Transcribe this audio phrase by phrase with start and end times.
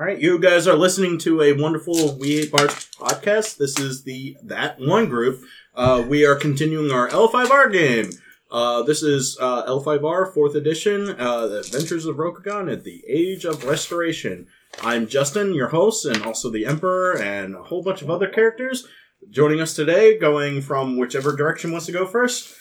[0.00, 3.58] All right, you guys are listening to a wonderful We Hate Bards podcast.
[3.58, 5.42] This is the that one group.
[5.74, 8.08] Uh, we are continuing our L5R game.
[8.50, 13.44] Uh, this is uh, L5R fourth edition, uh, The Adventures of Rokugan at the Age
[13.44, 14.46] of Restoration.
[14.80, 18.86] I'm Justin, your host, and also the Emperor, and a whole bunch of other characters
[19.28, 20.16] joining us today.
[20.16, 22.56] Going from whichever direction wants to go first.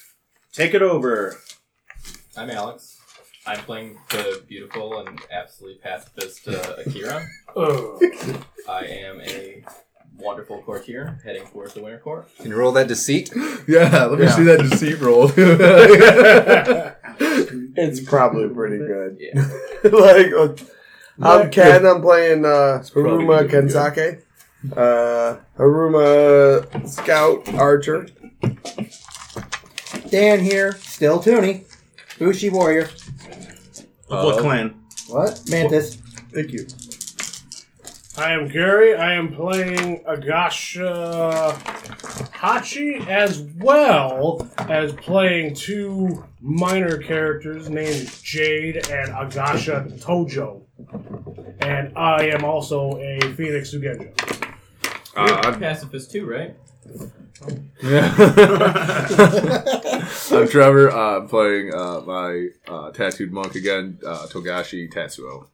[0.52, 1.40] Take it over.
[2.36, 2.99] I'm Alex.
[3.46, 7.26] I'm playing the beautiful and absolutely pacifist uh, Akira.
[8.68, 9.64] I am a
[10.18, 12.30] wonderful courtier heading towards the winter court.
[12.38, 13.32] Can you roll that deceit?
[13.68, 14.32] Yeah, let me Yeah.
[14.36, 15.32] see that deceit roll.
[17.82, 19.18] It's probably pretty good.
[19.20, 19.42] Yeah.
[19.84, 20.54] like, uh,
[21.22, 21.86] I'm Ken.
[21.86, 24.22] I'm playing uh, probably Haruma gonna be Kensake.
[24.76, 28.08] Uh, Haruma Scout Archer.
[30.10, 31.64] Dan here, still Toonie.
[32.18, 32.90] Bushi Warrior.
[34.10, 34.76] Of what Uh, clan?
[35.08, 35.42] What?
[35.50, 35.96] Mantis.
[36.34, 36.66] Thank you.
[38.18, 38.96] I am Gary.
[38.96, 41.56] I am playing Agasha
[42.34, 50.64] Hachi as well as playing two minor characters named Jade and Agasha Tojo.
[51.62, 54.10] And I am also a Phoenix Shugenja.
[55.16, 56.56] Uh, You're I'm, pacifist too, right?
[57.42, 57.70] I'm
[60.50, 60.92] Trevor.
[60.92, 65.48] Uh, I'm playing uh, my uh, tattooed monk again, uh, Togashi Tatsuo.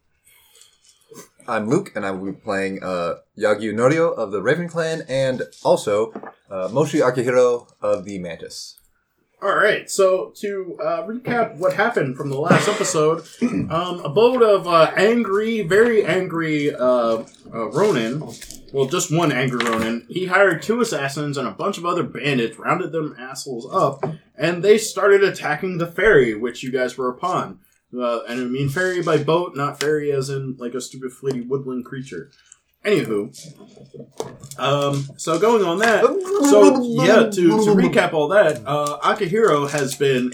[1.48, 5.44] I'm Luke, and I will be playing uh, Yagyu Norio of the Raven Clan, and
[5.64, 6.12] also
[6.50, 8.80] uh, Moshi Akihiro of the Mantis.
[9.44, 14.42] All right, so to uh, recap what happened from the last episode, um, a boat
[14.42, 18.24] of uh, angry, very angry uh, uh, Ronin,
[18.72, 22.60] well, just one angry Ronin, he hired two assassins and a bunch of other bandits,
[22.60, 24.04] rounded them assholes up,
[24.36, 27.60] and they started attacking the ferry, which you guys were upon.
[27.98, 31.48] Uh, and I mean ferry by boat, not ferry as in like a stupid fleety
[31.48, 32.32] woodland creature.
[32.84, 33.32] Anywho,
[34.60, 36.04] um, so going on that,
[36.50, 40.34] so yeah, to, to recap all that, uh, Akihiro has been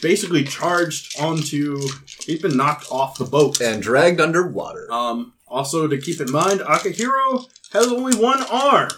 [0.00, 1.78] basically charged onto.
[2.26, 3.60] He's been knocked off the boat.
[3.60, 4.90] And dragged underwater.
[4.90, 8.90] Um, also to keep in mind, Akihiro has only one arm.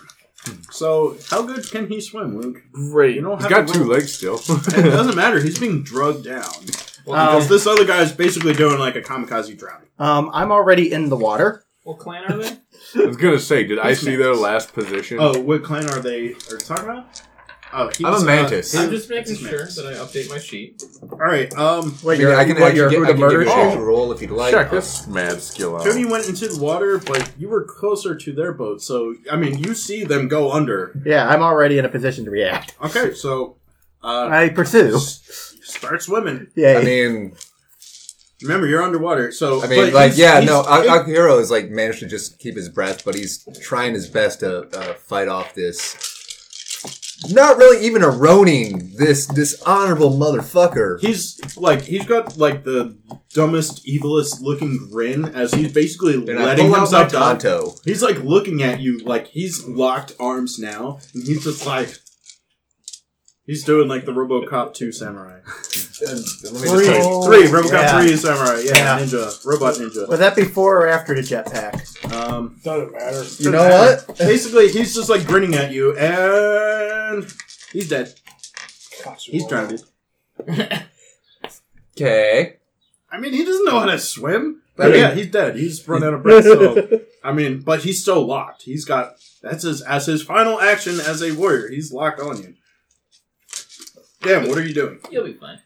[0.70, 2.62] So how good can he swim, Luke?
[2.72, 3.16] Great.
[3.16, 3.88] You don't He's have got to two roll.
[3.88, 4.36] legs still.
[4.36, 5.40] it doesn't matter.
[5.40, 6.52] He's being drugged down
[7.06, 9.88] because Um, this other guy's basically doing like a kamikaze drowning.
[9.98, 11.64] um, I'm already in the water.
[11.84, 12.56] What clan are they?
[12.96, 15.18] I was gonna say, did I see their last position?
[15.20, 16.18] Oh, what clan are they?
[16.50, 17.22] Are you talking about?
[17.76, 18.70] Oh, he's, I'm a uh, mantis.
[18.72, 19.76] his- I'm just making sure mantis.
[19.76, 20.80] that I update my sheet.
[21.02, 21.52] All right.
[21.54, 23.20] Um, Wait, I, mean, you're, I can what, actually you're get, who I the can
[23.20, 23.78] murder give you a sheet?
[23.78, 24.52] roll if you'd like.
[24.54, 25.84] Check this mad skill out.
[25.84, 29.58] Tony went into the water, but you were closer to their boat, so I mean,
[29.58, 30.92] you see them go under.
[31.04, 32.76] Yeah, I'm already in a position to react.
[32.84, 33.56] Okay, so
[34.04, 34.94] uh, I pursue.
[34.94, 36.46] s- start swimming.
[36.54, 36.78] Yeah.
[36.78, 37.34] I mean,
[38.42, 41.70] Remember, you're underwater, so I mean, like, he's- yeah, he's no, big- Akihiro is like
[41.70, 45.54] managed to just keep his breath, but he's trying his best to uh, fight off
[45.54, 45.96] this.
[47.30, 51.00] Not really even a Ronin, this dishonorable motherfucker.
[51.00, 52.96] He's like he's got like the
[53.32, 57.70] dumbest, evilest looking grin as he's basically And letting pull out my himself down.
[57.84, 61.96] He's like looking at you like he's locked arms now, and he's just like
[63.46, 65.40] he's doing like the RoboCop two samurai.
[66.06, 66.86] And let me just Three.
[66.86, 68.00] Three RoboCop Yeah.
[68.00, 68.60] three samurai.
[68.64, 68.98] Yeah, Yeah.
[69.00, 70.08] ninja, robot ninja.
[70.08, 72.12] Was that before or after the jetpack?
[72.12, 73.24] Um, Doesn't matter.
[73.38, 74.18] You know what?
[74.18, 77.26] basically, he's just like grinning at you, and
[77.72, 78.12] he's dead.
[79.20, 79.82] He's drowned.
[81.96, 82.56] Okay.
[83.10, 84.62] I mean, he doesn't know how to swim.
[84.76, 85.54] But mean- yeah, he's dead.
[85.56, 86.42] He's run out of breath.
[86.44, 88.62] So I mean, but he's still locked.
[88.62, 91.68] He's got that's his as his final action as a warrior.
[91.68, 92.54] He's locked on you.
[94.24, 94.98] Damn, what are you doing?
[95.10, 95.58] You'll be fine.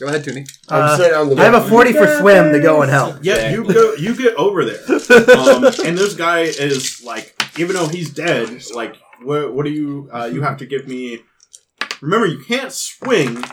[0.00, 0.46] Go ahead, Toonie.
[0.68, 3.16] I'm Uh, sitting on the I have a 40 for swim to go and help.
[3.22, 3.94] Yeah, you go.
[3.94, 4.80] You get over there,
[5.38, 10.08] um, and this guy is like, even though he's dead, like, what, what do you?
[10.12, 11.20] Uh, you have to give me.
[12.00, 13.44] Remember, you can't swing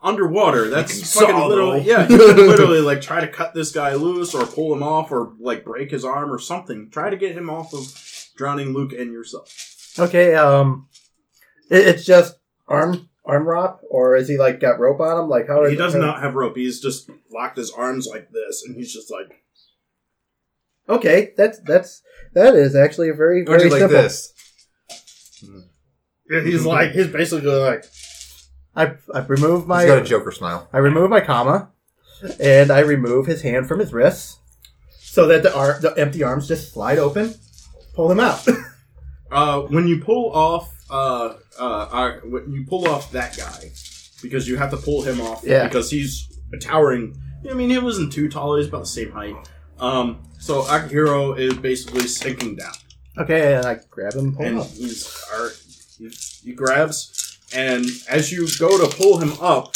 [0.00, 0.68] underwater.
[0.70, 1.80] That's can fucking saw, literally.
[1.84, 5.10] Yeah, you can literally like try to cut this guy loose or pull him off
[5.10, 6.88] or like break his arm or something.
[6.90, 7.92] Try to get him off of
[8.36, 9.92] drowning Luke and yourself.
[9.98, 11.05] Okay, um, it,
[11.70, 12.36] it's just
[12.68, 15.28] arm arm rock, or is he like got rope on him?
[15.28, 15.64] Like how?
[15.66, 16.56] He does not have rope.
[16.56, 19.42] He's just locked his arms like this, and he's just like.
[20.88, 22.02] Okay, that's that's
[22.34, 23.96] that is actually a very Or do very you like simple.
[24.02, 24.32] this?
[26.30, 27.84] Yeah, he's like he's basically like
[28.74, 30.68] I I remove He's my got a Joker smile.
[30.72, 31.70] I remove my comma,
[32.40, 34.38] and I remove his hand from his wrists,
[35.00, 37.34] so that the ar- the empty arms just slide open.
[37.94, 38.46] Pull him out.
[39.28, 42.18] Uh, when you pull off, uh, uh,
[42.48, 43.70] you pull off that guy,
[44.22, 45.64] because you have to pull him off, Yeah.
[45.64, 47.14] because he's a towering.
[47.50, 49.36] I mean, he wasn't too tall; he was about the same height.
[49.78, 52.72] Um, so Akihiro is basically sinking down,
[53.18, 54.68] Okay, and I grab him, pull him and up.
[54.70, 55.50] he's are,
[55.98, 56.08] he,
[56.44, 59.74] he grabs, and as you go to pull him up,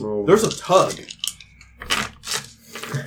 [0.00, 0.24] Oh.
[0.26, 0.94] there's a tug.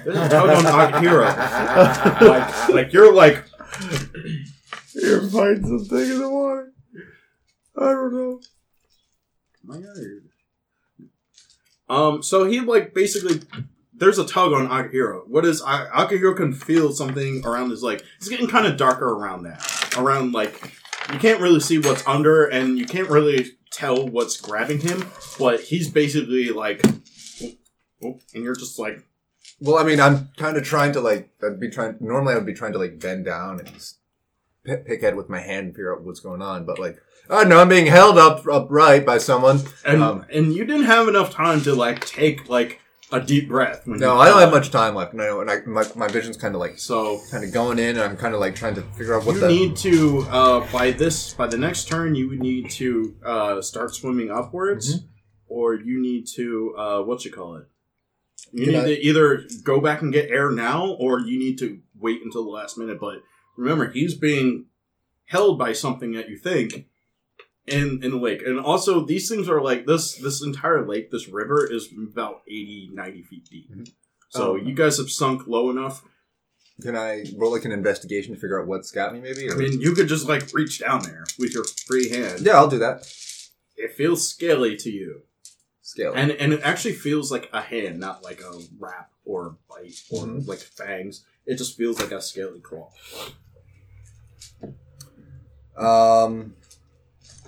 [0.03, 2.21] There's a tug on Akihiro.
[2.21, 3.43] like, like you're like,
[4.93, 6.71] You're fighting something in the water.
[7.77, 8.41] I don't know.
[9.63, 9.97] my God.
[11.87, 13.41] Um, so he like basically
[13.93, 15.27] there's a tug on Akihiro.
[15.27, 19.07] What is A- Akihiro can feel something around his like it's getting kind of darker
[19.07, 19.93] around that.
[19.97, 20.73] Around like
[21.13, 25.05] you can't really see what's under and you can't really tell what's grabbing him,
[25.37, 27.51] but he's basically like oh,
[28.03, 29.03] oh, and you're just like
[29.59, 31.29] Well, I mean, I'm kind of trying to like.
[31.43, 31.97] I'd be trying.
[31.99, 33.99] Normally, I'd be trying to like bend down and just
[34.63, 36.65] pick, pick at it with my hand and figure out what's going on.
[36.65, 36.97] But like,
[37.29, 39.61] oh no, I'm being held up upright by someone.
[39.85, 42.81] and Um, and you didn't have enough time to like take like
[43.11, 43.85] a deep breath.
[43.85, 45.13] When No, I don't have much time left.
[45.13, 47.99] No, and I, my my vision's kind of like So kind of going in, and
[48.01, 49.47] I'm kind of like trying to figure out what you the.
[49.47, 53.93] need to uh, by this by the next turn you would need to uh, start
[53.95, 55.05] swimming upwards Mm-hmm.
[55.47, 57.65] or you need to uh, what you call it
[58.51, 61.79] you need I- to either go back and get air now or you need to
[61.97, 63.17] wait until the last minute but
[63.55, 64.65] remember he's being
[65.27, 66.87] held by something that you think
[67.67, 71.27] in in the lake and also these things are like this this entire lake this
[71.27, 73.89] river is about 80 90 feet deep Mhm.
[74.29, 74.55] so Oh.
[74.55, 76.03] you guys have sunk low enough
[76.81, 79.21] Can I roll like an investigation to figure out what's got me?
[79.21, 79.49] Maybe.
[79.49, 82.41] I mean, you could just like reach down there with your free hand.
[82.41, 82.97] yeah, I'll do that.
[83.77, 85.21] It feels scaly to you,
[85.81, 86.11] Scale.
[86.13, 90.01] and and it actually feels like a hand, not like a wrap or a bite
[90.11, 90.45] or Mhm.
[90.47, 91.23] like fangs.
[91.45, 92.91] It just feels like a scaly claw.
[95.77, 96.55] um,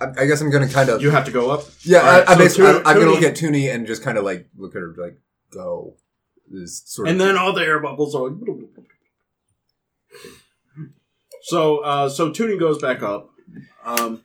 [0.00, 1.02] I, I guess I'm gonna kind of.
[1.02, 1.64] You have to go up.
[1.82, 3.86] Yeah, Alright, I, I so basically, Toonie- I, am gonna look Toonie- at Toonie and
[3.86, 5.18] just kind of like look at her like
[5.52, 5.94] go.
[6.50, 8.30] This sort And of then all the air bubbles are.
[8.30, 8.86] Like,
[11.42, 13.30] so uh, so Toonie goes back up.
[13.84, 14.22] Um,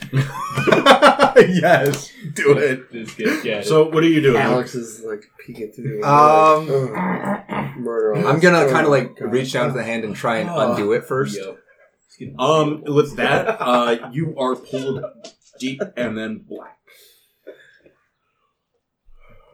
[0.12, 2.90] yes, do it.
[2.92, 4.36] Just get, get so what are you doing?
[4.40, 6.02] Alex is like peeking through.
[6.04, 7.76] Um, Ugh.
[7.76, 8.14] murder.
[8.16, 8.42] on I'm this.
[8.42, 9.32] gonna Oh kind of like God.
[9.32, 10.72] reach down to the hand and try and Oh.
[10.72, 11.36] undo it first.
[11.36, 11.56] Yo.
[12.38, 15.04] Um, with that, uh, you are pulled
[15.58, 16.78] deep and then black.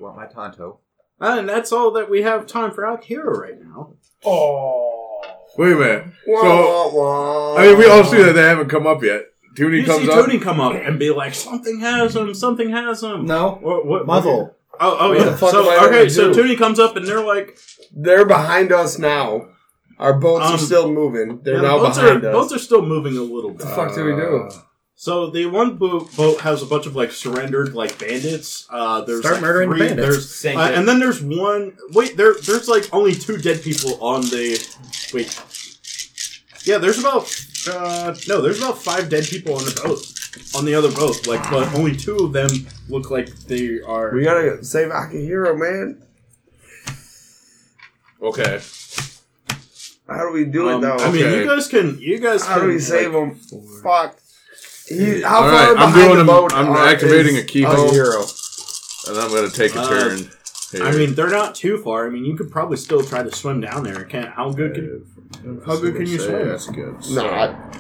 [0.01, 0.81] Want my tanto?
[1.21, 3.95] And that's all that we have time for out here right now.
[4.25, 5.21] Oh.
[5.57, 6.05] Wait a minute.
[6.27, 7.57] Wah, So, wah, wah.
[7.59, 9.27] I mean, we all see that they haven't come up yet.
[9.57, 10.27] Toonie You comes see up.
[10.27, 12.35] Tony come up and be like, "Something has him.
[12.35, 14.57] Something has him." No, What, what, muzzle.
[14.81, 15.25] Oh, oh What yeah.
[15.27, 16.43] the fuck so am I okay, gonna so do?
[16.43, 17.57] Tony comes up and they're like,
[17.95, 19.51] They're behind us now.
[19.99, 21.41] Our boats Um, are still moving.
[21.43, 22.35] They're yeah, the now boats behind are, us.
[22.35, 23.59] Boats are still moving a little bit.
[23.65, 23.69] what bit.
[23.69, 24.51] the fuck do we do?
[24.97, 28.67] So the one boat, boat has a bunch of like surrendered like bandits.
[28.71, 30.09] Uh, there's Start like, murdering three- bandits.
[30.09, 31.77] There's Sink uh, and then there's one.
[31.93, 34.59] Wait, there there's like only two dead people on the.
[35.13, 35.41] Wait.
[36.65, 37.25] Yeah, there's about
[37.71, 40.07] uh no, there's about five dead people on the boat.
[40.57, 42.49] On the other boat, like, but only two of them
[42.89, 44.13] look like they are.
[44.15, 46.03] We gotta save Akihiro, man.
[48.23, 48.61] Okay.
[50.09, 50.97] How do we do it Um, though?
[50.97, 51.39] I mean, Okay.
[51.41, 51.99] you guys can.
[51.99, 52.45] You guys.
[52.45, 53.41] How do can, we save like, him?
[53.83, 54.19] Fuck.
[54.89, 56.53] He, how All far right, I'm doing the a- boat?
[56.53, 57.65] I'm are- activating a kiho.
[57.75, 59.09] Akihiro?
[59.09, 60.19] And I'm going to take a Uh, turn.
[60.73, 60.83] Here.
[60.85, 62.07] I mean, they're not too far.
[62.07, 64.05] I mean, you could probably still try to swim down there.
[64.05, 64.29] Can't?
[64.31, 65.63] How good can?
[65.65, 66.49] How good can you Say swim?
[66.49, 66.97] That's good.
[67.11, 67.77] Not.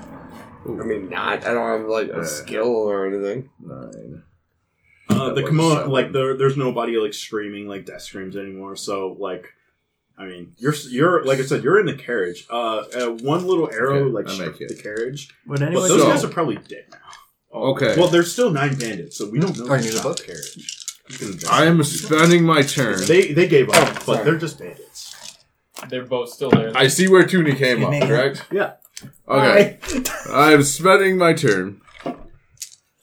[0.66, 1.44] I mean, not.
[1.46, 3.50] I don't have like a Uh, skill or anything.
[3.60, 4.22] Nine.
[5.10, 8.76] Uh, the was kimono, like there, there's nobody like screaming like death screams anymore.
[8.76, 9.52] So like,
[10.16, 12.46] I mean, you're you're like I said, you're in the carriage.
[12.50, 14.82] Uh, uh one little arrow Okay, like I struck make the it.
[14.82, 16.98] carriage, Would but anyone those So- guys are probably dead now.
[17.52, 17.94] Okay.
[17.96, 19.66] Well, there's still nine bandits, so we don't know.
[19.68, 20.16] Oh, you who need a shot book?
[20.18, 20.84] the carriage.
[21.08, 21.52] You can invest.
[21.52, 23.04] I am spending my turn.
[23.06, 25.14] They they gave up, Oh, but they're just bandits.
[25.88, 26.72] They're both still there.
[26.74, 28.46] I see where Toonie came up, correct?
[28.50, 28.74] Yeah.
[29.28, 29.78] Okay.
[30.30, 31.80] I'm spending my turn.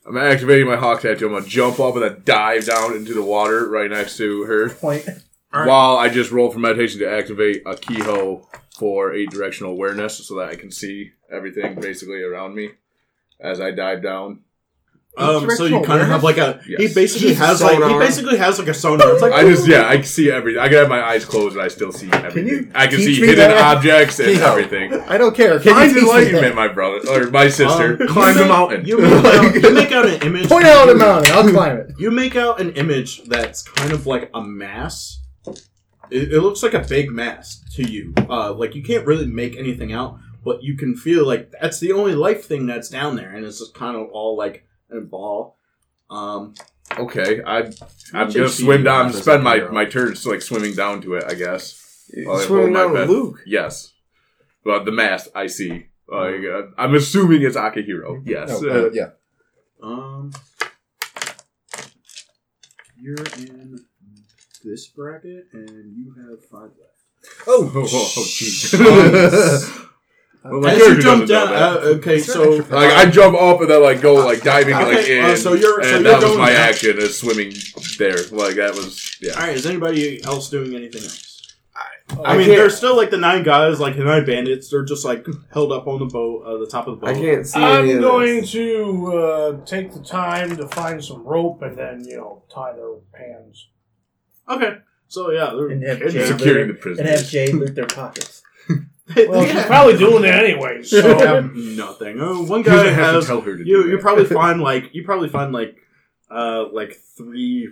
[0.05, 1.27] I'm activating my hawk tattoo.
[1.27, 4.69] I'm gonna jump up and then dive down into the water right next to her.
[4.69, 5.07] Point.
[5.53, 5.67] Alright.
[5.67, 8.45] While I just roll for meditation to activate a kiho
[8.77, 12.69] for eight directional awareness so that I can see everything basically around me
[13.39, 14.41] as I dive down.
[15.17, 16.61] Um, so you kind of have like a.
[16.65, 16.79] Yes.
[16.79, 19.11] He basically Jesus, has like he basically has like a sonar.
[19.11, 20.61] It's like I just yeah, I can see everything.
[20.61, 22.47] I can have my eyes closed and I still see everything.
[22.47, 23.75] you I can see hidden that?
[23.75, 24.39] objects and Kiho.
[24.41, 24.93] everything.
[24.93, 25.59] I don't care.
[25.59, 28.01] Can Find you teach me enlightenment, my brother or my sister.
[28.01, 28.85] Um, Climb the mountain.
[28.85, 30.47] You make, out, you make out an image.
[30.47, 31.33] Point out a mountain.
[31.33, 31.91] I'll climb it.
[31.99, 35.20] You make out an image that's kind of like a mass.
[36.11, 38.13] It, it looks like a big mass to you.
[38.29, 41.93] Uh, like you can't really make anything out, but you can feel like that's the
[41.93, 45.01] only life thing that's down there, and it's just kind of all like in a
[45.01, 45.57] ball.
[46.09, 46.53] Um,
[46.99, 47.71] Okay, I
[48.13, 49.71] I'm gonna swim down, have as spend a my hero?
[49.71, 51.23] my turns like swimming down to it.
[51.25, 51.77] I guess.
[52.25, 53.09] While I Swimming hold my down with breath.
[53.09, 53.39] Luke.
[53.45, 53.93] Yes.
[54.65, 55.85] But the mask I see.
[56.09, 58.21] Like, uh, I'm assuming it's Akihiro.
[58.25, 58.61] Yes.
[58.61, 59.09] No, Uh, uh, yeah.
[59.81, 60.31] Um,
[62.99, 63.85] you're in
[64.63, 67.47] this bracket, and you have five left.
[67.47, 67.79] oh, oh,
[68.17, 68.73] oh, jeez.
[70.43, 71.83] well, my As you character jump doesn't know down, that.
[71.83, 75.19] uh, okay, so Like I jump up and then like go like diving like Okay,
[75.19, 76.69] in, uh, so you're- so and you're that was going my down.
[76.69, 77.53] action is swimming
[77.99, 78.17] there.
[78.31, 79.33] Like that was yeah.
[79.33, 81.27] all right, is anybody else doing anything else?
[82.09, 84.69] I I, mean, can't- there's still like the nine guys, like the nine bandits.
[84.69, 87.15] They're just like held up on the boat, uh, the top of the boat.
[87.15, 88.51] I can't see any I'm of going this.
[88.51, 92.95] to uh, take the time to find some rope and then, you know, tie their
[93.17, 93.69] hands.
[94.55, 94.77] Okay,
[95.07, 96.13] so yeah, they're And have kids.
[96.13, 97.31] Jay Securing loot- the and have prisoners.
[97.31, 98.43] Jay loot their pockets.
[99.27, 99.53] Well, Yeah.
[99.53, 101.01] she's probably doing it anyway, so.
[101.19, 102.17] have nothing.
[102.21, 103.83] Oh, one He doesn't guy have has to tell her to you.
[103.83, 104.01] do You that.
[104.01, 105.75] probably find like you probably find like
[106.29, 107.67] uh like three.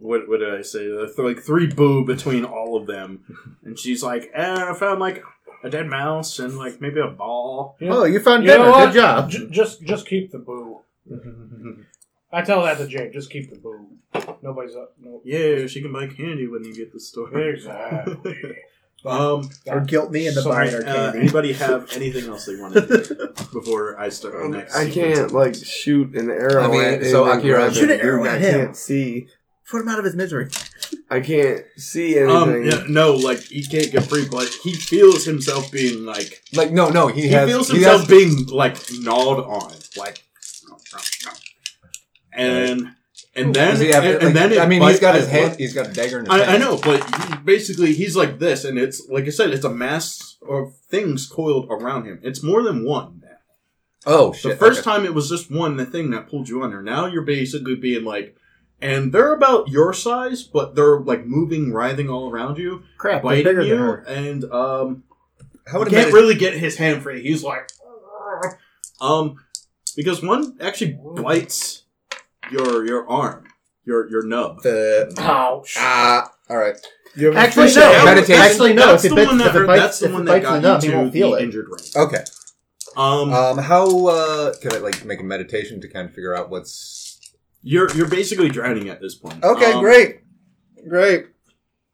[0.00, 0.90] What what did I say?
[0.90, 3.20] Uh, th- like three boo between all of them,
[3.62, 5.22] and she's like, eh, I found like
[5.62, 7.76] a dead mouse and like maybe a ball.
[7.78, 7.90] Yeah.
[7.92, 8.70] Oh, you found You know dinner.
[8.72, 8.86] what?
[8.86, 9.30] Good job.
[9.30, 10.80] J- just, just keep the boo.
[12.32, 13.12] I tell that to Jake.
[13.12, 13.86] Just keep the boo.
[14.42, 14.94] Nobody's up.
[15.00, 15.20] No.
[15.24, 17.32] Yeah, she can buy candy when you get the store.
[17.38, 18.36] Exactly.
[19.04, 21.18] um, Or guilt me into Sorry, buying our uh, candy.
[21.20, 24.74] anybody have anything else they want to do before I start the next?
[24.76, 25.18] I sequence?
[25.18, 26.62] can't like shoot an arrow.
[26.64, 28.00] I mean, at so him and Akira- grab Shoot it.
[28.00, 28.60] an arrow I at him.
[28.66, 29.28] can't see.
[29.70, 30.48] Put him out of his misery.
[31.10, 32.30] I can't see anything.
[32.36, 36.72] Um, yeah, no, like he can't get free, but he feels himself being like Like
[36.72, 37.06] no, no.
[37.08, 37.48] He, he has.
[37.48, 40.22] feels he himself has- being like gnawed on, like,
[42.32, 42.94] and
[43.34, 45.56] and then he have- and, like, and then I mean, he's got his I- hand.
[45.58, 46.50] He's got a dagger in his I, hand.
[46.50, 49.70] I know, but he, basically he's like this, and it's like I said, it's a
[49.72, 52.20] mass of things coiled around him.
[52.22, 53.20] It's more than one.
[53.22, 53.28] now.
[54.04, 54.52] Oh shit!
[54.52, 54.90] The first okay.
[54.90, 56.82] time it was just one the thing that pulled you under.
[56.82, 58.36] Now you're basically being like,
[58.80, 63.44] and they're about your size, but they're like moving, writhing all around you, Crap, biting
[63.44, 63.98] bigger than you, her.
[64.08, 65.04] and um,
[65.66, 67.22] How would he can't really get his hand free.
[67.22, 67.70] He's like,
[69.00, 69.36] um,
[69.96, 71.81] because one actually bites
[72.52, 73.44] your your arm,
[73.84, 74.62] your your nub.
[74.62, 75.74] the Ouch.
[75.78, 76.30] ah?
[76.50, 76.76] all right.
[77.14, 77.82] You have Actually, fish no.
[77.92, 78.04] out.
[78.06, 78.42] Meditation?
[78.42, 78.86] Actually, no.
[78.86, 80.22] That's If it the bites, one that if it hurt- bites, that's the if one
[80.22, 81.42] it that bites got the you he to won't feel the it.
[81.42, 81.84] injured ring.
[82.06, 82.24] Okay.
[82.96, 86.48] Um, Um, how uh, can I like make a meditation to kind of figure out
[86.50, 87.00] what's?
[87.62, 89.42] you're you're basically drowning at this point.
[89.44, 90.20] Okay, Um, great,
[90.88, 91.26] great.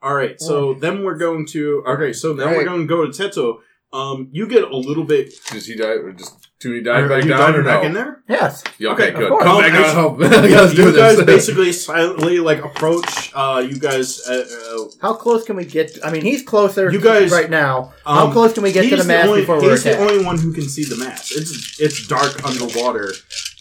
[0.01, 2.67] All right, so then we're going to okay, so then we're Right.
[2.67, 3.59] going to go to Tetsu.
[3.93, 5.33] Um, you get a little bit.
[5.51, 7.87] Does he die or just Tootie Are, dive back you down diving or back no?
[7.87, 8.23] in there?
[8.29, 8.65] Yes.
[8.79, 9.29] Yeah, okay, Okay, of good.
[9.29, 9.45] course.
[9.45, 10.21] Come Um, back I- on.
[10.51, 11.25] Yeah, Let's do you guys this.
[11.27, 13.31] basically silently like approach.
[13.33, 14.21] Uh, you guys.
[14.29, 14.45] Uh,
[14.77, 15.97] uh, How close can we get?
[16.05, 16.91] I mean, he's closer.
[16.91, 17.93] You guys- right now.
[18.05, 19.99] um, How close can we get to he's the mast only, before we're He's the
[19.99, 21.31] only one who can see the mast.
[21.37, 23.13] It's it's dark underwater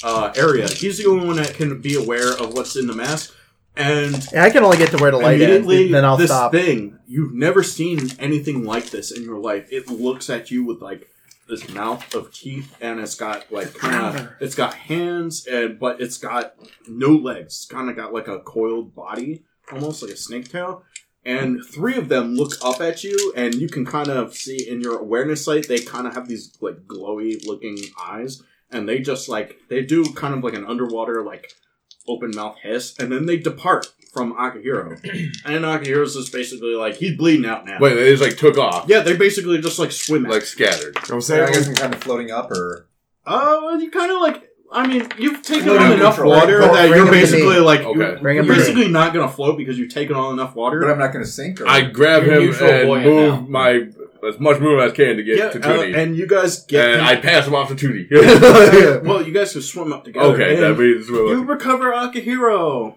[0.04, 0.68] uh, area.
[0.68, 3.32] He's the only one that can be aware of what's in the mast.
[3.76, 5.92] And Yeah, I can only get to where the light immediately, ends.
[5.92, 6.52] Then I'll this stop.
[6.52, 9.68] thing you've never seen anything like this in your life.
[9.72, 11.08] It looks at you with like
[11.48, 16.02] this mouth of teeth, and it's got like kind of it's got hands, and but
[16.02, 16.56] it's got
[16.88, 17.46] no legs.
[17.46, 20.84] It's kind of got like a coiled body, almost like a snake tail.
[21.26, 24.80] And three of them look up at you, and you can kind of see in
[24.80, 29.28] your awareness sight they kind of have these like glowy looking eyes, and they just
[29.28, 31.52] like they do kind of like an underwater like
[32.08, 34.92] open mouth hiss, and then they depart from Akihiro.
[35.46, 37.78] and Akihiro's just basically like he's bleeding out now.
[37.80, 40.24] Wait, they just like took off, Yeah, they basically just like swim.
[40.24, 40.98] like scattered.
[40.98, 42.88] I'm So I saying guess I'm kind of floating up, or
[43.26, 44.44] Oh, you kind of like.
[44.70, 46.30] I mean, you've taken Floating on enough neutral.
[46.32, 47.60] water Bring- that bring you're to basically me.
[47.62, 47.98] like Okay.
[48.00, 48.56] you're, Bring you're to me.
[48.58, 50.82] basically not gonna float because you've taken on enough water.
[50.82, 51.62] but I'm not going to sink.
[51.62, 53.48] Or I grab You're him neutral and buoyant move now.
[53.48, 53.72] my
[54.28, 56.66] as much movement as I can to get yeah, to uh, Tootie, and you guys
[56.66, 56.96] get.
[56.96, 58.10] and I pass him off to Tootie.
[59.06, 60.26] well, you guys can swim up together.
[60.34, 62.96] okay, and that means we're you like, recover Akihiro.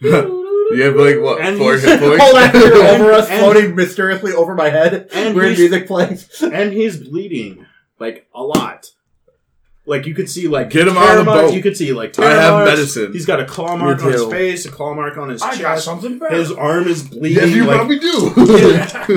[0.72, 2.22] you have like what And four he's- hit points.
[2.22, 5.08] Hold on, you're over us, And- floating mysteriously over my head.
[5.12, 6.42] And Weird he's- music plays.
[6.42, 7.66] and he's bleeding
[7.98, 8.90] like a lot.
[9.86, 11.54] Like you could see, like Get him tear on the marks- boat.
[11.54, 12.70] You could see like I have marks.
[12.70, 13.12] medicine.
[13.12, 14.30] He's got a claw mark Me on his too.
[14.30, 15.84] face, a claw mark on his I got chest.
[15.86, 16.36] something better.
[16.36, 17.38] His arm is bleeding.
[17.44, 18.30] Yes, you like, probably do.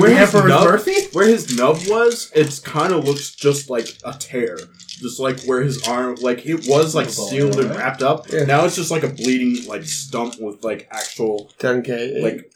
[0.00, 1.08] where his Emperor's nub, Mercy?
[1.12, 4.56] where his nub was, it's kind of looks just like a tear,
[4.88, 8.28] just like where his arm, like it was like sealed and wrapped up.
[8.32, 8.44] Yeah.
[8.44, 12.22] Now it's just like a bleeding like stump with like actual 10k.
[12.22, 12.50] like.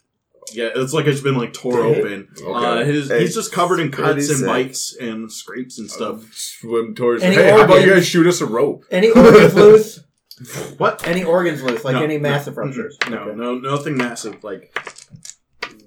[0.53, 2.29] Yeah, it's like it's been like tore open.
[2.45, 4.41] Uh, his, he's just covered in cuts and 86.
[4.43, 6.23] bites and scrapes and stuff.
[6.33, 7.23] Swim towards.
[7.23, 8.85] Any hey, how about you guys shoot us a rope?
[8.91, 9.99] Any organs loose?
[10.77, 11.05] What?
[11.05, 11.83] Any organs loose?
[11.83, 12.97] Like No, any no, massive ruptures?
[13.09, 13.35] No, Okay.
[13.37, 14.41] no, nothing massive.
[14.41, 14.73] Like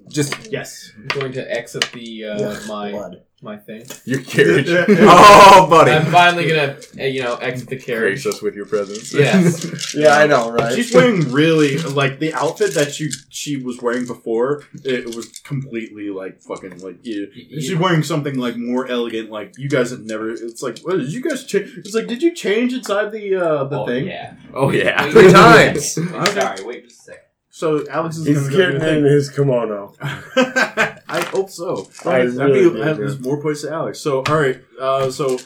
[0.09, 0.91] Just Yes.
[0.95, 3.23] I'm going to exit the uh, my Blood.
[3.43, 3.85] My thing.
[4.05, 4.67] Your carriage.
[4.89, 5.91] oh, buddy.
[5.91, 8.23] I'm finally gonna uh, you know exit the carriage.
[8.23, 9.13] Grace us with your presence.
[9.13, 9.71] Yes.
[9.93, 10.73] Yeah, I know, right?
[10.73, 14.63] She's wearing really like the outfit that she she was wearing before.
[14.83, 17.25] It was completely like fucking like yeah.
[17.33, 19.29] She's wearing something like more elegant.
[19.29, 20.31] Like you guys have never.
[20.31, 21.77] It's like what did you guys change?
[21.77, 24.07] It's like did you change inside the uh the oh, thing?
[24.07, 24.35] Yeah.
[24.53, 25.09] oh yeah.
[25.11, 25.97] Three times.
[25.97, 26.39] Okay.
[26.39, 26.63] Sorry.
[26.63, 27.22] Wait just a second.
[27.63, 29.93] So Alex is He's gonna go getting do in his kimono.
[30.01, 31.87] I hope so.
[32.03, 33.07] I That'd really be- do, have- dude.
[33.07, 33.99] there's more points to Alex.
[34.01, 34.59] So all right.
[34.77, 35.39] Uh, so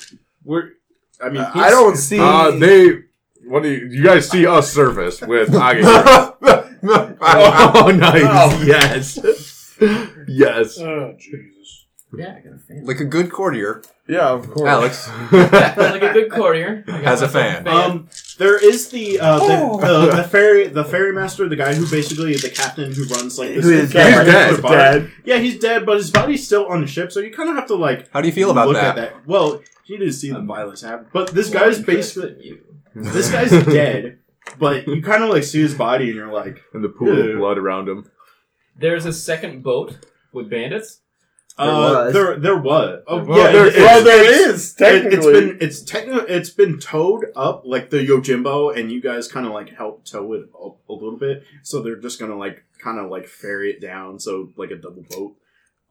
[0.43, 0.69] we're.
[1.21, 2.17] I mean, I he's- don't see.
[2.19, 3.03] Uh, they.
[3.45, 3.85] What do you?
[3.85, 6.33] You guys see us surface with Akihiro.
[7.21, 8.23] oh, nice.
[8.25, 8.63] Oh.
[8.65, 9.19] Yes.
[10.27, 10.79] yes.
[10.79, 11.85] Oh, Jesus.
[12.17, 12.85] Yeah, I got a fan.
[12.85, 14.67] like a good courtier, yeah, of course.
[14.67, 16.83] Alex like a good courtier.
[16.87, 17.31] I got has a myself
[17.63, 17.67] fan.
[17.67, 18.07] Um,
[18.37, 19.77] there is the uh, the,
[20.09, 23.37] the the ferry the ferry master, the guy who basically is the captain who runs
[23.39, 24.51] like this Who is entire dead.
[24.51, 24.71] He's bar.
[24.71, 25.11] dead.
[25.25, 27.67] Yeah, he's dead, but his body's still on the ship, so you kind of have
[27.67, 28.97] to like How do you feel about look that?
[28.97, 29.27] at that.
[29.27, 32.59] Well, you didn't see the violence happen, but this More guy's basically you.
[32.93, 34.19] this guy's dead,
[34.59, 37.33] but you kind of like see his body and you're like, And the pool Yeah.
[37.33, 38.09] of blood around him.
[38.75, 39.97] There's a second boat
[40.31, 41.01] with bandits.
[41.57, 42.13] There uh, was.
[42.13, 43.03] there there was.
[43.07, 45.33] Oh Well, yeah, there- it- Well, it's- there it's- is It, technically.
[45.33, 49.45] it's been it's techni- it's been towed up like the Yojimbo, and you guys kind
[49.47, 51.43] of like help tow it up a little bit.
[51.63, 55.03] So they're just gonna like kind of like ferry it down, so like a double
[55.09, 55.35] boat,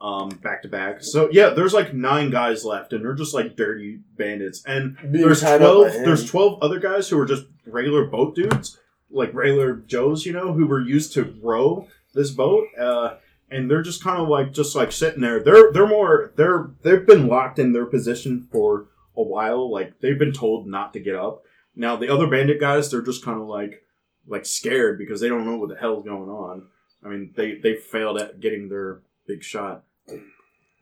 [0.01, 1.03] um, back to back.
[1.03, 4.63] So yeah, there's like nine guys left, and they're just like dirty bandits.
[4.67, 5.93] And Being there's twelve.
[5.93, 8.79] There's twelve other guys who are just regular boat dudes,
[9.11, 12.67] like regular Joes, you know, who were used to row this boat.
[12.79, 13.15] Uh,
[13.51, 15.43] and they're just kind of like just like sitting there.
[15.43, 19.71] They're they're more they're they've been locked in their position for a while.
[19.71, 21.43] Like they've been told not to get up.
[21.75, 23.83] Now the other bandit guys, they're just kind of like
[24.27, 26.67] like scared because they don't know what the hell's going on.
[27.05, 29.85] I mean, they they failed at getting their big shot.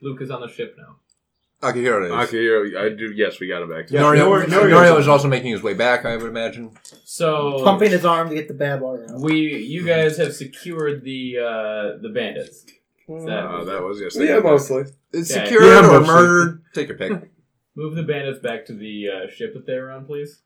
[0.00, 0.96] Luke is on the ship now.
[1.62, 2.30] Akihiro is.
[2.30, 3.10] Akihiro, I do.
[3.14, 3.90] Yes, we got him back.
[3.90, 6.76] Yeah, Norio, Norio- Norio, Norio's- is also making his way back, I would imagine.
[7.04, 9.20] So Pumping his arm to get the bad water out.
[9.20, 12.64] we, you guys have secured the uh, the bandits.
[13.08, 14.16] Is that- Uh, that was yes.
[14.18, 14.84] yeah, mostly.
[15.12, 15.44] It's Yeah.
[15.44, 16.06] secured Yeah, or mostly.
[16.14, 16.62] murdered.
[16.74, 17.12] Take your pick.
[17.76, 20.42] Move the bandits back to the uh, ship that they were on, please.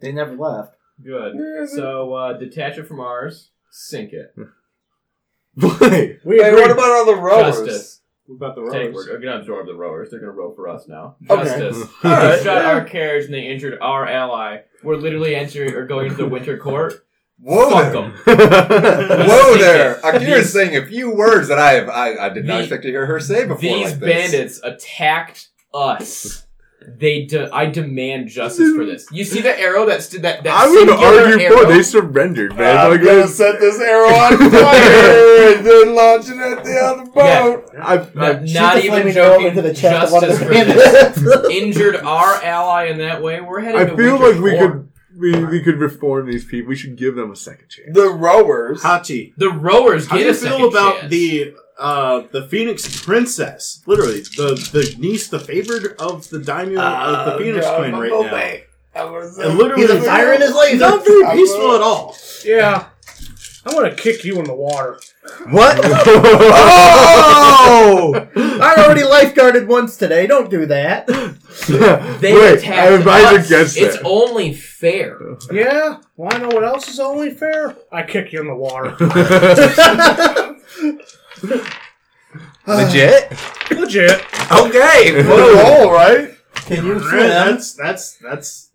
[0.00, 0.74] They never left.
[1.02, 1.34] Good.
[1.36, 3.50] Yeah, So uh, detach it from ours.
[3.70, 4.34] Sink it.
[5.56, 6.18] Wait.
[6.24, 7.56] We Hey, what about all the rowers?
[7.58, 8.01] Justice.
[8.38, 9.08] What about the Take, rowers?
[9.10, 10.10] we're gonna absorb the rowers.
[10.10, 11.16] They're gonna row for us now.
[11.28, 11.44] Okay.
[11.44, 11.88] Justice.
[12.04, 12.70] All right, they shot yeah.
[12.72, 14.58] our carriage and they injured our ally.
[14.82, 17.04] We're literally entering or going to the winter court.
[17.38, 18.36] Whoa Fuck there.
[19.26, 19.94] Whoa there.
[20.04, 22.82] Akira's These- saying a few words that I have I, I did not The- expect
[22.84, 24.30] to hear her say before These like this.
[24.30, 26.46] bandits attacked us.
[26.98, 29.06] They, de- I demand justice for this.
[29.12, 31.58] You see the arrow that stood that that I'm going to singular argue arrow?
[31.58, 32.76] for they surrendered, man.
[32.78, 37.04] I'm like, gonna set this arrow on fire and then launch it at the other
[37.10, 37.70] boat.
[37.80, 39.46] I've, Not, I've, Shoot not even joking.
[39.48, 40.54] into the chest of one of Justice for
[41.32, 41.50] this.
[41.50, 43.40] Injured our ally in that way.
[43.40, 43.80] We're heading.
[43.80, 46.70] I to feel winter like we could we, we could reform these people.
[46.70, 47.90] We should give them a second chance.
[47.94, 48.82] The rowers.
[48.82, 49.34] Hachi.
[49.36, 51.10] The rowers How get do you a second feel about chance.
[51.10, 53.82] the uh, the Phoenix Princess?
[53.86, 58.00] Literally, the the niece, the favored of the daimyo of the Phoenix God, Twin I'm
[58.00, 58.34] right gonna now.
[58.34, 58.64] wait.
[58.94, 60.78] I'm gonna say- And literally, He's a fire in his laser.
[60.78, 62.16] Not very I'm peaceful gonna- at all.
[62.44, 62.86] Yeah.
[63.64, 64.98] I'm gonna kick you in the water.
[65.50, 65.78] What?
[67.54, 68.28] oh!
[68.36, 70.26] I already lifeguarded once today.
[70.26, 71.06] Don't do that.
[72.20, 73.46] they Wait, attacked I advise us.
[73.46, 74.04] against It's that.
[74.04, 75.16] only fair.
[75.52, 75.98] Yeah.
[76.16, 77.76] Well, I know what else is only fair.
[77.92, 78.96] I kick you in the water.
[82.66, 83.32] Legit?
[83.70, 84.24] Legit.
[84.52, 85.22] Okay.
[85.24, 86.30] Whoa, all right.
[86.54, 87.18] Can you swim?
[87.20, 88.70] That's that's that's.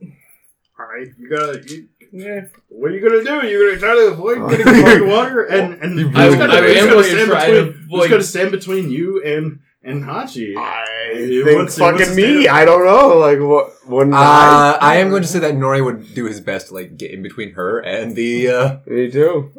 [0.79, 1.63] All right, you gotta.
[1.67, 2.41] You, Yeah.
[2.69, 3.47] what are you gonna do?
[3.47, 6.61] You're gonna try to avoid getting caught in the water, and and You he's gonna,
[6.61, 6.77] did.
[6.77, 7.73] I am gonna stand try between.
[7.89, 10.55] to He's gonna stand between you and and Hachi.
[10.57, 12.47] I He think wants- he wants fucking to me.
[12.47, 13.17] I don't know.
[13.19, 13.73] Like what?
[13.87, 16.97] Wouldn't Uh, I am going to say that Nori would do his best to like
[16.97, 19.51] get in between her and the uh, Me too.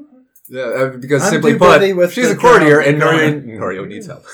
[0.48, 1.82] Yeah, uh, because I'm simply put,
[2.12, 4.24] she's a courtier and Norio, Norio needs help.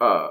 [0.00, 0.28] Uh,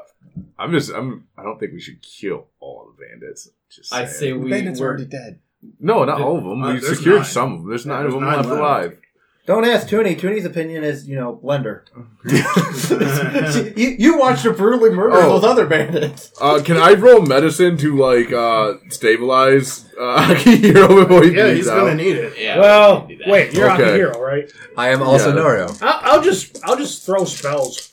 [0.58, 3.50] I'm just I'm I don't think we should kill all the bandits.
[3.70, 4.14] Just I saying.
[4.20, 5.40] say we Bandits are were already dead.
[5.80, 6.64] no, not all of them.
[6.64, 7.26] Uh, we there's secured nine.
[7.26, 7.70] some of them.
[7.70, 8.60] There's Yeah, nine there's of them nine left left.
[8.60, 9.00] alive.
[9.48, 10.16] Don't ask Toonie.
[10.16, 11.84] Toonie's opinion is, you know, blender.
[13.78, 15.40] you, you watched her brutally murder Oh.
[15.40, 16.32] those other bandits.
[16.40, 21.36] Uh, can I roll medicine to like uh stabilize uh Akihiro before he dies?
[21.38, 21.80] yeah, bleeds he's out?
[21.80, 22.38] gonna need it.
[22.38, 22.60] Yeah.
[22.60, 23.28] Well, do that.
[23.30, 23.54] wait.
[23.54, 23.84] You're Okay.
[23.84, 24.52] not the hero, right?
[24.76, 25.42] I am also Yeah.
[25.42, 25.82] Norio.
[25.82, 27.90] I'll, I'll just I'll just throw spells.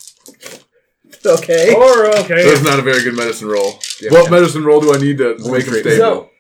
[1.25, 1.73] Okay.
[1.75, 2.45] Or okay.
[2.51, 3.79] That's not a very good medicine roll.
[4.03, 4.31] Yeah, what yeah.
[4.31, 5.97] medicine roll do I need to make him treatment.
[5.97, 6.31] stable?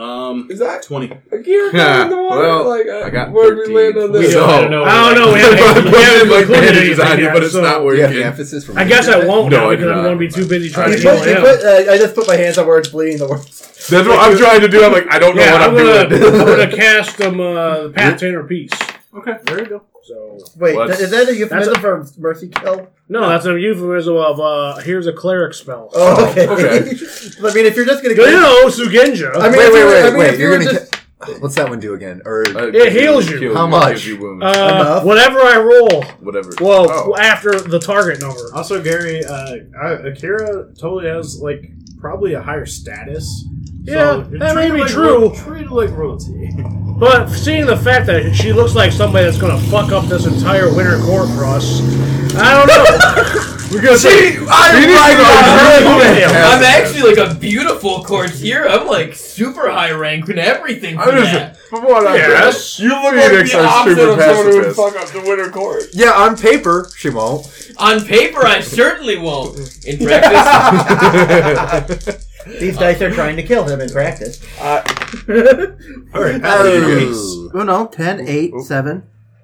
[0.00, 1.12] Um, Is that twenty.
[1.30, 2.40] Akira Yeah, in the water?
[2.40, 3.76] well, like, uh, I got where did we 13.
[3.76, 4.32] land on We this?
[4.34, 4.84] don't- So- I don't know.
[4.84, 5.32] I don't know.
[5.34, 7.96] We haven't- haven't- we haven't included bandages on yet, but it's so- not Do you
[7.96, 8.22] the working.
[8.22, 10.70] emphasis from I guess I won't No, now because I'm going to be too busy
[10.70, 11.42] trying You to put, kill him.
[11.42, 13.90] put, uh, I just put my hands on where it's bleeding the worst.
[13.90, 14.82] That's what I'm trying to do.
[14.84, 16.40] I'm like, I don't know Yeah, what I'm I'm, gonna, doing.
[16.40, 18.72] I'm gonna cast them uh, the Path to Inner Peace.
[19.14, 19.82] Okay, there you go.
[20.10, 22.88] So Wait, Well, is that a euphemism for mercy kill?
[23.08, 25.88] no, that's a euphemism of uh, here's a cleric spell.
[25.94, 26.48] Oh, okay.
[26.48, 26.78] okay.
[27.44, 29.36] I mean, if you're just gonna You know, Shugenja.
[29.36, 30.34] I mean, Wait, if wait, you were- wait, I mean, wait.
[30.34, 30.72] if you You're were gonna.
[30.80, 30.98] just- ki-
[31.40, 32.22] What's that one do again?
[32.24, 33.38] Or Uh, It heals you.
[33.38, 33.90] kills How much?
[33.90, 34.42] gives you wounds.
[34.42, 35.04] uh, Enough.
[35.04, 36.02] whatever I roll.
[36.20, 36.50] Whatever.
[36.60, 37.14] Well, Oh.
[37.16, 38.40] after the target number.
[38.54, 41.62] Also, Gary, uh, I- Akira totally has like
[42.00, 43.26] probably a higher status.
[43.82, 45.32] Yeah, that may be like true.
[45.36, 46.50] treat it like royalty.
[47.00, 50.68] But seeing the fact that she looks like somebody that's gonna fuck up this entire
[50.68, 51.80] winter court for us,
[52.36, 52.84] I don't know.
[53.72, 54.36] We're gonna see.
[54.36, 58.68] I I'm actually like a beautiful courtier.
[58.68, 61.54] I'm like super high rank and everything for I'm that.
[61.54, 62.78] just from what I Yes.
[62.78, 65.48] You look Phoenix like the are opposite of someone who would fuck up the winter
[65.50, 65.84] court.
[65.94, 67.46] yeah, on paper she won't.
[67.78, 69.58] On paper, I certainly won't.
[69.86, 74.40] In practice, these dice are trying to kill him in practice.
[74.60, 74.82] Uh,
[76.14, 77.50] all right, Paladin, Oh.
[77.54, 79.02] Uno, 10, 8, 7.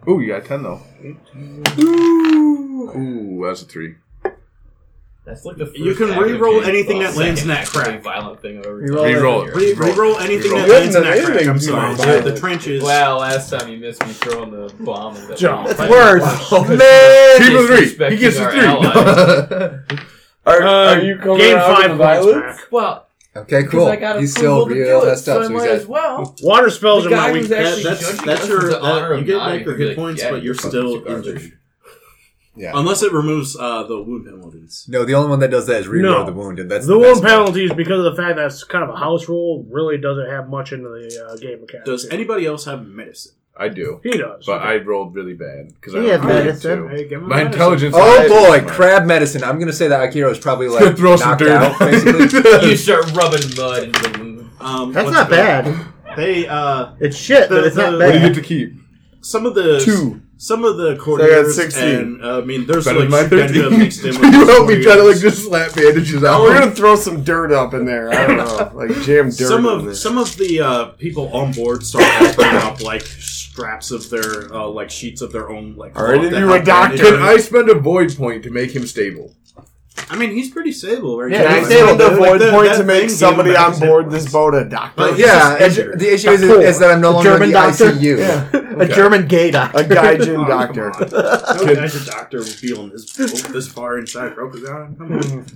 [0.08, 0.80] Ooh, you got ten though.
[2.96, 3.96] Ooh, that's a three.
[5.24, 7.82] that's like the first You can act re-roll James anything that lands in that actually
[7.84, 8.02] crack.
[8.02, 9.12] Violent thing I've ever Re-roll done.
[9.14, 9.54] Re-roll it.
[9.56, 10.80] Re- re-roll anything that Re-roll.
[10.80, 11.46] lands in that Anything crack.
[11.48, 11.90] I'm can sorry.
[11.90, 12.24] be The, violent.
[12.26, 12.82] the trenches.
[12.84, 15.16] Well, last time you missed me throwing the bomb.
[15.16, 15.68] And Jump.
[15.70, 16.52] It's worse.
[16.52, 17.38] Man!
[17.38, 18.10] Keep a three.
[18.10, 20.06] He gets a three.
[20.46, 22.56] Are, Uh, are you coming gain out five with points violence?
[22.60, 22.72] back.
[22.72, 23.06] Well,
[23.36, 23.86] okay, cool.
[23.88, 25.58] I got He's approval still to real do it, messed so up, I so he's
[25.60, 26.36] might at as well.
[26.42, 27.40] Water spells The are my guy weak.
[27.42, 29.36] who's That, actually that's judging that's us your with the honor that, of you get
[29.38, 31.26] nine back your would be hit like, points, yeah, but you're fucking still garbage.
[31.26, 31.52] injured
[32.58, 32.72] Yeah.
[32.74, 34.86] unless it removes uh, the wound penalties.
[34.88, 36.24] No, the only one that does that is reroll No.
[36.24, 37.32] the wound, and that's The the one best part.
[37.34, 40.48] penalties because of the fact that it's kind of a house rule really doesn't have
[40.48, 41.84] much into the uh, game mechanics.
[41.86, 43.32] Does anybody else have medicine?
[43.58, 44.44] I do, He does.
[44.44, 46.82] but I rolled really bad because I He has don't have medicine.
[46.82, 46.88] to.
[46.88, 47.52] Hey, give him My medicine.
[47.54, 47.94] intelligence.
[47.96, 49.42] Oh boy, crab medicine.
[49.44, 51.50] I'm gonna say that Akira is probably like Throw some knocked dirt.
[51.50, 52.68] out, basically.
[52.70, 54.50] You start rubbing mud into the wound.
[54.60, 55.86] Um, That's what's not the- bad.
[56.16, 58.34] They uh, It's shit, but The- it's not the- What do you bad.
[58.34, 58.74] get to keep?
[59.22, 60.20] some of the Two.
[60.36, 61.82] some of the got courtiers 16.
[61.84, 63.78] and uh, I mean there's Better like than my Shugenja 13.
[63.80, 65.22] mixed in with you the help me try to like courtiers.
[65.22, 66.40] just slap bandages out.
[66.40, 68.10] Oh, we're gonna throw some dirt up in there.
[68.12, 69.48] I don't know, like jam dirt.
[69.48, 69.94] some in of there.
[69.94, 73.02] some of the uh, people on board start offering up like
[73.56, 75.98] straps of their uh, like sheets of their own like.
[75.98, 76.96] All right, cloth that you a doctor.
[76.98, 79.34] Can I spend a void point to make him stable?
[80.10, 81.32] I mean, he's pretty stable, right?
[81.32, 83.16] Yeah, Can I he's spend a Like, void the- point that to make thing gave
[83.16, 84.92] somebody him on his board this boat a doctor?
[84.94, 86.60] But- yeah, He's just the issue is, Cool.
[86.60, 87.84] is that I'm no A longer German the doctor?
[87.92, 88.18] ICU.
[88.18, 88.82] Yeah.
[88.82, 89.78] A German gay doctor.
[89.78, 90.90] a gaijin Oh, doctor.
[90.90, 91.56] come on.
[91.66, 94.98] No guy's a doctor will be on this boat this far inside Rokugan.
[94.98, 95.46] Come on.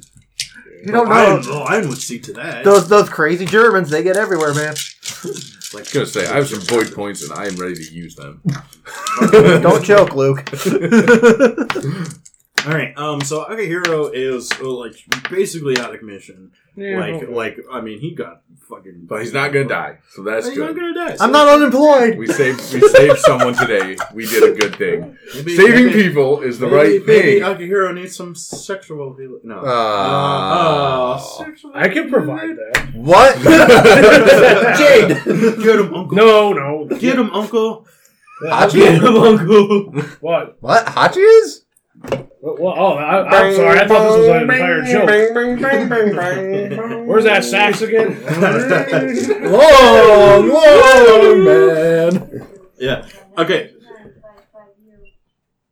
[0.87, 1.59] You don't Lion, know.
[1.65, 2.65] Lion would see to that.
[2.65, 4.75] Those those crazy Germans, they get everywhere, man.
[5.73, 8.17] I was gonna say I have some void points and I am ready to use
[8.17, 8.43] them.
[9.31, 10.49] Don't choke, Luke.
[12.67, 12.97] All right.
[12.99, 13.21] Um.
[13.23, 14.95] So Akihiro is uh, like
[15.31, 16.53] basically out of commission.
[16.77, 19.07] like, like I mean, he got fucking.
[19.09, 20.95] But he's not gonna die, so that's He's not good.
[20.95, 21.17] gonna die.
[21.25, 22.19] I'm not unemployed.
[22.19, 23.97] We saved we saved someone today.
[24.15, 25.17] We did a good thing.
[25.35, 27.43] Maybe- Saving maybe- people is the maybe- right maybe thing.
[27.43, 29.41] Akihiro needs some sexual healing.
[29.45, 29.59] No.
[29.61, 32.95] Uh, Uh, sexual I can provide that.
[32.95, 33.37] what?
[34.79, 35.09] Jade.
[35.65, 36.17] Get him, uncle.
[36.17, 36.87] No, no.
[36.99, 37.87] Get him, uncle.
[38.43, 38.73] What?
[38.73, 39.93] Get him, uncle.
[40.21, 40.57] What?
[40.61, 40.87] what?
[40.87, 41.65] Hachi is?
[42.43, 43.79] Well, oh, I, I'm sorry.
[43.81, 45.07] I thought this was an entire joke.
[47.07, 48.19] Where's that sax again?
[49.53, 52.47] Long, long man.
[52.79, 53.07] Yeah.
[53.37, 53.73] Okay.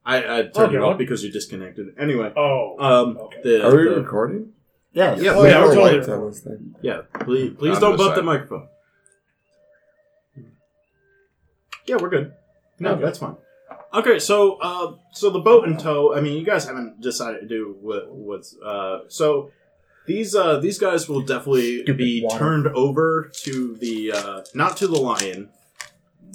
[0.04, 1.94] I, I turned Okay, it off because you disconnected.
[1.98, 2.32] Anyway.
[2.36, 2.76] Oh.
[2.78, 3.18] Um.
[3.42, 4.52] The, Are we the- recording?
[4.92, 5.20] Yes.
[5.20, 6.74] Yeah, Oh, yeah, we're totally liked on this thing.
[6.82, 7.02] yeah.
[7.20, 8.68] Please, please On don't the bump the microphone.
[11.86, 12.32] Yeah, we're good.
[12.78, 13.36] No, that's fine.
[13.92, 16.14] Okay, so uh, so the boat in tow.
[16.14, 19.00] I mean, you guys haven't decided to do what what's uh.
[19.08, 19.50] So
[20.06, 22.38] these uh these guys will definitely Stupid be water.
[22.38, 25.50] turned over to the uh not to the lion.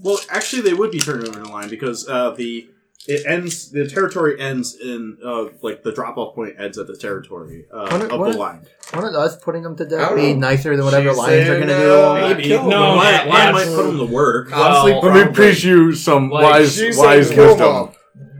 [0.01, 2.69] Well, actually, they would be turned over to the lion because uh the
[3.07, 6.95] it ends the territory ends in uh like the drop off point ends at the
[6.95, 8.65] territory uh, What- of what- the lion.
[8.95, 10.39] Wouldn't us putting them to I death don't be know.
[10.39, 11.91] nicer than whatever She's lions are saying, going to do?
[11.93, 12.29] uh, to 'em?
[12.37, 12.79] Maybe kill no, them.
[12.97, 13.75] lion, Yeah, lion might absolutely.
[13.91, 14.51] put them to work.
[14.51, 17.73] Well, Let me preach you some Like, wise She's wise saying kill wisdom.
[17.73, 17.89] them.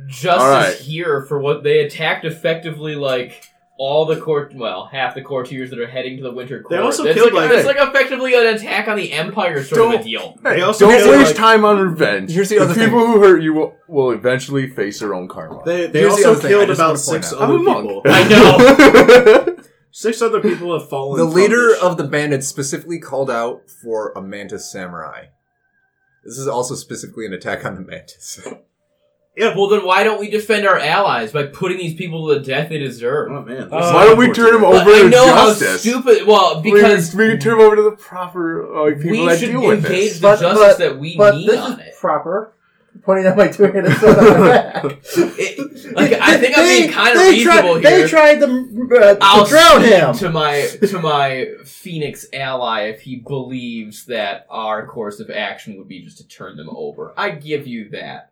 [0.10, 0.76] Justice All right.
[0.76, 3.42] here for what they attacked effectively like
[3.86, 6.70] all the court well half the courtiers that are heading to the winter court.
[6.70, 9.82] They also It's killed, like, like- it's like effectively an attack on the empire sort
[9.82, 10.38] of Don't- a deal.
[10.42, 12.32] They also Don't waste like- time on revenge.
[12.32, 15.62] Here's the other people who hurt you will, will eventually face their own karma.
[15.66, 17.42] They, they Here's the also other thing, I killed about point six out.
[17.42, 17.88] I'm other a monk.
[17.90, 18.02] people.
[18.06, 19.58] I know.
[19.96, 21.20] Six other people have fallen.
[21.20, 25.26] The leader this- of the bandits specifically called out for a mantis samurai.
[26.26, 28.40] This is also specifically an attack on the mantis.
[29.36, 29.56] yeah.
[29.56, 32.70] Well, then why don't we defend our allies by putting these people to the death
[32.70, 33.32] they deserve?
[33.32, 33.64] Oh man.
[33.72, 35.68] Uh, Why don't we turn him But over I know justice?
[35.72, 36.28] how stupid.
[36.28, 39.86] Well, because we, we turn him over to the proper like, people that deal with
[39.86, 40.16] engage this.
[40.20, 41.96] the But- justice but- that we But need this on is it.
[42.00, 42.54] proper.
[43.04, 44.84] Pointing at my two-handed sword on my back.
[44.86, 48.02] It- like, I think I'm being kind of reasonable tried, here.
[48.04, 50.14] They tried to, uh, I'll to drown speak him.
[50.16, 55.88] to my to my Phoenix ally if he believes that our course of action would
[55.88, 57.14] be just to turn them over.
[57.18, 58.30] I give you that.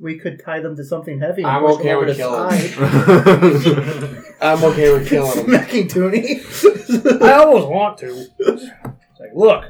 [0.00, 4.24] We could tie them to something heavy I'm push okay over with the killing side.
[4.40, 5.46] I'm okay with killing him.
[5.46, 7.22] Smacking Toonie.
[7.22, 8.26] I almost want to.
[8.38, 8.64] It's
[9.18, 9.64] like, look,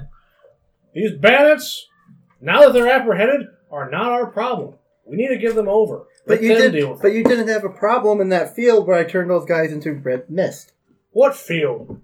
[0.95, 1.87] these bandits,
[2.43, 4.75] now that they're apprehended, are not our problem.
[5.07, 6.05] We need to give them over.
[6.27, 6.73] But Let you them did.
[6.79, 7.14] deal with But it.
[7.17, 10.29] you didn't have a problem in that field where I turned those guys into red
[10.29, 10.73] mist.
[11.12, 12.03] What field?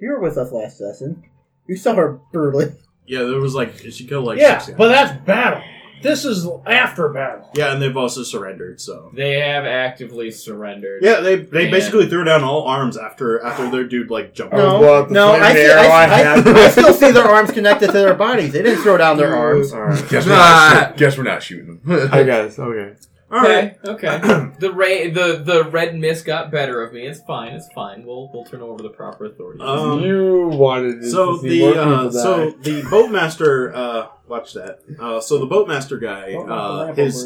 [0.00, 1.24] You were with us last session.
[1.68, 2.72] You saw her brutally.
[3.06, 5.62] Yeah, there was like she killed like yeah, six but that's battle.
[6.02, 7.48] This is after battle.
[7.54, 8.80] yeah, and they've also surrendered.
[8.80, 11.02] So They have actively surrendered.
[11.02, 14.54] yeah, they they And- basically threw down all arms after after their dude like jumped.
[14.54, 14.80] Oh, out.
[14.80, 16.48] well, the no, I, see, arrow I, I I, had.
[16.48, 18.52] I still see their arms connected to their bodies.
[18.52, 19.72] They didn't throw down their arms.
[19.72, 20.08] Alright.
[20.08, 22.08] Guess we're not, guess we're not shooting them.
[22.12, 22.58] I guess.
[22.58, 22.94] Okay.
[23.30, 23.78] All right.
[23.84, 24.50] Okay, okay.
[24.58, 27.06] the ra- the the red mist got better of me.
[27.06, 27.52] It's fine.
[27.52, 28.04] It's fine.
[28.04, 29.62] We'll we'll turn over to the proper authorities.
[29.62, 34.52] Um, you wanted to So see the more uh, people so the boatmaster uh, watch
[34.54, 34.80] that.
[34.98, 37.24] Uh, so the boatmaster guy, Don't the uh, his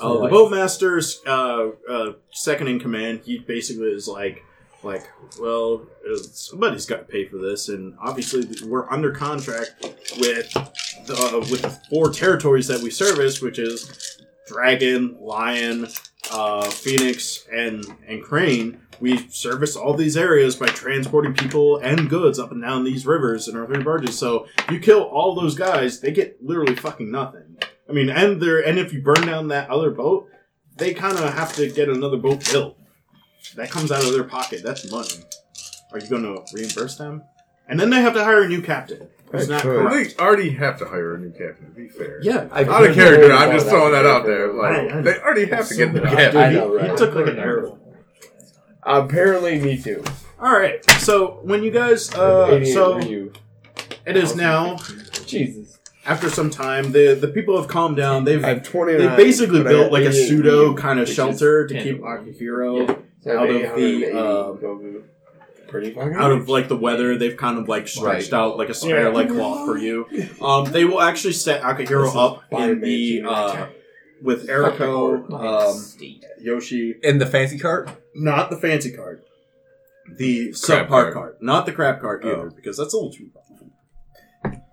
[0.00, 3.20] over uh, the boatmaster's uh, uh, second in command.
[3.24, 4.42] He basically is like
[4.82, 5.06] like
[5.38, 9.74] well uh, somebody's got to pay for this, and obviously we're under contract
[10.18, 10.50] with
[11.06, 15.88] the, uh, with the four territories that we service, which is Dragon, Lion,
[16.30, 18.80] uh, Phoenix, and and Crane.
[18.98, 23.46] We service all these areas by transporting people and goods up and down these rivers
[23.46, 24.18] and our three barges.
[24.18, 27.58] So you kill all those guys, they get literally fucking nothing.
[27.88, 30.28] I mean, and they're and if you burn down that other boat,
[30.76, 32.78] they kind of have to get another boat built.
[33.54, 34.62] That comes out of their pocket.
[34.64, 35.24] That's money.
[35.92, 37.22] Are you going to reimburse them?
[37.68, 39.08] And then they have to hire a new captain.
[39.32, 39.86] Who's not could.
[39.88, 40.16] correct.
[40.18, 41.66] They already have to hire a new captain.
[41.66, 42.20] To be fair.
[42.22, 44.52] Yeah, I Out of character, I'm just throwing that out there.
[44.60, 46.36] I- I- Like they already have to get the captain.
[46.36, 47.78] I he, know, he took like an arrow.
[48.82, 50.04] Apparently, me too.
[50.40, 50.88] All right.
[51.00, 53.32] So when you guys, uh, so you.
[54.06, 54.76] it is now
[55.26, 55.78] Jesus.
[56.06, 56.92] after some time.
[56.92, 58.24] The the people have calmed down.
[58.24, 59.10] They've I have 29.
[59.10, 62.94] they basically built like a pseudo kind of shelter to keep Akihiro Yeah.
[63.22, 64.16] So I have out of the, uh,
[64.54, 65.02] Goku.
[65.80, 67.16] Pretty fucking out of like the weather.
[67.18, 68.38] They've kind of like stretched Right.
[68.38, 69.08] out like a spare Yeah.
[69.08, 70.06] like cloth for you.
[70.40, 73.66] Um, they will actually set Akihiro up in the uh,
[74.22, 76.10] with Eriko, um,
[76.40, 77.90] Yoshi, In the fancy cart?
[78.14, 79.22] not the fancy card,
[80.16, 81.14] the Crab subpar card.
[81.14, 82.54] card, not the crab card either, Oh.
[82.54, 83.30] because that's a little too.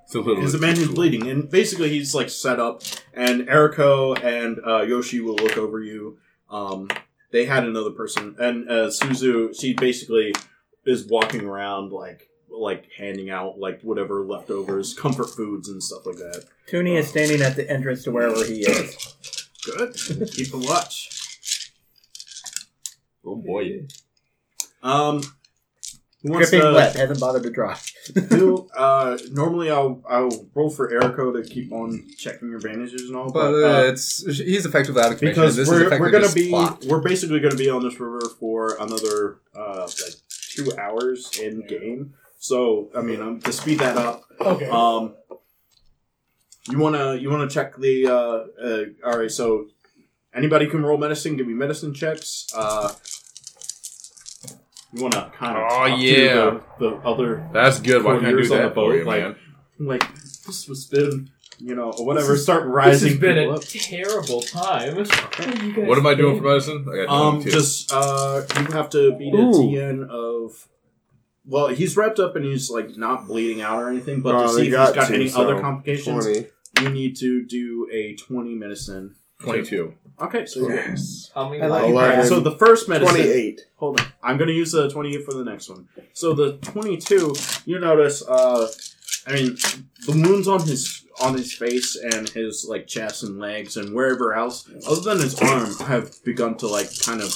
[0.06, 0.42] It's a little.
[0.42, 4.82] He's a man who's bleeding, and basically he's like set up, and Eriko and uh,
[4.84, 6.18] Yoshi will look over you.
[6.50, 6.88] Um,
[7.32, 10.34] they had another person, and uh, Suzu, she basically
[10.86, 16.17] is walking around like like handing out like whatever leftovers, comfort foods and stuff like
[16.17, 16.46] that.
[16.67, 19.48] Toonie is standing at the entrance to wherever he is.
[19.65, 19.96] Good,
[20.32, 21.72] keep a watch.
[23.26, 23.88] Oh boy.
[24.82, 25.22] Um,
[26.22, 27.78] who wants Dripping to wet, hasn't bothered to dry.
[28.30, 28.69] do?
[28.78, 33.32] Uh, normally I'll I'll roll for Eriko to keep on checking your bandages and all,
[33.32, 33.63] But but.
[33.63, 35.41] uh, uh, it's he's effective without a commission.
[35.41, 36.84] because this we're, effectively we're gonna be plot.
[36.86, 40.15] we're basically gonna be on this river for another uh like
[40.54, 44.68] two hours in game so i mean um, to speed that up Okay.
[44.70, 45.16] um
[46.70, 49.68] you wanna you wanna check the uh, uh all right so
[50.34, 52.89] anybody can roll medicine give me medicine checks uh
[54.94, 56.34] you wanna kind of Oh, talk to yeah.
[56.36, 58.04] the, the other That's good.
[58.04, 59.36] Why can't I do Courtiers on that the for boat, you, like- man?
[59.80, 60.13] like
[60.46, 61.30] this was been
[61.63, 62.91] you know or whatever start rising.
[62.91, 63.63] This rising has been people a up.
[63.67, 64.95] terrible time.
[64.95, 66.86] What, are you guys What am I doing for medicine?
[66.91, 67.52] I got Um, 22.
[67.52, 69.52] just uh, you have to beat a Ooh.
[69.54, 70.67] TN of.
[71.45, 74.21] Well, he's wrapped up and he's like not bleeding out or anything.
[74.21, 76.47] But Oh, to they see if he's got got to, any so other complications, 20.
[76.82, 79.15] you need to do a twenty medicine.
[79.41, 79.93] 22.
[80.21, 81.32] Okay, so Yes.
[81.36, 82.26] How many I like lives- Eleven.
[82.28, 83.15] So the first medicine.
[83.15, 83.62] 28.
[83.76, 85.89] Hold on, I'm going to use the twenty-eight for the next one.
[86.13, 88.21] So the twenty-two, you notice.
[88.26, 88.69] Uh,
[89.28, 89.58] I mean,
[90.06, 94.34] the wounds on his on his face and his like chest and legs and wherever
[94.34, 97.34] else, other than his arm, have begun to like kind of.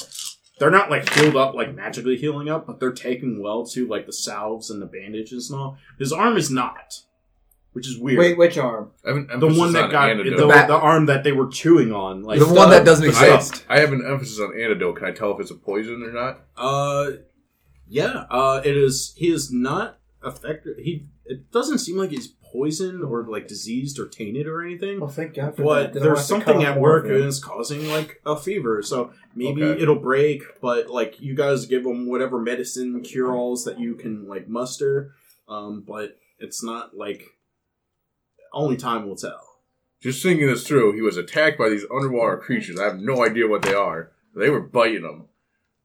[0.60, 4.08] They're not like healed up, like magically healing up, but they're taking well to like
[4.08, 5.78] the salves and the bandages and all.
[6.00, 6.96] His arm is not.
[7.74, 8.18] which is weird.
[8.18, 8.90] Wait, which arm?
[9.06, 10.50] I have an the emphasis one that on got the, antidote.
[10.50, 13.66] Bat- the arm that they were chewing on, like the one that doesn't I, exist.
[13.70, 14.96] I have an emphasis on antidote.
[14.96, 16.40] Can I tell if it's a poison or not?
[16.58, 17.12] Uh,
[17.88, 18.26] yeah.
[18.32, 19.14] Uh, it is.
[19.16, 20.78] He is not affected.
[20.80, 21.06] He.
[21.26, 25.00] It doesn't seem like he's poisoned or like diseased or tainted or anything.
[25.02, 26.00] Oh, thank God for But that.
[26.02, 27.28] There's won't have to something at work more of that it.
[27.28, 28.82] is causing like a fever.
[28.82, 29.82] So maybe Okay.
[29.82, 30.42] it'll break.
[30.62, 35.12] But like you guys give them whatever medicine cure alls that you can like muster.
[35.48, 37.24] Um, but it's not like
[38.54, 39.60] only time will tell.
[40.02, 42.80] Just thinking this through, he was attacked by these underwater creatures.
[42.80, 44.12] I have no idea what they are.
[44.36, 45.24] They were biting him,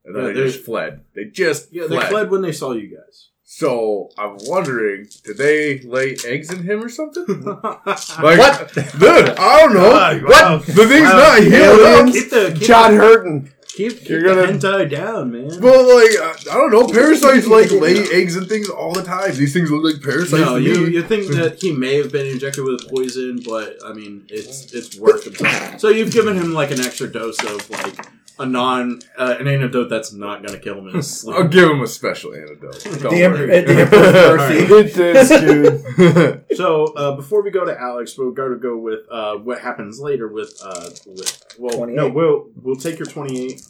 [0.04, 1.04] and then Yeah, they they- just fled.
[1.14, 2.08] They just Yeah, they fled.
[2.10, 3.28] fled when they saw you guys.
[3.44, 7.24] So I'm wondering, did they lay eggs in him or something?
[7.44, 7.86] what?
[8.22, 9.90] Like, dude, I don't know.
[9.90, 10.30] Wow, what?
[10.42, 10.56] wow.
[10.58, 11.18] The thing's Wow.
[11.18, 12.12] not healed up.
[12.12, 13.50] Keep the keep, John Hurton.
[13.68, 15.48] keep, keep You're gonna- hentai down, man.
[15.60, 16.86] But like, I I don't know.
[16.86, 19.34] Parasites like lay eggs and things all the time.
[19.34, 20.92] These things look like parasites No, to you, me.
[20.94, 24.96] you think that he may have been injected with poison, but I mean, it's it's
[24.98, 25.28] worked.
[25.80, 27.98] So you've given him like an extra dose of like
[28.38, 31.36] a non uh, an antidote that's not going to kill him in his sleep.
[31.36, 32.82] I'll give him a special antidote.
[33.00, 33.46] Don't The em- worry.
[33.46, 34.66] the Emperor's mercy.
[34.66, 36.44] Get this, dude.
[36.56, 39.98] So uh, before we go to Alex, we'll go to go with uh, what happens
[40.00, 41.96] later with uh, with well, 28.
[41.96, 43.62] no, we'll we'll take your twenty eight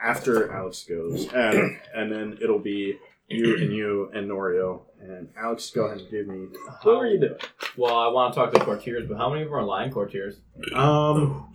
[0.00, 5.70] after Alex goes, and and then it'll be you and you and Norio and Alex.
[5.70, 6.46] Go ahead and give me.
[6.82, 7.36] What were you doing?
[7.76, 10.36] Well, I want to talk to courtiers, but how many of them are lion courtiers?
[10.74, 11.48] Um,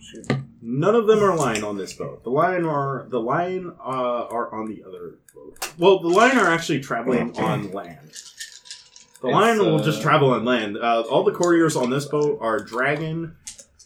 [0.64, 2.24] none of them are lying on this boat.
[2.24, 5.74] The lion are the lion uh, are on the other boat.
[5.78, 7.98] Well, the lion are actually traveling on land.
[9.20, 10.78] The It's, lion will uh, just travel on land.
[10.78, 13.36] Uh, all the couriers on this boat are dragon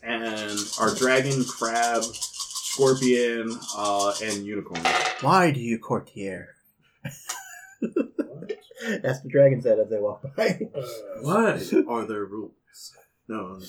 [0.02, 4.82] and are dragon, crab, scorpion, uh, and unicorn.
[5.20, 6.54] Why do you courtier?
[9.04, 10.60] Ask the dragons that as they walk by.
[11.20, 12.52] What are their rules?
[13.26, 13.60] No,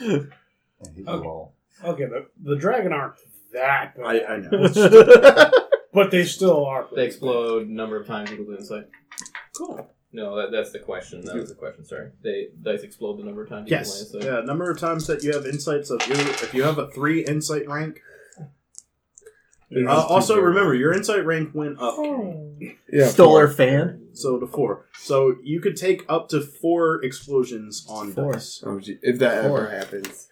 [0.00, 1.50] And hit the Okay.
[1.84, 3.14] Okay, the, the dragon aren't
[3.52, 5.50] that bad, I, I know.
[5.92, 6.86] but they still are.
[6.94, 8.84] They explode number of times equal to insight.
[9.56, 9.88] Cool.
[10.12, 11.24] No, that, that's the question.
[11.24, 11.84] That was the question.
[11.84, 12.10] Sorry.
[12.22, 13.88] They dice explode the number of times Yes.
[14.02, 14.40] equal to insight.
[14.40, 14.44] Yeah.
[14.44, 16.14] Number of times that you have insights of you.
[16.14, 18.00] If you have a three insight rank.
[19.72, 21.94] Uh, also, remember your insight rank went up,
[22.92, 24.08] Yeah, Stole her fan.
[24.14, 24.86] so to four.
[24.98, 28.32] So you could take up to four explosions on Four.
[28.32, 28.64] dice.
[28.66, 29.60] Oh, if that Four.
[29.68, 30.26] ever happens.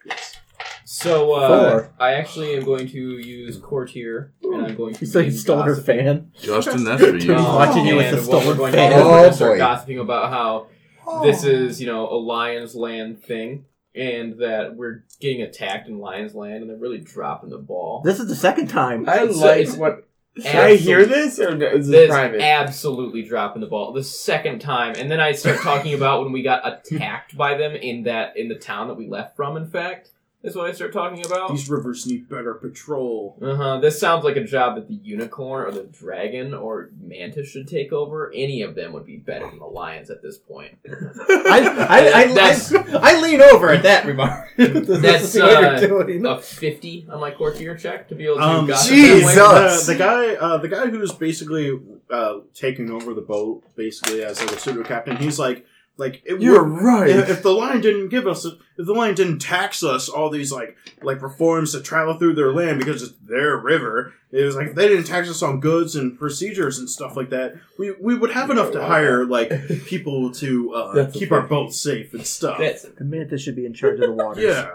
[0.91, 1.93] So uh, Four.
[1.99, 5.01] I actually am going to use courtier, and I'm going to.
[5.01, 5.97] You said you be stole her gossiping.
[6.03, 6.31] fan.
[6.41, 7.19] Justin, that's for you.
[7.19, 8.89] He's watching you with and the what we're stolen going fan.
[8.89, 12.09] To do is we're Oh, going to start gossiping about how this is, you know,
[12.09, 16.97] a lion's land thing, and that we're getting attacked in lion's land, and they're really
[16.97, 18.01] dropping the ball.
[18.03, 19.07] This is the second time.
[19.07, 20.07] I So like it's what.
[20.37, 22.41] Should I hear absolute- this or is this This private?
[22.41, 26.41] absolutely dropping the ball the second time, and then I start talking about when we
[26.41, 29.55] got attacked by them in that in the town that we left from.
[29.55, 30.09] In fact,
[30.41, 31.49] is what I start talking about.
[31.49, 33.37] These rivers need better patrol.
[33.41, 33.79] Uh huh.
[33.79, 37.91] This sounds like a job that the unicorn or the dragon or mantis should take
[37.91, 38.31] over.
[38.33, 40.77] Any of them would be better than the lions at this point.
[40.89, 44.53] I, I, I, I, I lean over at that remark.
[44.57, 46.25] That's, what uh, you're doing.
[46.25, 49.35] A fifty on my courtier check to be able to Um, gossip Jesus.
[49.35, 49.67] that way.
[49.67, 54.39] The, the guy, uh, the guy who's basically uh, taking over the boat, basically as
[54.41, 55.17] like a pseudo captain.
[55.17, 55.65] He's like,
[55.99, 57.09] like it You're would- right.
[57.09, 58.55] If, if the lion didn't give us, if
[58.87, 62.79] the lion didn't tax us all these like like reforms to travel through their land
[62.79, 66.17] because it's their river, it was like if they didn't tax us on goods and
[66.17, 67.55] procedures and stuff like that.
[67.77, 69.51] We we would have enough to hire like
[69.85, 72.57] people to uh, keep our boats safe and stuff.
[72.59, 74.41] That's, The mantis should be in charge of the water.
[74.41, 74.69] yeah,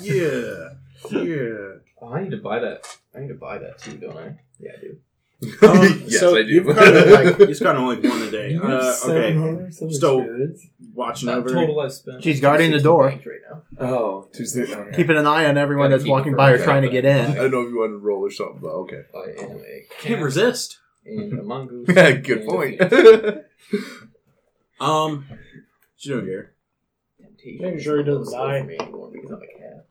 [0.00, 0.68] yeah,
[1.10, 1.74] yeah.
[2.00, 2.86] oh, I need to buy that.
[3.14, 4.38] I need to buy that too, don't I?
[4.60, 4.96] Yeah, I do.
[5.62, 6.48] Um, Yes, so I do.
[6.48, 8.56] You've got to like, he's got to like one a day.
[8.56, 8.92] Uh, okay,
[9.32, 10.54] 700 so much so-
[10.94, 11.50] watching Not over.
[11.50, 12.24] total I spent.
[12.24, 13.04] She's guarding the door.
[13.06, 13.62] right now.
[13.78, 14.62] Oh, Tuesday.
[14.74, 14.96] Okay.
[14.96, 17.30] Keeping an eye on everyone that's walking by or trying to get in.
[17.30, 19.02] I don't know if you wanted to roll or something, but okay.
[19.14, 20.78] I am a Can't resist.
[21.06, 21.88] and a mongoose.
[21.94, 22.80] Yeah, good point.
[24.80, 25.38] Um, what
[25.98, 26.54] you doing here?
[27.44, 28.60] Making sure he doesn't die.
[28.60, 29.86] for me anymore because I'm a cat.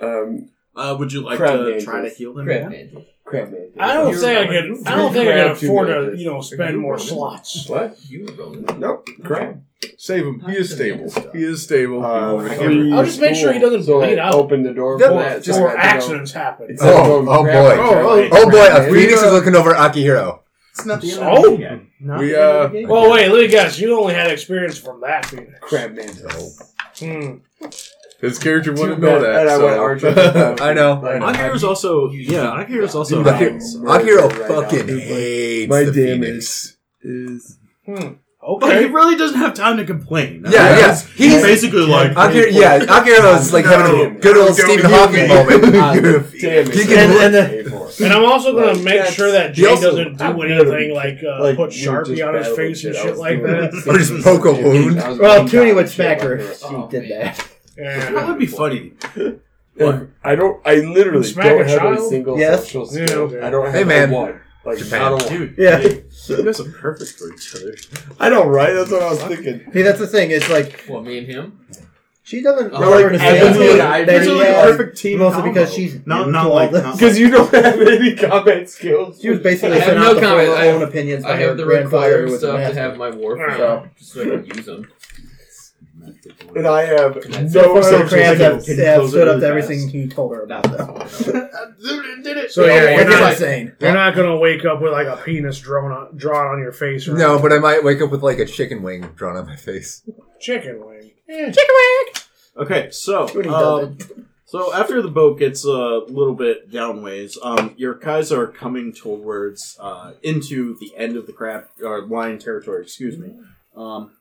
[0.00, 2.46] Um, Uh, would you like Crab to try to heal him?
[2.46, 3.04] Crab man.
[3.24, 3.68] Crab man.
[3.78, 4.86] I don't think I could.
[4.88, 7.06] I don't think I Crab can afford to, you know, spend more rolling.
[7.06, 7.68] slots.
[7.68, 7.96] What?
[8.08, 8.74] You were.
[8.78, 9.08] Nope.
[9.24, 9.62] Crab.
[9.98, 10.40] Save him.
[10.46, 11.10] He is stable.
[11.32, 12.04] He is stable.
[12.04, 12.94] Uh, He will.
[12.98, 14.34] I'll just make sure he doesn't so bleed out.
[14.34, 15.42] Open the door Yeah, for that.
[15.42, 16.66] just so I Or go- accidents happen.
[16.70, 17.76] Instead of Oh, going oh boy.
[17.80, 20.40] Oh, Oh boy, a We, phoenix is looking over Akihiro.
[20.70, 21.90] It's not the end of the game.
[22.00, 22.86] Not We, the end of uh, the.
[22.86, 23.78] Well, wait, let me guess.
[23.78, 25.50] You only had experience from that Phoenix.
[25.60, 26.62] Crab mantis.
[26.98, 27.36] Hmm.
[28.22, 29.40] His character wouldn't know that.
[29.40, 29.64] And I so.
[29.66, 30.08] went archer.
[30.62, 30.96] I know.
[31.02, 32.64] Akiro's also yeah.
[32.64, 33.76] Akiro's also Akira- nice.
[33.76, 34.96] Akihiro Right fucking now.
[34.98, 36.76] hates My the phoenix.
[37.02, 38.12] is Hmm.
[38.60, 40.44] But he really doesn't have time to complain.
[40.48, 40.88] Yeah, yeah.
[40.90, 42.10] He's, he's He's- basically like.
[42.16, 45.62] Akira, yeah, Akira's like having a good old Stephen Hawking moment.
[46.40, 46.90] Damn it.
[46.90, 48.00] And, and the, Pay for it.
[48.00, 51.18] And I'm also gonna Like, make sure that Jay also- doesn't do I'm anything like,
[51.24, 53.02] uh, Like, put Sharpie on his face and shit.
[53.02, 53.84] I shit was like that.
[53.86, 54.96] Or just poke a wound.
[55.20, 55.90] Well, being Toonie would bad.
[55.90, 57.34] smack her if she did man.
[57.76, 58.12] That.
[58.14, 58.92] that would be funny.
[59.74, 60.60] If I don't.
[60.66, 62.08] I literally Smack don't a have a child?
[62.10, 62.66] single Yes.
[62.70, 63.20] social Yeah, skill.
[63.22, 63.40] okay.
[63.40, 64.10] I don't have Hey, man.
[64.10, 64.40] a one.
[64.64, 65.00] Like Japan.
[65.00, 65.32] not a one.
[65.38, 65.78] Dude, Yeah.
[65.78, 67.74] hey, you guys are perfect for each other.
[68.20, 68.72] I know, right?
[68.74, 69.62] That's what I was thinking.
[69.72, 70.30] See, that's the thing.
[70.30, 71.58] It's like What, me and him?
[72.22, 74.48] she doesn't Oh, know like, her to Ebony say and that Ivory he are like
[74.48, 75.54] a has, perfect team mostly combo.
[75.54, 76.82] because she's Not- new not all like- this.
[76.84, 79.20] not- Because you don't have any combat skills.
[79.20, 80.48] She was basically I have sent no out the for comment.
[80.48, 82.52] her I have- own opinions by I her have the grandfather required who was stuff
[82.52, 82.80] to master.
[82.80, 84.86] have my warfare, So- just so I can use them.
[86.54, 88.62] And I have That's no One of the social have, have
[89.08, 90.98] stood up to everything he told her about them.
[92.22, 92.52] Did it.
[92.52, 93.72] so yeah, Yeah, you're That's not, insane.
[93.80, 97.08] you're not gonna wake up with like a penis drawn on, drawn on your face
[97.08, 99.56] or No, but I might wake up with like a chicken wing drawn on my
[99.56, 100.02] face.
[100.40, 101.12] chicken wing.
[101.28, 101.50] Yeah.
[101.50, 102.14] Chicken wing.
[102.56, 103.96] Okay, so um,
[104.44, 105.68] so after the boat gets a
[106.08, 111.32] little bit downways, um, your guys are coming towards uh, into the end of the
[111.32, 112.82] crab or lion territory.
[112.82, 113.34] Excuse me.
[113.74, 114.12] Um,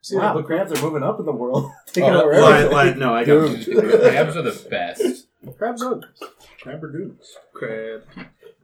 [0.00, 0.46] see Wow, that book?
[0.46, 1.70] crabs are moving up in the world.
[1.86, 2.72] Taking Oh, over lion, everything.
[2.72, 5.26] lion, no, I got Dude, crabs are the best.
[5.56, 6.00] crabs are
[6.62, 7.36] crab are dudes.
[7.52, 8.02] Crab.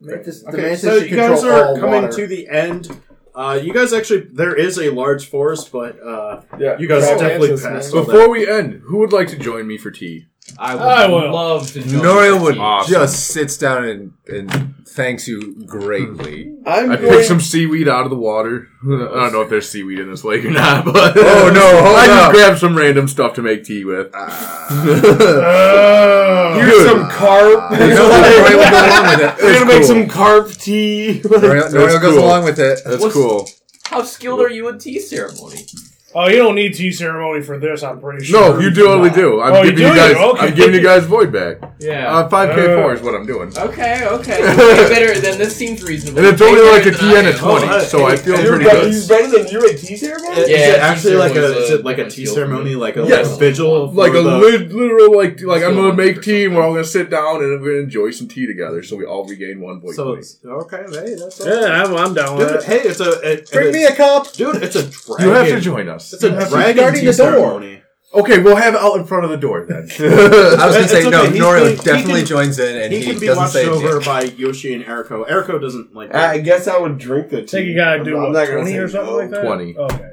[0.00, 2.12] This- the Okay, so you guys are coming water.
[2.12, 2.90] to the end.
[3.34, 7.18] Uh, you guys actually, there is a large forest, but uh, Yeah, you guys crab
[7.18, 7.92] definitely dances, passed.
[7.94, 8.00] man.
[8.00, 10.26] all Before we end, who would like to join me for tea?
[10.58, 11.32] I would I will.
[11.32, 12.62] love to join Noria the would team.
[12.62, 12.92] Awesome.
[12.92, 16.44] just sits down and, and thanks you greatly.
[16.44, 16.62] Hmm.
[16.68, 17.24] I'm I going.
[17.24, 18.68] some seaweed out of the water.
[18.84, 21.96] I don't know if there's seaweed in this lake or not, but Oh, no, hold
[21.96, 22.32] I just up.
[22.32, 24.10] grabbed some random stuff to make tea with.
[24.14, 24.68] Ah.
[24.70, 26.86] Oh, Here's Good.
[26.90, 27.10] some ah.
[27.10, 27.70] carp.
[27.72, 28.20] You know what?
[28.20, 29.34] Noria will go along with it.
[29.42, 29.86] We're gonna make cool.
[29.86, 31.22] some carp tea.
[31.24, 32.24] Noria, Noria goes cool.
[32.24, 32.80] along with it.
[32.84, 33.48] That's What's- cool.
[33.86, 35.66] How skilled are you in tea ceremony?
[36.14, 37.82] Oh, you don't need tea ceremony for this.
[37.82, 38.54] I'm pretty sure.
[38.54, 39.40] No, you totally do.
[39.40, 39.96] I'm Oh, you giving you do?
[39.96, 40.16] guys.
[40.16, 40.46] Okay.
[40.46, 41.56] I'm giving you guys void back.
[41.80, 42.14] Yeah.
[42.16, 44.40] Uh, Five K Uh, four is what I'm doing, okay, okay.
[44.56, 46.18] Way better than this seems reasonable.
[46.20, 47.38] and it's Way only like a better T than and I a am.
[47.38, 48.92] twenty, Oh, uh, so I hey, feel hey, You're pretty better, good.
[48.92, 50.40] he's better than you at tea ceremony.
[50.40, 52.96] Is Yeah, it actually like a ceremony's is a- it like a tea ceremony, like
[52.96, 53.30] a Yes.
[53.30, 56.62] like, vigil, Like a the- lit- literal like like I'm gonna make tea and we're
[56.62, 59.60] all gonna sit down and we're gonna enjoy some tea together, so we all regain
[59.60, 60.18] one void So point.
[60.20, 62.64] it's, okay, hey, that's Yeah, I'm, I'm down with Dude, it.
[62.64, 64.32] hey, it's a it, Bring me a cup.
[64.32, 64.62] dude.
[64.62, 65.26] It's a dragon.
[65.26, 66.03] You have to join us.
[66.12, 67.32] It's a have to dragon guarding tea the door.
[67.32, 67.80] ceremony.
[68.12, 69.88] Okay, we'll have it out in front of the door then.
[69.98, 71.24] I was gonna It's say okay, no.
[71.28, 73.52] he's Noria being- he definitely can- joins in, and He, he, can be doesn't watched
[73.54, 74.06] say over dick.
[74.06, 75.26] by Yoshi and Eriko.
[75.28, 76.14] Eriko doesn't like.
[76.14, 77.42] I guess I would drink the tea.
[77.42, 79.16] I think you gotta do I'm what, not gonna 20 say or something no.
[79.18, 79.42] like that?
[79.44, 79.76] 20.
[79.76, 80.10] Okay.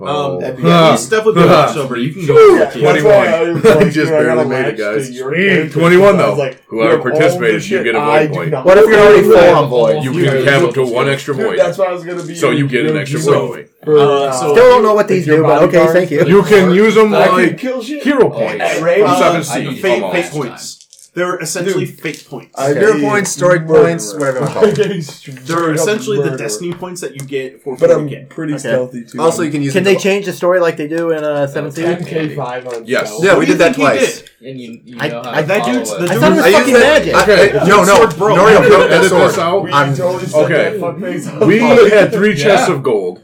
[0.00, 1.96] Um, That'd be- yeah, he's definitely been watched over.
[1.96, 2.34] You can go.
[2.54, 3.04] Yeah, with the that's tea.
[3.04, 5.18] why I Just dude, I gotta barely made it, guys.
[5.18, 5.72] Sweet.
[5.72, 6.34] 21 though.
[6.34, 8.50] like, Whoever you have all participated, you get a void do point.
[8.52, 9.40] not What if you're already want.
[9.40, 10.04] full on void?
[10.04, 11.58] You can yeah, have up to one extra Dude, void.
[11.58, 12.34] that's what I was gonna be.
[12.36, 13.70] So you get an extra so, void.
[13.82, 16.24] for, Uh, so- Still don't know what these do, but okay, thank you.
[16.26, 18.02] You can use them I can like kill shit.
[18.04, 18.62] hero points.
[18.62, 19.00] At range?
[19.02, 19.60] From Uh, seven I C.
[19.62, 20.30] use Fate, fate on.
[20.30, 20.77] points.
[21.18, 22.00] They're essentially Dude.
[22.00, 22.56] fate points.
[22.56, 23.82] I Hero points, story murderer.
[23.82, 25.44] points, whatever you want to call them.
[25.44, 28.20] They're up essentially the destiny points that you get for But 40k.
[28.22, 28.58] I'm pretty Okay.
[28.60, 29.20] stealthy too.
[29.20, 29.72] Also, you can use.
[29.72, 31.84] Can they change the story like they do in uh, Seven Seas?
[31.86, 33.08] MK five on Yes.
[33.08, 33.24] stealth.
[33.24, 34.22] Yeah, What we did that twice.
[34.40, 35.98] And you, you I- know how I- that dude's- it.
[35.98, 37.14] the I dude thought it was I fucking used magic.
[37.16, 38.36] Okay, No, no, Sword broke.
[38.36, 39.38] Noria broke that edit this sword.
[39.40, 39.62] out.
[39.64, 40.78] We I'm- totally okay.
[40.78, 42.74] that fuckface on We had three chests Yeah.
[42.76, 43.20] of gold,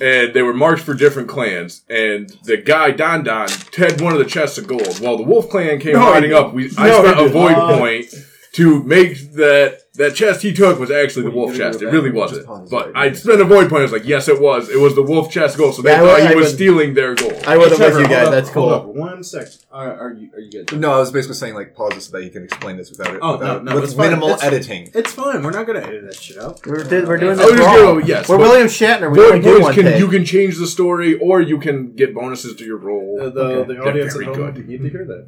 [0.00, 1.82] and they were marked for different clans.
[1.88, 5.00] And the guy Don Don had one of the chests of gold.
[5.00, 7.52] While the Wolf Clan came No, riding up, we I No, he spent a void
[7.52, 8.14] Uh, point
[8.52, 11.82] to make that that chest he took was actually the wolf chest.
[11.82, 12.46] It really wasn't.
[12.70, 12.96] But?
[12.96, 13.80] I spent a void point.
[13.80, 14.68] I was like, yes, it was.
[14.70, 15.72] It was the wolf chest goal.
[15.72, 17.32] So they Yeah, I thought would- he I was would- stealing their goal.
[17.46, 18.26] I would have with Trevor, you hold guys.
[18.28, 18.74] up, That's Hold cool.
[18.90, 19.64] up one second.
[19.70, 20.80] Are, are you are you good?
[20.80, 23.14] No, I was basically saying like pause it so that you can explain this without
[23.14, 23.20] it.
[23.22, 24.06] Oh, without, no, no, with it's fine.
[24.10, 24.90] minimal It's- editing.
[24.94, 25.42] It's fine.
[25.42, 26.64] We're not gonna edit that shit out.
[26.66, 27.78] We're, did, we're doing I this was just wrong.
[27.78, 29.10] Oh, gonna- yes, we're but- William Shatner.
[29.10, 29.98] We Void only do points one can thing.
[30.00, 33.18] you can change the story, or you can get bonuses to your roll.
[33.18, 34.68] The, the, the audience They're at very home good.
[34.68, 35.26] need to hear that.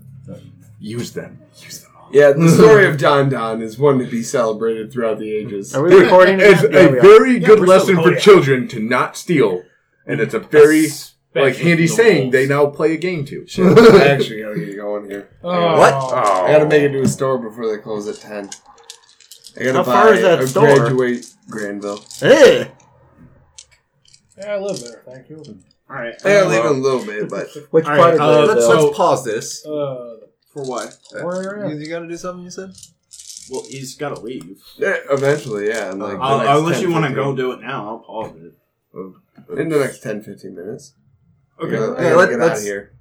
[0.79, 1.39] Use them.
[1.61, 1.90] Use them.
[2.13, 5.75] Yeah, the story of Don Don is one to be celebrated throughout the ages.
[5.75, 6.41] Are we recording?
[6.41, 6.73] It's again?
[6.73, 7.03] Yeah, a we are.
[7.03, 9.63] very Yeah, good we're lesson for children to not steal,
[10.07, 10.87] and it's a very
[11.35, 13.47] like handy the saying they now play a game too.
[13.47, 15.31] Shit, I actually gotta get going here.
[15.45, 15.79] Oh.
[15.79, 15.95] What?
[15.95, 16.45] Oh.
[16.47, 18.51] I gotta make it to a store before they close at ten.
[19.59, 20.75] I gotta How buy far is that a store?
[20.77, 22.05] graduate Granville.
[22.19, 22.71] Hey!
[24.39, 25.03] Yeah, I live there.
[25.07, 25.43] Thank you.
[25.89, 26.15] All right.
[26.25, 28.55] I gotta leave in a little bit, but Which All part right, of uh, the
[28.55, 29.67] let's, let's pause this.
[29.67, 30.17] Uh,
[30.53, 30.97] for what?
[31.13, 32.45] Where- You, you got to do something.
[32.45, 32.71] You said.
[33.51, 34.63] Well, he's got to leave.
[34.79, 35.91] yeah, eventually, yeah.
[35.91, 37.87] In like the Uh, next unless 10, you want to 15 go do it now,
[37.89, 39.59] I'll pause it.
[39.59, 40.95] in the next 10, 15 minutes.
[41.61, 41.75] Okay.
[41.75, 42.93] I gotta, I gotta let- get out let's- of here.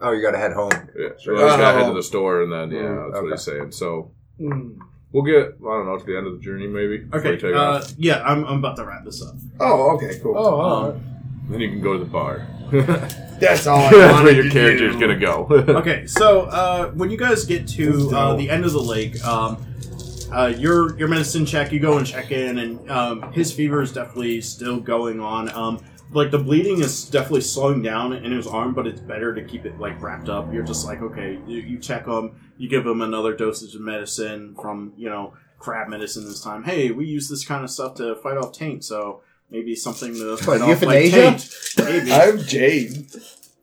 [0.00, 0.70] Oh, you got to head home.
[0.98, 1.88] Yeah, so I just gotta head Oh.
[1.90, 3.70] to the store, and then yeah, Mm, that's what he's saying.
[3.72, 4.76] So mm.
[5.12, 6.98] We'll get, I don't know, to the end of the journey maybe.
[6.98, 7.92] before Okay, take uh, off.
[7.96, 9.36] yeah, I'm, I'm about to wrap this up.
[9.60, 10.36] Oh, okay, cool.
[10.36, 11.00] Oh, all right.
[11.48, 12.44] Then you can go to the bar.
[13.40, 15.00] That's all I That's where your to character's do.
[15.00, 15.46] gonna go.
[15.80, 19.64] Okay, so uh, when you guys get to uh, the end of the lake, um,
[20.32, 23.92] uh, your your medicine check, you go and check in, and um, his fever is
[23.92, 25.50] definitely still going on.
[25.50, 29.42] Um, like the bleeding is definitely slowing down in his arm, but it's better to
[29.44, 30.52] keep it like wrapped up.
[30.52, 34.54] You're just like, okay, you, you check him, you give him another dosage of medicine
[34.60, 36.62] from you know crab medicine this time.
[36.62, 39.22] Hey, we use this kind of stuff to fight off taint, so
[39.54, 41.30] maybe something to fight off like euthanasia?
[41.30, 41.42] taint.
[41.78, 42.12] Maybe.
[42.12, 43.06] I have Jade.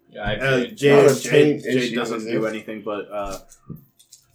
[0.10, 3.38] Yeah, I've Uh, played- Jade, Jade, Jade doesn't do anything, but uh,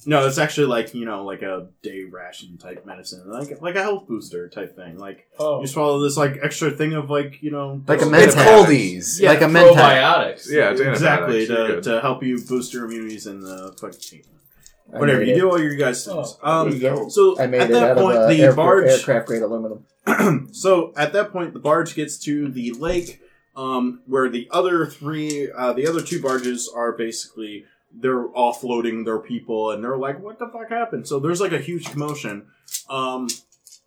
[0.09, 3.83] no, it's actually like you know, like a day ration type medicine, like like a
[3.83, 4.99] health booster type thing.
[4.99, 5.61] Like Oh.
[5.61, 8.35] you swallow this like extra thing of like you know, Like a this- med it's
[8.37, 8.47] Mentat.
[8.47, 9.21] coldies.
[9.21, 9.75] Yeah, like a mentat.
[9.75, 10.45] probiotics.
[10.51, 14.23] yeah, it's exactly to, to help you boost your immunities and the fucking team.
[14.87, 15.39] Whatever you it.
[15.41, 16.39] do, all your guys things.
[16.43, 17.11] Um, Dope.
[17.11, 19.43] so I made at it that out point, of uh, the air- barge aircraft grade
[19.43, 19.85] aluminum.
[20.53, 23.21] so at that point, the barge gets to the lake,
[23.57, 29.19] um, where the other three, uh, the other two barges are basically they're offloading their
[29.19, 32.47] people, and they're like, "What the fuck happened?" So there's like a huge commotion,
[32.89, 33.29] um,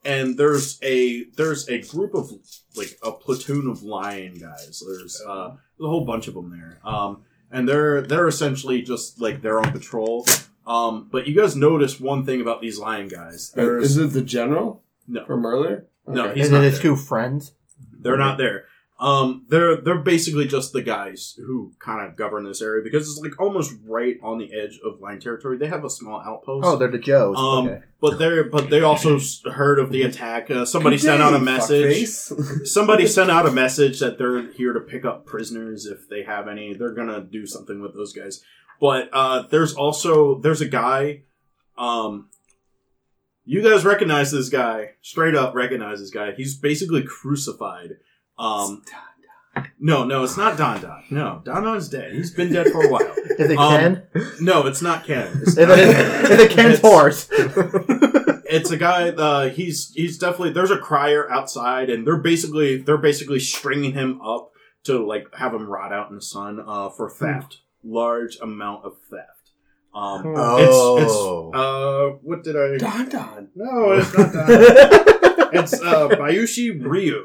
[0.03, 2.32] and there's a there's a group of
[2.76, 4.84] like a platoon of lion guys.
[4.86, 9.41] There's uh, a whole bunch of them there, um, and they're they're essentially just like
[9.41, 10.26] they're on patrol.
[10.65, 13.51] Um, but you guys notice one thing about these lion guys.
[13.51, 15.88] There's Is it the general no, from earlier?
[16.10, 16.82] No, he's Is not it his there.
[16.91, 17.53] two friends?
[18.01, 18.66] They're not there.
[18.99, 23.18] Um, they're they're basically just the guys who kind of govern this area because it's
[23.22, 25.57] like almost right on the edge of line territory.
[25.57, 26.68] They have a small outpost.
[26.68, 27.38] Oh, they're the Joes.
[27.38, 27.82] Um, okay.
[28.01, 30.51] but they're but they also s- heard of the attack.
[30.51, 31.95] Uh, somebody Good sent out a message.
[31.95, 32.68] fuckface.
[32.68, 36.49] Somebody sent out a message that they're here to pick up prisoners if they have
[36.49, 36.74] any.
[36.74, 38.43] They're gonna do something with those guys.
[38.82, 41.22] But uh, there's also there's a guy.
[41.78, 42.30] Um,
[43.50, 44.91] you guys recognize this guy?
[45.02, 46.34] Straight up recognize this guy.
[46.34, 47.97] He's basically crucified.
[48.38, 48.84] Um,
[49.80, 51.04] no, no, it's not Don Don.
[51.10, 52.14] No, Don Don's dead.
[52.14, 53.02] He's been dead for a while.
[53.39, 54.08] Is it um, Ken?
[54.39, 55.28] No, it's not Ken.
[55.41, 57.28] It's Is it, is it Ken's It's- horse?
[58.52, 62.97] it's a guy uh he's he's definitely there's a crier outside and they're basically they're
[62.97, 64.52] basically stringing him up
[64.84, 68.97] to like have him rot out in the sun uh for theft large amount of
[69.10, 69.39] theft
[69.94, 70.98] um Oh.
[70.98, 73.48] it's it's uh what did i Don Don.
[73.56, 77.24] no it's not that it's uh bayushi ryu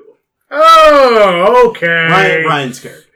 [0.50, 1.86] Oh, okay.
[1.86, 3.08] ryan ryan's character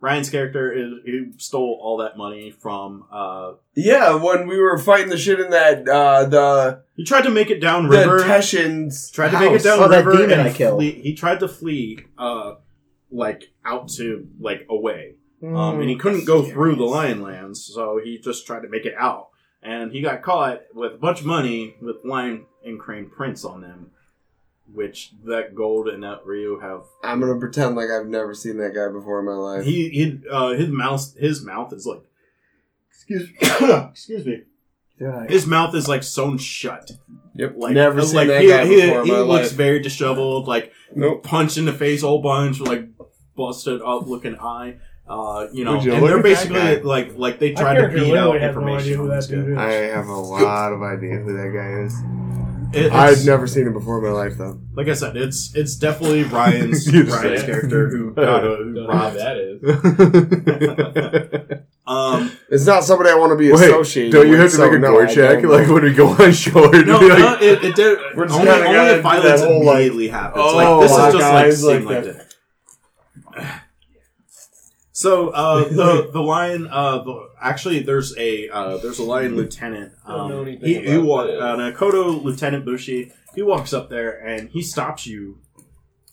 [0.00, 5.10] ryan's character is he stole all that money from uh Yeah, when we were fighting
[5.10, 9.10] the shit in that uh the he tried to make it down the river Teshin's
[9.10, 10.78] tried to make it down Oh, that river demon and I killed.
[10.78, 12.54] flee- he tried to flee uh
[13.10, 18.00] like out to like away um and he couldn't go through the lion lands so
[18.02, 19.28] he just tried to make it out
[19.62, 23.60] and he got caught with a bunch of money with lion and crane prints on
[23.60, 23.90] them
[24.72, 28.74] which that gold and that Ryu have I'm gonna pretend like I've never seen that
[28.74, 29.64] guy before in my life.
[29.64, 32.02] he, he uh his mouth his mouth is like
[32.90, 33.28] excuse
[33.90, 34.42] excuse me
[35.00, 35.28] Right.
[35.28, 36.92] his mouth is like sewn shut
[37.34, 39.52] Yep, like never seen like that he, guy he, before in he my looks life.
[39.56, 41.24] very disheveled like Nope.
[41.24, 42.88] punch in the face a whole bunch, like
[43.34, 44.76] busted up looking eye.
[45.08, 47.60] Uh, you know, Would you and look they're at that basically like like they My
[47.60, 48.94] tried to character beat out literally has no information.
[48.94, 49.36] who on that this guy.
[49.36, 49.58] is.
[49.58, 51.94] I have a lot of idea who that guy is.
[52.74, 54.58] It- it's- I've never seen him before in my life though.
[54.74, 57.46] like I said, it's it's definitely Ryan's You Ryan's say.
[57.46, 59.16] character who got a, who Don't know who robbed.
[59.18, 59.60] that is.
[61.84, 64.56] Um, It's not somebody I want to be Wait, associated don't you with, have to
[64.56, 66.70] so make a no, gore I check don't like when we go on shore?
[66.70, 67.98] to no, be no, like, it, it did.
[68.16, 70.44] We're just only kinda only gotta if do violence that whole, like- immediately happens.
[70.46, 72.16] Oh, like this is just like guys, seeing like like that.
[72.18, 72.21] that.
[75.02, 79.92] So uh, the the lion, uh, the, actually, there's a uh, there's a lion lieutenant.
[80.06, 83.12] Um, he he wa- uh, Nakoto Lieutenant Bushi.
[83.34, 85.38] He walks up there and he stops you,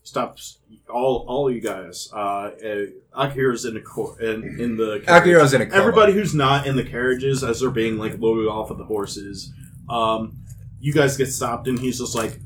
[0.03, 0.57] stops
[0.89, 2.09] all all you guys.
[2.11, 5.21] Uh, uh, Akira's in the cor- in, in the carriage.
[5.23, 5.79] Akira's in a coma.
[5.81, 9.53] Everybody who's not in the carriages as they're being like loaded off of the horses,
[9.87, 10.37] um,
[10.79, 12.39] you guys get stopped, and he's just like,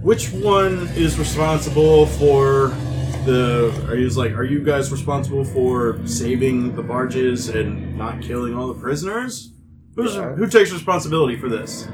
[0.00, 2.72] "Which one is responsible for
[3.24, 8.54] the?" Or he's like, "Are you guys responsible for saving the barges and not killing
[8.54, 9.52] all the prisoners?
[9.96, 10.34] Who's Yeah.
[10.34, 11.86] who takes responsibility for this?"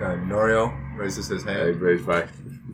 [0.00, 1.80] Uh, Norio raises his Hey, hand.
[1.80, 2.24] raise by.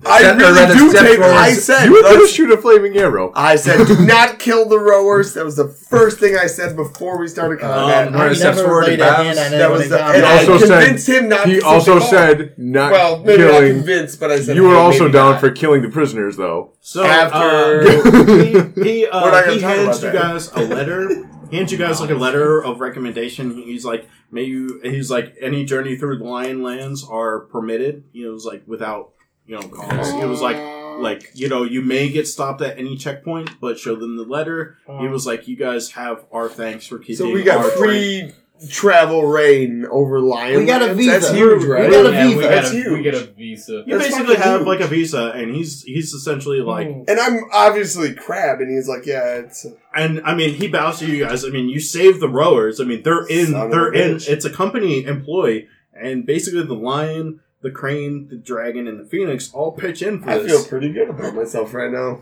[0.04, 1.18] I Step- really do take.
[1.18, 1.34] forward.
[1.34, 1.84] I said.
[1.86, 3.32] You were gonna let's- shoot a flaming arrow.
[3.34, 5.34] I said, do not kill the rowers.
[5.34, 8.08] That was the first thing I said before we started combat.
[8.08, 9.26] Um, Norio I steps never forward laid and a bows.
[9.26, 10.04] hand on that was anyone the.
[10.04, 10.24] And combat.
[10.24, 11.46] I also said- convinced him not.
[11.48, 14.70] He to also say, said not "Well, maybe not convinced, but I said You were
[14.70, 15.40] hey, also down not.
[15.40, 16.72] for killing the prisoners, though.
[16.80, 21.28] So After- uh, he, he, uh, he hands you guys a letter.
[21.50, 23.54] he hands you guys like a letter of recommendation.
[23.56, 24.80] He's like, may you.
[24.82, 28.04] He's like, any journey through the Lion Lands are permitted.
[28.12, 29.10] You know, it's like without
[29.46, 30.14] you know cost.
[30.14, 30.56] It was like
[31.00, 34.76] like you know you may get stopped at any checkpoint, but show them the letter.
[34.88, 37.16] It was like, you guys have our thanks for keeping.
[37.16, 38.32] So we got our train- free
[38.70, 40.60] travel rain over Lion.
[40.60, 40.98] We got a Lands?
[40.98, 41.10] visa.
[41.10, 42.40] That's huge, We got a yeah, we visa.
[42.42, 43.72] got That's a, we get a visa.
[43.86, 44.66] You That's basically have huge.
[44.68, 47.04] like a visa, and he's he's essentially like, Mm.
[47.08, 49.66] And I'm obviously crab, and he's like, yeah, it's
[49.96, 51.44] and I mean, he bows to you guys.
[51.44, 52.80] I mean, you save the rowers.
[52.80, 54.16] I mean, they're in, Son they're in.
[54.16, 54.28] bitch.
[54.28, 59.52] It's a company employee, and basically the lion, the crane, the dragon, and the phoenix
[59.52, 60.38] all pitch in for this.
[60.38, 62.20] I this feel pretty good about myself right now.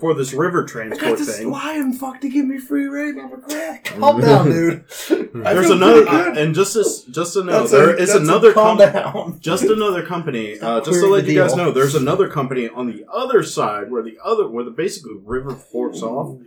[0.00, 1.50] for this river I transport got this thing.
[1.50, 3.20] lion fuck to give me free rain.
[3.20, 3.84] I'm a crab.
[3.84, 4.84] Calm down, dude.
[5.44, 6.38] I There's feel another, pretty good.
[6.38, 9.02] and just as just to know, That's a- there is that's a another Calm company.
[9.02, 9.38] down.
[9.42, 10.58] just another company.
[10.58, 11.64] Uh, just to Clearing let the you guys deal.
[11.66, 15.54] know, there's another company on the other side where the other where the basically river
[15.54, 16.38] forks off,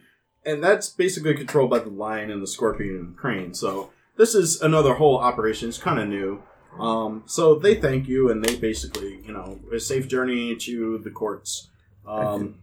[0.46, 3.54] and that's basically controlled by the lion and the scorpion and the crane.
[3.54, 5.70] So this is another whole operation.
[5.70, 6.42] It's kind of new.
[6.80, 11.12] Um, so they thank you, and they basically, you know, a safe journey to the
[11.12, 11.70] courts.
[12.06, 12.56] Um,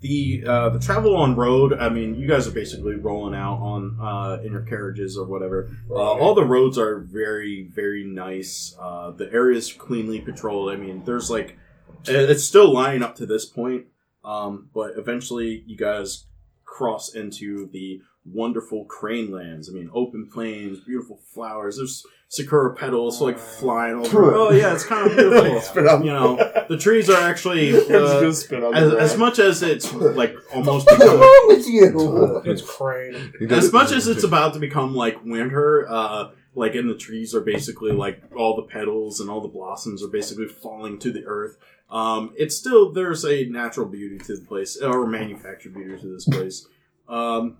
[0.00, 1.74] the uh, the travel on road.
[1.74, 5.70] I mean, you guys are basically rolling out on uh, in your carriages or whatever.
[5.90, 8.74] Uh, all the roads are very very nice.
[8.80, 10.72] Uh, the area is cleanly patrolled.
[10.72, 11.58] I mean, there's like
[12.06, 13.86] it's still lining up to this point,
[14.24, 16.24] um, but eventually you guys
[16.64, 19.68] cross into the wonderful crane lands.
[19.68, 21.76] I mean, open plains, beautiful flowers.
[21.76, 24.32] There's sakura petals like flying over.
[24.34, 25.60] Oh yeah, it's kind of beautiful.
[25.60, 26.36] Spit on- you know,
[26.68, 30.34] the trees are actually I'm just uh, spit on as, as much as it's like
[30.54, 32.42] almost What's become, wrong with you?
[32.44, 33.32] It's crane.
[33.50, 37.40] as much as it's about to become like winter, uh, like in the trees are
[37.40, 41.56] basically like all the petals and all the blossoms are basically falling to the earth.
[41.90, 46.26] Um, it's still there's a natural beauty to the place or manufactured beauty to this
[46.28, 46.64] place.
[47.08, 47.56] Um,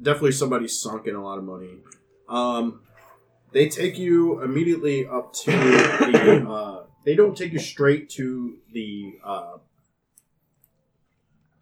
[0.00, 1.76] definitely somebody sunk in a lot of money.
[2.26, 2.80] Um,
[3.54, 6.44] they take you immediately up to the.
[6.54, 9.14] Uh, they don't take you straight to the.
[9.24, 9.58] Uh,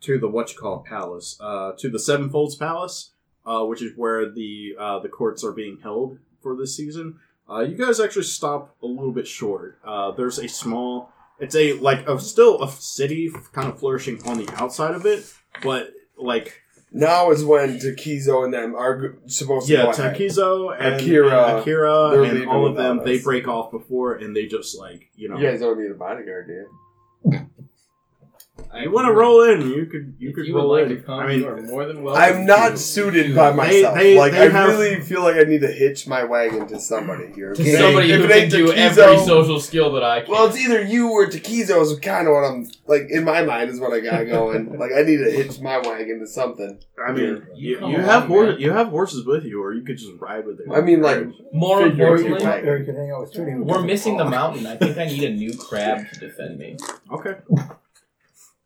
[0.01, 3.13] to the what you call palace, uh, to the Sevenfolds Palace,
[3.47, 7.21] uh, which is where the uh, the courts are being held for this season.
[7.49, 9.79] Uh, you guys actually stop a little bit short.
[9.85, 14.39] Uh, there's a small, it's a like a still a city kind of flourishing on
[14.39, 15.25] the outside of it,
[15.63, 16.62] but like
[16.95, 20.15] Now is when Takizo and them are g- supposed to yeah, go ahead.
[20.15, 24.37] Takizo and Akira, and, Akira and all of them without they break off before and
[24.37, 27.49] they just like you know You guys don't need a bodyguard, do you?
[28.75, 30.97] I you want to roll in you could you could you roll like in.
[30.97, 32.23] to come, I mean you are more than welcome.
[32.23, 33.95] I'm not to- suited by myself.
[33.99, 36.81] they- like they I have- really feel like I need to hitch my wagon to
[36.81, 37.53] somebody here.
[37.53, 40.31] to somebody If who it can do Takizo- every social skill that I can.
[40.31, 43.69] Well, it's either you or Takizo is kind of what I'm like in my mind
[43.69, 44.79] is what I got going.
[44.79, 46.79] like I need to hitch my wagon to something.
[47.07, 49.83] I mean, You you, you along, have horse, you have horses with you, or you
[49.83, 50.73] could just ride with them.
[50.73, 52.47] I mean, like more importantly.
[52.69, 53.53] Or you could hang out with Trudy.
[53.55, 54.67] we're missing the mountain.
[54.67, 56.77] I think I need a new crab to defend me.
[57.13, 57.35] okay.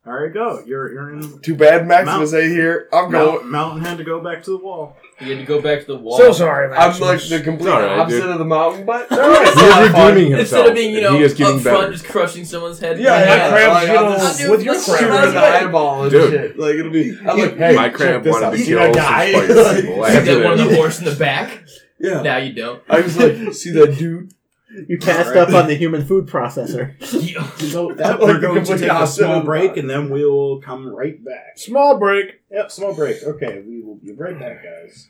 [0.06, 0.62] All right, go.
[0.64, 1.40] You're you're in.
[1.40, 2.88] too bad Maximus ain't here.
[2.92, 3.38] I'm going.
[3.38, 4.96] Mount, Mountain had to go back to the wall.
[5.20, 6.16] You had to go back to the wall.
[6.16, 6.80] So sorry, Max.
[6.96, 7.30] I'm like Maximus.
[7.30, 8.30] the complete All right, opposite dude.
[8.30, 10.14] of the mountain, but He's It's a lot fun.
[10.14, 10.40] redeeming himself.
[10.40, 11.92] Instead of being, you know, he is getting up front, better.
[11.92, 13.00] just crushing someone's head.
[13.00, 13.48] Yeah, My yeah.
[13.48, 15.24] crab's, like, you know, just with your let's crab.
[15.28, 16.30] in the eyeball and Dude.
[16.30, 16.58] shit.
[16.58, 17.18] Like it'll be.
[17.26, 19.32] I'm like, hey, My check crab wanted to kill some die?
[19.32, 19.96] spicy people.
[19.96, 21.64] You After got one of the horse in the back.
[21.98, 22.22] yeah.
[22.22, 22.80] Now you don't.
[22.88, 24.32] I was like, see that dude?
[24.88, 25.48] You passed Alright.
[25.48, 26.94] up on the human food processor.
[27.66, 31.56] So that, we're going to take a small break, and then we'll come right back.
[31.58, 32.40] Small break.
[32.50, 33.22] Yep, small break.
[33.22, 35.08] Okay, we will be right back, guys.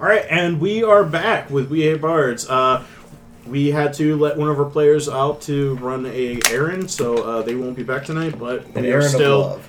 [0.00, 2.48] All right, and we are back with We Hate Bards.
[2.48, 2.86] Uh,
[3.46, 7.42] we had to let one of our players out to run a errand, so uh,
[7.42, 8.38] they won't be back tonight.
[8.38, 9.60] But An we are still.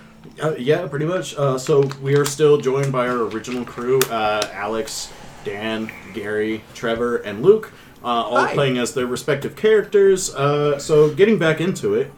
[0.41, 1.35] Uh, yeah, pretty much.
[1.35, 5.11] Uh, so we are still joined by our original crew: uh, Alex,
[5.43, 7.73] Dan, Gary, Trevor, and Luke,
[8.03, 10.33] uh, all playing as their respective characters.
[10.33, 12.11] Uh, so getting back into it,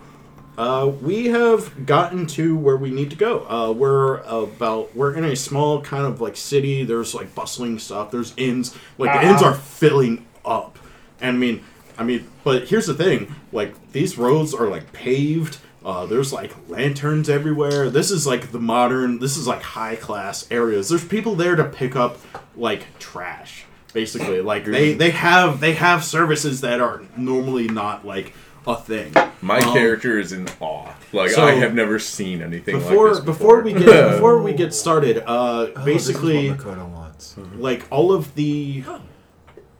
[0.57, 3.47] uh, we have gotten to where we need to go.
[3.47, 6.83] Uh, we're about we're in a small kind of like city.
[6.83, 8.11] There's like bustling stuff.
[8.11, 8.77] There's inns.
[8.97, 10.77] Like the inns are filling up.
[11.19, 11.63] And I mean,
[11.97, 15.57] I mean, but here's the thing: like these roads are like paved.
[15.83, 17.89] Uh, there's like lanterns everywhere.
[17.89, 19.19] This is like the modern.
[19.19, 20.89] This is like high class areas.
[20.89, 22.19] There's people there to pick up
[22.55, 24.41] like trash, basically.
[24.41, 28.33] Like they they have they have services that are normally not like
[28.65, 29.13] a thing.
[29.41, 30.93] My Um, character is in awe.
[31.11, 33.63] Like so, I have never seen anything before like this before before.
[33.63, 37.35] we get before we get started, uh, Oh, basically, wants.
[37.57, 38.83] like all of the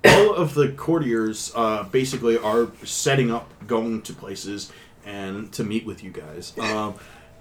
[0.05, 4.71] all of the courtiers uh, basically are setting up going to places
[5.05, 6.53] and to meet with you guys.
[6.59, 6.95] Um,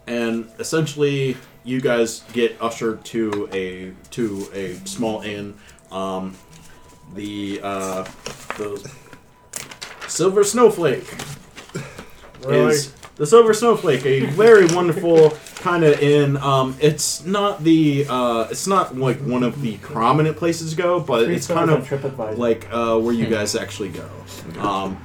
[0.07, 5.55] and essentially you guys get ushered to a to a small inn.
[5.91, 6.37] Um,
[7.15, 8.05] the uh,
[8.59, 8.91] the
[10.09, 11.07] Silver Snowflake
[12.45, 12.73] Really?
[12.75, 16.37] is the Silver Snowflake, a very wonderful kind of inn.
[16.39, 20.99] Um, it's not the uh, it's not like one of the prominent places to go,
[21.01, 22.37] but Three it's kind of TripAdvisor.
[22.39, 24.09] like uh, where you guys actually go.
[24.59, 24.99] Um,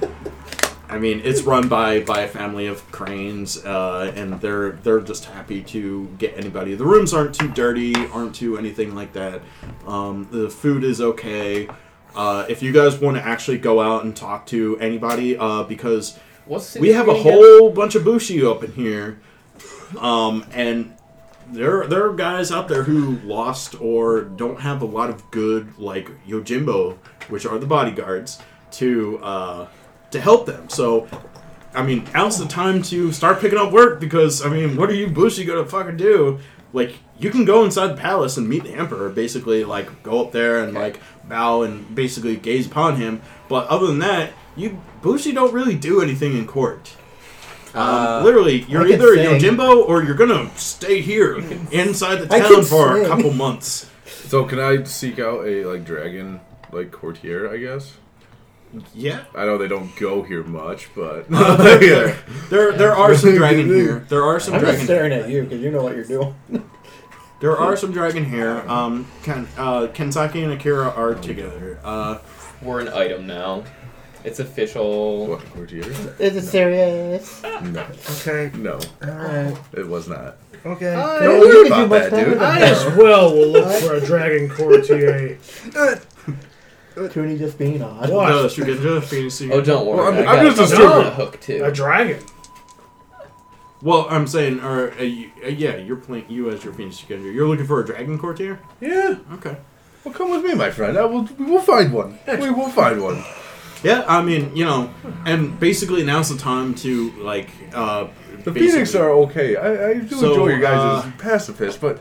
[0.90, 5.26] I mean, it's run by by a family of cranes, uh, and they're they're just
[5.26, 6.74] happy to get anybody.
[6.74, 9.42] The rooms aren't too dirty, aren't too anything like that.
[9.86, 11.68] Um, the food is okay.
[12.18, 16.18] Uh, if you guys want to actually go out and talk to anybody, uh, because
[16.80, 19.20] we have a whole bunch of bushi up in here,
[20.00, 20.96] um, and
[21.52, 25.78] there there are guys out there who lost or don't have a lot of good
[25.78, 26.98] like yojimbo,
[27.28, 28.40] which are the bodyguards,
[28.72, 29.68] to uh,
[30.10, 30.68] to help them.
[30.68, 31.06] So,
[31.72, 34.94] I mean, now's the time to start picking up work because I mean, what are
[34.94, 36.40] you bushi gonna fucking do?
[36.72, 39.08] Like, you can go inside the palace and meet the emperor.
[39.08, 43.20] Basically, like go up there and like bow and basically gaze upon him.
[43.48, 46.94] But other than that, you bushi don't really do anything in court.
[47.74, 49.40] Um, Uh, literally, you're I can either sing.
[49.56, 51.36] Yojimbo or you're gonna stay here
[51.70, 53.06] inside the I town can for a sing.
[53.08, 53.86] couple months.
[54.06, 56.40] So can I seek out a like dragon
[56.72, 57.52] like courtier?
[57.52, 57.94] I guess.
[58.94, 62.16] Yeah, I know they don't go here much, but Uh, there,
[62.50, 64.04] there, there are some dragon here.
[64.08, 64.84] There are some I'm just dragon.
[64.86, 66.34] staring at you because you know what you're doing.
[67.40, 68.64] There are some dragon here.
[68.68, 71.78] Um, Ken, uh, Kensaki and Akira are together.
[71.84, 72.18] Uh,
[72.60, 73.62] We're an item now.
[74.24, 75.28] It's official.
[75.28, 75.84] what courtier?
[76.18, 77.40] Is it serious?
[77.62, 77.86] No,
[78.20, 78.50] Okay.
[78.56, 79.56] no, Alright.
[79.74, 80.36] it was not.
[80.66, 80.92] Okay.
[80.92, 82.42] I- Don't You worry can about much that, better dude.
[82.42, 85.38] I as well will look for a dragon courtier.
[87.12, 88.10] Toonie just being odd.
[88.10, 88.28] What?
[88.30, 89.40] no, Shugenja, Phoenix.
[89.42, 89.98] Oh, don't worry.
[89.98, 91.64] Well, I'm- I I'm got just a assuming- a hook too.
[91.64, 92.20] A dragon.
[93.80, 97.32] Well, I'm saying, or uh, you, uh, yeah, you're playing you as your Phoenix Shugenja.
[97.32, 98.58] You're looking for a dragon courtier.
[98.80, 99.16] Yeah.
[99.34, 99.56] Okay.
[100.04, 100.98] Well, come with me, my friend.
[100.98, 101.22] I will.
[101.38, 102.18] We will find one.
[102.26, 103.22] We will find one.
[103.84, 104.90] Yeah, I mean, you know,
[105.24, 107.50] and basically now's the time to like.
[107.72, 108.08] Uh,
[108.44, 109.54] The basically- Phoenix are okay.
[109.56, 112.00] I, I do So, enjoy your guys' uh, pacifist, but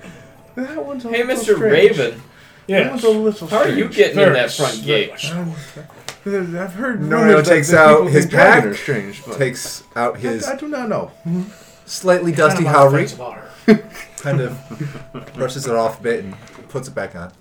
[0.56, 1.56] that one's a hey, little Mr.
[1.56, 1.98] strange.
[1.98, 2.22] Raven,
[2.68, 3.96] That one's a little how are you strange.
[3.96, 5.12] getting in that front gate?
[5.32, 5.54] Um,
[6.26, 9.26] I've heard Norio rumors that takes the out people his think dragon pack, are strange,
[9.26, 11.12] but Takes out his I, I do not know.
[11.88, 16.36] Slightly Kind dusty of Howry, offensive kind of brushes it off a bit and
[16.70, 17.32] puts it back on.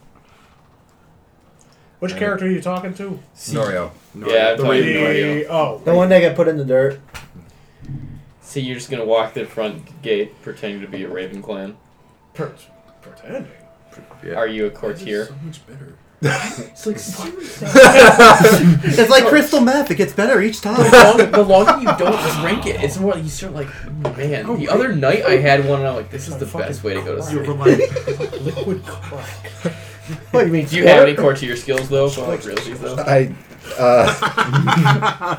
[1.98, 2.18] Which Yeah.
[2.18, 3.18] character are you talking to?
[3.36, 3.90] Norio.
[4.14, 5.34] No, Yeah, I'm the talking to Norio.
[5.42, 7.00] The, oh, The one that got put in the dirt.
[8.42, 11.76] See, you're just gonna walk the front gate pretending to be a Raven clan?
[12.34, 12.52] per-
[13.02, 13.50] pretending.
[14.22, 14.34] Yeah.
[14.34, 15.26] Are you a courtier?
[15.26, 15.94] So much better.
[16.22, 16.96] It's like
[17.36, 19.90] it's like crystal meth.
[19.90, 21.30] It gets better each the, time.
[21.30, 23.68] the longer you don't drink it, it's more you start like,
[24.16, 24.46] man.
[24.46, 26.94] Oh, the other night I had one, and I'm like, this is the best way
[26.94, 27.58] to go to You're sleep.
[27.58, 29.72] like, Liquid crack.
[30.30, 30.66] what do you mean?
[30.66, 32.08] Do you have any courtier skills though?
[32.08, 32.96] For like realties though?
[32.96, 33.34] I
[33.78, 35.36] uh,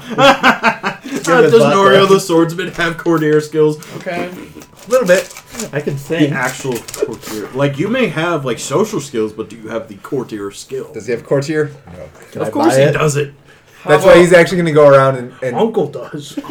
[1.28, 1.76] Uh, does vodka.
[1.78, 3.78] Norio the swordsman have courtier skills?
[3.98, 4.30] Okay.
[4.30, 5.34] a little bit.
[5.74, 7.50] I can say The actual courtier.
[7.52, 10.92] Like you may have like social skills, but do you have the courtier skill?
[10.94, 11.72] Does he have courtier?
[11.88, 12.10] No.
[12.32, 12.92] Can of I course buy he it?
[12.94, 13.34] does it.
[13.88, 16.38] That's why he's actually going to go around and, and Uncle does.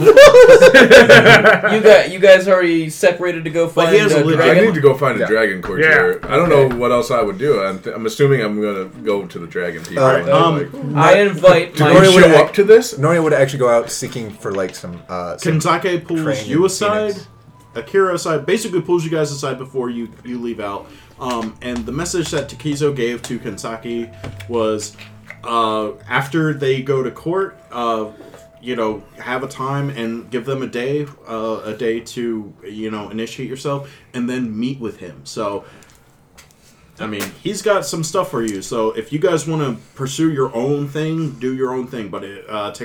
[0.56, 4.40] You got you guys already separated to go But find he has a a legit-
[4.40, 4.64] I dragon.
[4.66, 5.26] need to go find a Yeah.
[5.26, 6.20] dragon courtier.
[6.20, 6.32] Yeah.
[6.32, 7.62] I don't know what else I would do.
[7.62, 10.04] I'm, th- I'm assuming I'm gonna go to the dragon people.
[10.04, 10.28] Uh, right?
[10.28, 12.94] um, like, I invite do my we would show act- up to this?
[12.94, 15.02] Norio would actually go out seeking for like some.
[15.08, 17.28] Uh, some Kensaki pulls training you aside, Phoenix.
[17.74, 20.86] Akira aside, basically pulls you guys aside before you, you leave out.
[21.18, 24.10] Um, and the message that Takizo gave to Kensaki
[24.48, 24.96] was
[25.46, 28.10] uh, after they go to court, uh,
[28.60, 32.90] you know, have a time and give them a day, uh, a day to, you
[32.90, 35.24] know, initiate yourself and then meet with him.
[35.24, 35.64] So,
[36.98, 38.62] I mean, he's got some stuff for you.
[38.62, 42.08] So if you guys want to pursue your own thing, do your own thing.
[42.08, 42.78] But it, uh, is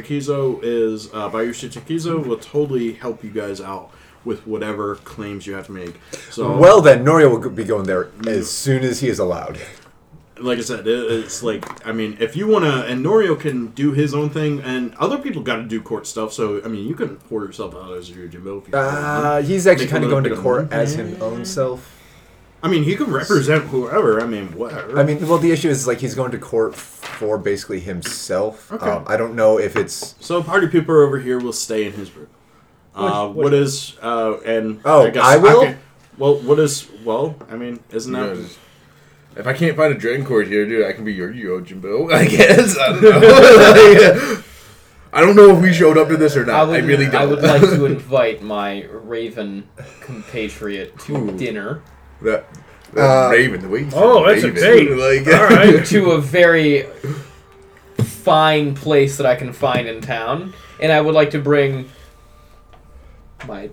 [1.14, 3.92] uh, Bayushi Takizo will totally help you guys out
[4.24, 5.96] with whatever claims you have to make.
[6.30, 9.60] So Well, then Norio will be going there as soon as he is allowed.
[10.42, 13.92] Like I said, it's like I mean, if you want to, and Norio can do
[13.92, 16.34] his own thing, and other people got to do court stuff.
[16.34, 18.60] So I mean, you can pour yourself out as your Jimbo.
[18.60, 18.74] If you.
[18.76, 20.82] Uh, he's actually kind of going to bit of court money.
[20.84, 21.98] as his own self.
[22.64, 24.22] I mean, he can represent whoever.
[24.22, 25.00] I mean, whatever.
[25.00, 28.72] I mean, well, the issue is like he's going to court for basically himself.
[28.72, 28.88] Okay.
[28.88, 30.16] Um, I don't know if it's.
[30.20, 32.28] So party people over here will stay in his room.
[32.94, 35.64] Uh, Which- which- what is uh, and Oh, guess I will?
[35.64, 35.80] can-
[36.18, 37.36] well, what is well?
[37.50, 38.44] I mean, isn't that Yeah,
[39.36, 42.14] If I can't find a dragon courtier, dude, I can be your Yojimbo.
[42.14, 42.78] I guess.
[42.78, 44.44] I don't know.
[45.14, 46.56] I don't know if we showed up to this or not.
[46.56, 47.16] I, would, really don't.
[47.16, 49.68] I would like to invite my Raven
[50.00, 51.38] compatriot to Ooh.
[51.38, 51.82] dinner
[52.22, 52.46] that,
[52.94, 53.62] that Uh, Raven.
[53.62, 54.90] The way you Oh, that's a date.
[54.92, 55.86] Like, All right.
[55.88, 56.86] to a very
[57.98, 61.90] fine place that I can find in town, and I would like to bring
[63.48, 63.70] my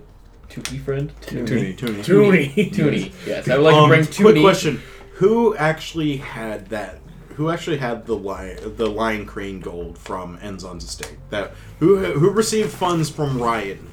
[0.49, 1.11] Tookie friend.
[1.21, 1.73] Toonie.
[1.77, 2.03] Toonie.
[2.03, 2.71] Toonie.
[2.71, 3.11] Toonie.
[3.25, 4.81] Yes, I would like Um, to bring quick question:
[5.19, 6.99] Who actually had that?
[7.35, 11.17] Who actually had the lion, the lion crane gold from Enzon's estate?
[11.29, 13.87] That who who received funds from Ryan?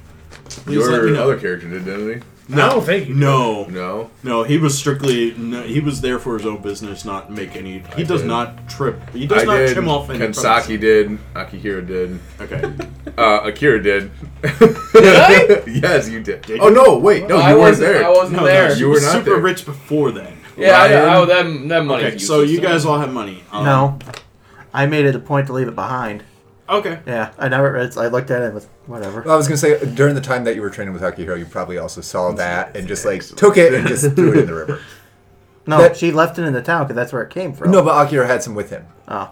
[0.49, 1.23] Please let me Your know.
[1.23, 3.19] other character did, didn't I don't think you did.
[3.19, 3.65] No.
[3.65, 4.09] No.
[4.23, 7.79] no, he was strictly no, he was there for his own business, not make any.
[7.97, 8.27] He does did.
[8.27, 9.09] not trip.
[9.11, 9.73] He does I not did.
[9.73, 10.19] trim off any.
[10.19, 11.17] Kensaki did.
[11.33, 12.19] Akihiro did.
[12.39, 12.63] Okay.
[13.17, 14.11] Uh, Akira did.
[14.43, 14.53] Did
[14.93, 15.63] I?
[15.67, 16.43] yes, you did.
[16.43, 16.75] Did oh you?
[16.75, 16.99] no!
[16.99, 18.05] Wait, no, I you weren't wasn't- there.
[18.05, 18.67] I wasn't No, there.
[18.69, 19.39] no, she You were was not super there.
[19.39, 20.36] rich before then.
[20.57, 21.05] Yeah, I know.
[21.05, 21.15] Ryan?
[21.17, 22.03] Oh, that that money.
[22.05, 23.43] Okay, so you guys all have money.
[23.51, 23.99] Um, No,
[24.73, 26.23] I made it a point to leave it behind.
[26.69, 26.99] Okay.
[27.05, 27.77] Yeah, I never.
[27.77, 29.21] It's, I looked at it with whatever.
[29.21, 31.45] Well, I was gonna say during the time that you were training with Akihiro, you
[31.45, 34.53] probably also saw that and just like took it and just threw it in the
[34.55, 34.81] river.
[35.69, 37.71] No, that- she left it in the town because that's where it came from.
[37.71, 38.85] No, but Akihiro had some with him.
[39.09, 39.29] Oh,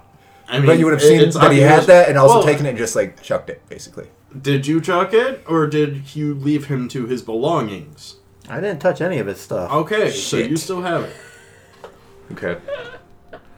[0.50, 2.18] I mean, but you would have it- seen it's that he Akira's- had that and
[2.18, 4.08] also Well, taken it and just like chucked it, basically.
[4.42, 8.16] Did you chuck it, or did you leave him to his belongings?
[8.50, 9.72] I didn't touch any of his stuff.
[9.72, 10.50] Okay, so Shit.
[10.52, 11.16] you still have it.
[12.34, 12.60] Okay.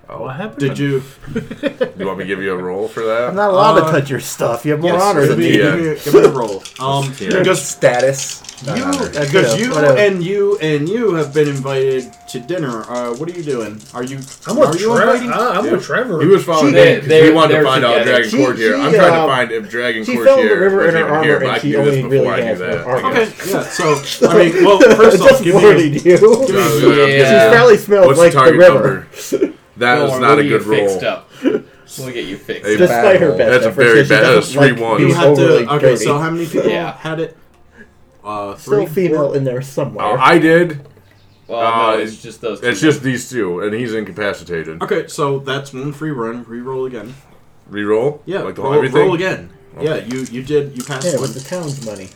[0.10, 0.60] Oh, what happened?
[0.60, 1.04] Did you?
[1.98, 3.30] You want me to give you a roll for that?
[3.30, 4.64] I'm not allowed Uh, to touch your stuff.
[4.66, 5.58] You have more Yes, honor than me, me.
[5.58, 6.62] Give, me, give me a roll.
[6.80, 7.40] Um, Yeah.
[7.40, 8.44] because Status.
[8.64, 8.86] you,
[9.20, 9.98] because you whatever.
[9.98, 12.84] and you and you have been invited to dinner.
[12.88, 13.82] Uh, what are you doing?
[13.96, 14.20] Are you?
[14.46, 15.14] I'm are with you Trevor.
[15.14, 15.32] inviting?
[15.32, 16.22] Uh, I'm with Trevor.
[16.22, 18.12] He was following They- me 'cause they're- we wanted to they're find out together.
[18.12, 18.76] Dragon She- Court here.
[18.76, 20.78] she, I'm trying uh, to find if Dragon she Court fell in the here river
[20.78, 22.42] was in her even armor here, and I she can this only really before I
[22.42, 22.86] has do no that.
[22.88, 23.10] armor.
[23.10, 23.64] Okay, yeah.
[23.64, 25.62] So I mean, well, first off, just give me.
[25.64, 26.00] warning you.
[26.00, 27.06] Give Uh, me I'm Yeah.
[27.06, 29.08] She guessing- probably smells What's like the the, target river.
[29.42, 29.57] number?
[29.78, 30.88] That Don't is worry, not we'll a good roll.
[30.88, 31.30] Fixed up.
[32.00, 32.66] We'll get you fixed.
[32.66, 32.80] Hey, up.
[32.80, 33.38] Despite her roll.
[33.38, 35.02] best That's a efforts, very she bad- doesn't that's three like ones.
[35.02, 35.74] You have to.
[35.76, 36.04] Okay, dirty.
[36.04, 36.98] so how many people Yeah.
[36.98, 37.38] had it?
[38.24, 39.36] Uh, Still female four?
[39.38, 40.06] in there somewhere.
[40.06, 40.86] Uh, I did.
[41.48, 42.60] Well, Uh, no, it's just those.
[42.60, 42.68] Two.
[42.68, 44.82] It's just these two, and he's incapacitated.
[44.84, 46.44] Okay, so that's one free run.
[46.46, 47.14] Re-roll again.
[47.72, 48.20] Reroll?
[48.26, 49.02] Yeah, Like the whole roll, everything?
[49.06, 49.50] roll again.
[49.80, 50.76] Yeah, you you did.
[50.78, 52.10] You passed yeah, it was the town's money.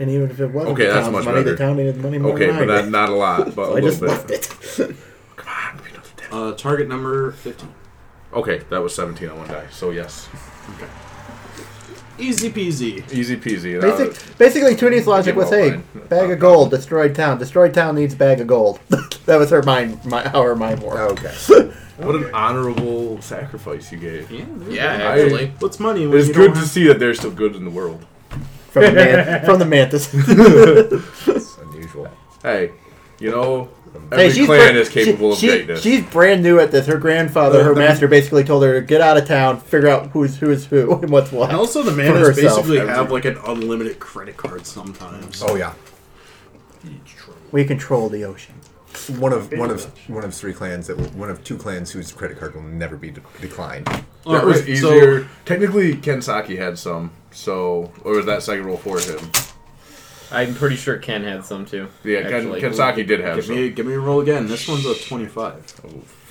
[0.00, 2.18] And even if it wasn't Okay, the that's town's much money, the town needed money
[2.18, 2.90] more Okay, than but I not, did.
[2.92, 4.48] not a lot, but So a I just little left bit.
[4.90, 4.96] it.
[5.36, 7.72] Come on, we know the damn- Uh, target number fifteen.
[8.32, 10.28] Okay, that was 17 on one die, so yes.
[10.74, 10.88] Okay.
[12.18, 13.12] Easy peasy.
[13.12, 13.74] Easy peasy.
[13.74, 15.84] and, Basic, basically, Toonie's logic was, all hey, mine.
[16.08, 17.38] bag of gold, destroyed town.
[17.38, 18.80] Destroyed town needs bag of gold.
[19.26, 21.24] that was her mind, my, how her mind worked.
[21.24, 21.70] Okay.
[21.98, 24.28] What an honorable sacrifice you gave.
[24.28, 24.82] Yeah, Yeah.
[25.12, 25.52] actually.
[25.60, 26.08] What's money?
[26.08, 28.04] When It's you good don't to have- see that there's still good in the world.
[28.72, 30.08] From the, man, from the mantis.
[31.26, 32.08] That's unusual.
[32.42, 32.72] Hey,
[33.20, 33.68] you know,
[34.12, 35.82] every she's clan bra- is capable she- of she- greatness.
[35.82, 36.86] She's brand new at this.
[36.86, 40.36] Her grandfather, her master, basically told her to get out of town, figure out who's
[40.38, 41.50] who's who and what's what.
[41.50, 42.56] And also, the For man herself.
[42.66, 45.42] basically have like an unlimited credit card sometimes.
[45.46, 45.74] Oh yeah.
[47.52, 48.54] We control the ocean.
[49.18, 52.12] One of one of one of three clans that will, one of two clans whose
[52.12, 53.88] credit card will never be de- declined.
[53.88, 55.28] Oh, that Alright, was so- easier.
[55.44, 59.18] Technically, Kensaki had some, so or was that second roll for him?
[60.34, 61.88] I'm pretty sure Ken had some too.
[62.02, 62.60] Yeah, Ken, actually.
[62.60, 63.54] Kensaki did have Give some.
[63.56, 64.46] me, give me a roll again.
[64.46, 65.54] This one's a twenty-five.
[65.84, 66.23] Oh fuck!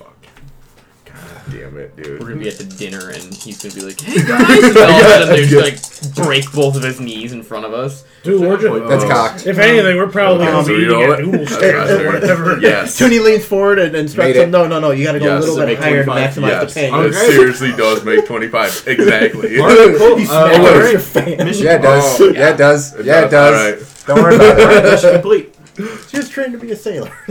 [1.14, 2.20] God damn it, dude.
[2.20, 4.90] We're gonna be at the dinner and he's gonna be like, "Hey guys!" And all
[4.90, 8.04] of a sudden they just like break both of his knees in front of us.
[8.24, 9.10] Dude, we're just, That's Oh.
[9.10, 9.46] cocked.
[9.46, 11.20] if anything, we're probably going to so be you eating know at what?
[11.20, 12.60] Dual That's Stare right or whatever.
[12.62, 12.98] Yes.
[12.98, 14.52] Toonie leans forward and instructs Made him, it.
[14.52, 16.34] no, no, no, you gotta go Yes, a little to bit make higher to 25.
[16.34, 16.94] maximize Yes, the pain.
[16.94, 17.32] it Okay.
[17.36, 18.84] seriously does make 25.
[18.88, 19.60] Exactly.
[19.60, 20.16] Alright, cool.
[20.16, 20.92] He Uh, smells alright.
[20.92, 21.28] your fan.
[21.54, 22.22] Yeah, it does.
[22.22, 22.50] Oh, yeah.
[22.50, 22.96] it does.
[22.96, 23.54] It yeah, does, it does.
[23.78, 24.06] alright.
[24.08, 24.84] Don't worry about it.
[24.92, 25.53] mission complete.
[25.76, 27.12] She was trained to be a sailor.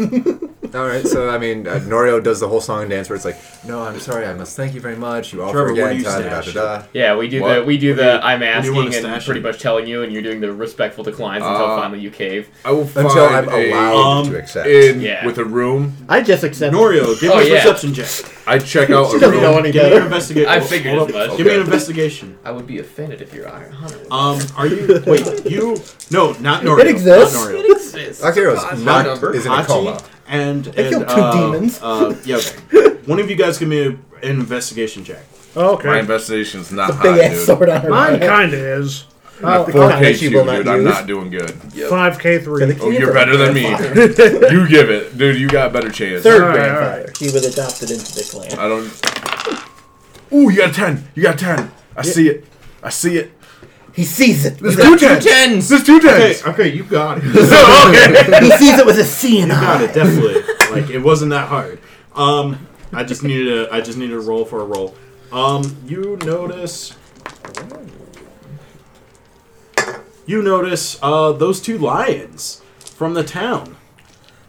[0.75, 3.25] All right, so I mean, uh, Norio does the whole song and dance where it's
[3.27, 5.33] like, "No, I'm sorry, I must thank you very much.
[5.33, 6.85] You offer Trevor, where do again." you Da, da, da, stash da, da.
[6.95, 9.41] Yeah, we do the we do the I'm do you asking wanna and stash pretty
[9.41, 9.43] it?
[9.45, 12.49] much telling you, and you're doing the respectful declines until Uh, finally you cave.
[12.65, 14.67] I will find Until I'm a, allowed um, to accept.
[14.67, 15.27] in Yeah.
[15.27, 15.95] with a room.
[16.09, 16.75] I just accept.
[16.75, 17.63] Norio, give Oh, me a yeah.
[17.63, 18.09] perception check.
[18.47, 19.43] I check out She a doesn't room.
[19.43, 20.05] know any Give me an better.
[20.07, 20.51] investigation.
[20.51, 21.37] I figured as much.
[21.37, 22.39] Give me an investigation.
[22.45, 24.01] I would be offended if you're Iron Hunter.
[24.11, 25.03] Um, are you?
[25.07, 25.77] Wait, you?
[26.11, 26.81] No, not Norio.
[26.81, 27.35] It exists.
[27.35, 27.71] Not Norio.
[27.71, 28.23] exists.
[28.35, 29.35] Akiro's Phone not number.
[29.35, 30.03] is in a Hachi coma.
[30.29, 31.81] and I and killed two uh, demons.
[31.83, 32.37] Uh, yeah.
[32.37, 32.89] okay.
[33.07, 35.25] One of you guys give me a, an investigation check.
[35.55, 35.99] My Okay.
[35.99, 37.47] investigation's not The hot, big ass dude.
[37.47, 38.29] sword on her Mine back.
[38.29, 39.05] kind of is.
[39.45, 40.69] I'll- Uh, I'll 4K bet she will two, not dude.
[40.69, 40.85] I'm use.
[40.95, 41.51] not doing good.
[41.51, 42.79] 5K3.
[42.81, 43.63] Oh, you're better than me.
[44.53, 45.37] you give it, dude.
[45.41, 46.23] You got a better chance.
[46.23, 47.13] Third Alright, grandfather.
[47.19, 48.53] He was adopted into the clan.
[48.59, 50.33] I don't.
[50.33, 51.09] Ooh, you got ten.
[51.15, 51.71] You got ten.
[51.97, 52.45] I see it.
[52.83, 53.33] I see it.
[53.95, 54.59] He sees it.
[54.59, 55.25] There's two tens.
[55.25, 55.69] tens.
[55.69, 56.43] There's two tens.
[56.43, 57.23] Okay, okay, you got it.
[57.35, 58.41] so, okay.
[58.45, 59.61] he sees it with a C and I.
[59.61, 60.43] got it, definitely.
[60.71, 61.79] like it wasn't that hard.
[62.15, 64.95] Um, I just needed a I just needed a roll for a roll.
[65.31, 66.97] Um, you notice.
[70.25, 73.77] You notice uh, those two lions from the town.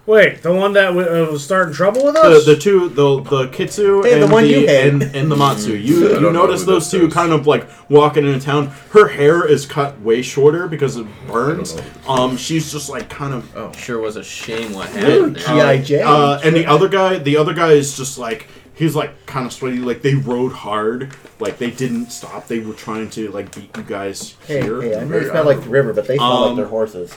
[0.05, 2.45] Wait, the one that w- uh, was starting trouble with us?
[2.45, 4.89] the two, the the Kitsu Hey, and the one you hate.
[4.89, 5.73] and, and the Matsu.
[5.75, 7.13] I You don't you know notice who those this two is.
[7.13, 8.67] kind of like walking into town.
[8.91, 11.81] Her hair is cut way shorter because it burns.
[12.05, 15.81] Um, she's just like kind of Sure was a shame what happened there.
[15.81, 16.01] G.I.
[16.03, 19.53] Uh, and the other guy, the other guy is just like he's like kind of
[19.53, 19.77] sweaty.
[19.77, 21.15] Like they rode hard.
[21.39, 22.47] Like they didn't stop.
[22.49, 24.81] They were trying to like beat you guys Hey, here.
[24.81, 27.15] hey, I know they smell like the river, but they smell Um, like their horses.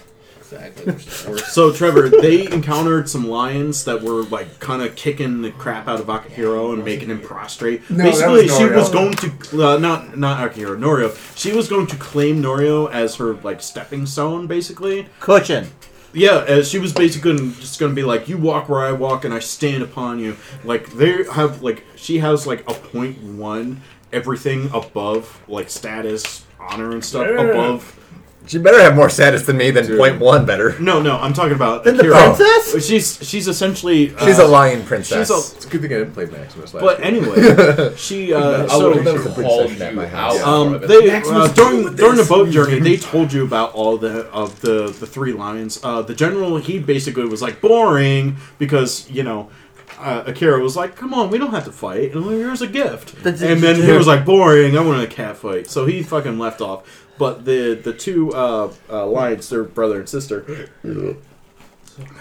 [0.52, 0.92] Exactly.
[0.92, 1.46] which is worse.
[1.52, 6.00] So Trevor, they encountered some lions that were like kind of kicking the crap out
[6.00, 7.88] of Akihiro and making him prostrate.
[7.90, 9.30] No, Basically, was she was going to
[9.66, 11.16] uh, not not Akihiro, Norio.
[11.36, 15.08] She was going to claim Norio as her like stepping stone, basically.
[15.20, 15.68] Cushion.
[16.12, 19.24] Yeah, uh, she was basically just going to be like, "You walk where I walk,
[19.26, 23.82] and I stand upon you." Like they have like she has like a point one
[24.12, 27.42] everything above like status, honor, and stuff Yeah.
[27.42, 27.98] above.
[28.46, 30.78] She better have more status than me than point one better.
[30.78, 32.86] No, no, I'm talking about Then the princess?
[32.86, 35.28] She's she's essentially uh, She's a lion princess.
[35.28, 37.06] she's a- It's a good thing I didn't play Maximus last But year.
[37.08, 40.06] anyway, she uh, I so would that was have a big called session at my
[40.06, 40.38] house.
[40.38, 40.46] out.
[40.46, 43.96] um they uh, Maximus, during deal during the boat journey they told you about all
[43.96, 45.80] the of the the three lions.
[45.82, 49.50] Uh, the general he basically was like boring because you know.
[49.98, 52.12] Uh, Akira was like, "Come on, we don't have to fight.
[52.14, 54.76] And here's a gift." That's- And then he was like, "Boring.
[54.76, 57.05] I want a cat fight." So he fucking left off.
[57.18, 60.68] But the the two uh, uh, lions, their brother and sister,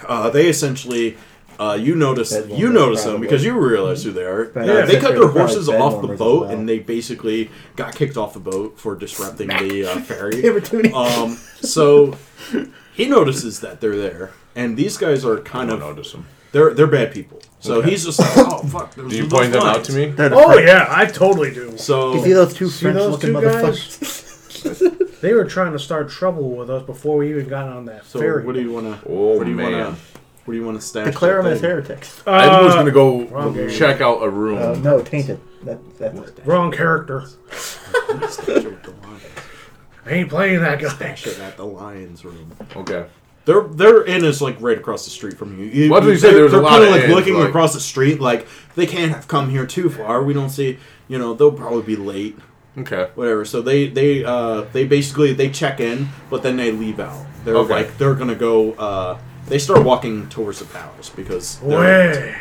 [0.08, 1.18] uh, they essentially,
[1.60, 3.28] uh, you notice Bed you warmers, notice them probably.
[3.28, 4.46] because you realize who they are.
[4.46, 6.50] But Uh, yeah, they I cut their they're horses off bed the warmers boat, well.
[6.52, 10.44] and they basically got kicked off the boat for disrupting the uh, ferry.
[10.94, 12.16] Um, so
[12.94, 16.26] he notices that they're there, and these guys are kind of notice him.
[16.54, 17.42] they're they're bad people.
[17.60, 17.90] So Okay.
[17.90, 18.94] he's just like, oh fuck.
[18.96, 20.06] those Do you are point them out lions." to me?
[20.08, 21.78] They're the oh, French- yeah, I totally do.
[21.78, 24.22] So You see those two See French-looking two motherfuckers?
[25.22, 28.20] They were trying to start trouble with us before we even got on that so
[28.20, 28.44] ferry.
[28.46, 29.10] what do you want to?
[29.10, 29.72] Oh what do you man.
[29.72, 30.02] want to?
[30.44, 31.06] What do you want to stash?
[31.06, 31.70] Declare them as thing?
[31.72, 32.22] heretics.
[32.28, 34.60] I was Uh, gonna go check out a room.
[34.62, 35.40] Uh, no, tainted.
[35.64, 37.24] That, that's Wrong character.
[37.52, 39.24] Stash it at the lions.
[40.06, 40.90] I ain't playing that guy.
[40.90, 42.52] Stash it at the lions room.
[42.76, 43.06] Okay.
[43.46, 45.66] Their their inn is like right across the street from you.
[45.66, 47.14] you Well, that's you said, they're- there was a they're lot kinda of like inns,
[47.16, 48.46] looking like- across the street, like
[48.76, 50.22] they can't have come here too far.
[50.24, 52.38] We don't see, you know, they'll probably be late,
[52.78, 53.10] Okay.
[53.16, 53.46] whatever.
[53.46, 57.26] So they they uh they basically they check in, but then they leave out.
[57.44, 57.74] They're Okay.
[57.74, 58.74] like they're gonna go.
[58.74, 59.18] uh
[59.48, 62.36] They start walking towards the palace because Way.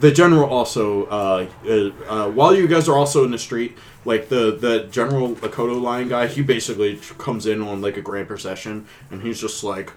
[0.00, 3.76] the general also uh, uh, uh, while you guys are also in the street
[4.06, 8.26] like the the general Lakoto line guy he basically comes in on like a grand
[8.26, 9.92] procession and he's just like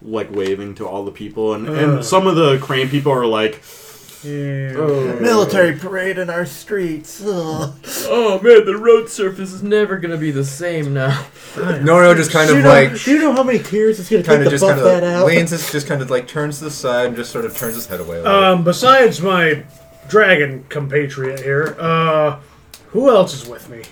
[0.00, 3.54] like waving to all the people and, and some of the crane people are like
[3.54, 3.87] Yeah.
[4.24, 5.18] Oh.
[5.20, 7.22] military parade in our streets.
[7.24, 7.74] Ugh.
[8.10, 11.26] Oh man, the road surface is never gonna be the same now.
[11.54, 14.08] Noro just kind do, you of know, like do you know how many tears it's
[14.10, 15.26] going to kind take of to just buff kind that of out?
[15.26, 17.74] leans his, just kind of like turns to the side and just sort of turns
[17.74, 18.18] his head away.
[18.18, 18.44] a little.
[18.44, 19.64] Um, besides my
[20.08, 22.40] dragon compatriot here, uh,
[22.88, 23.82] who else is with me?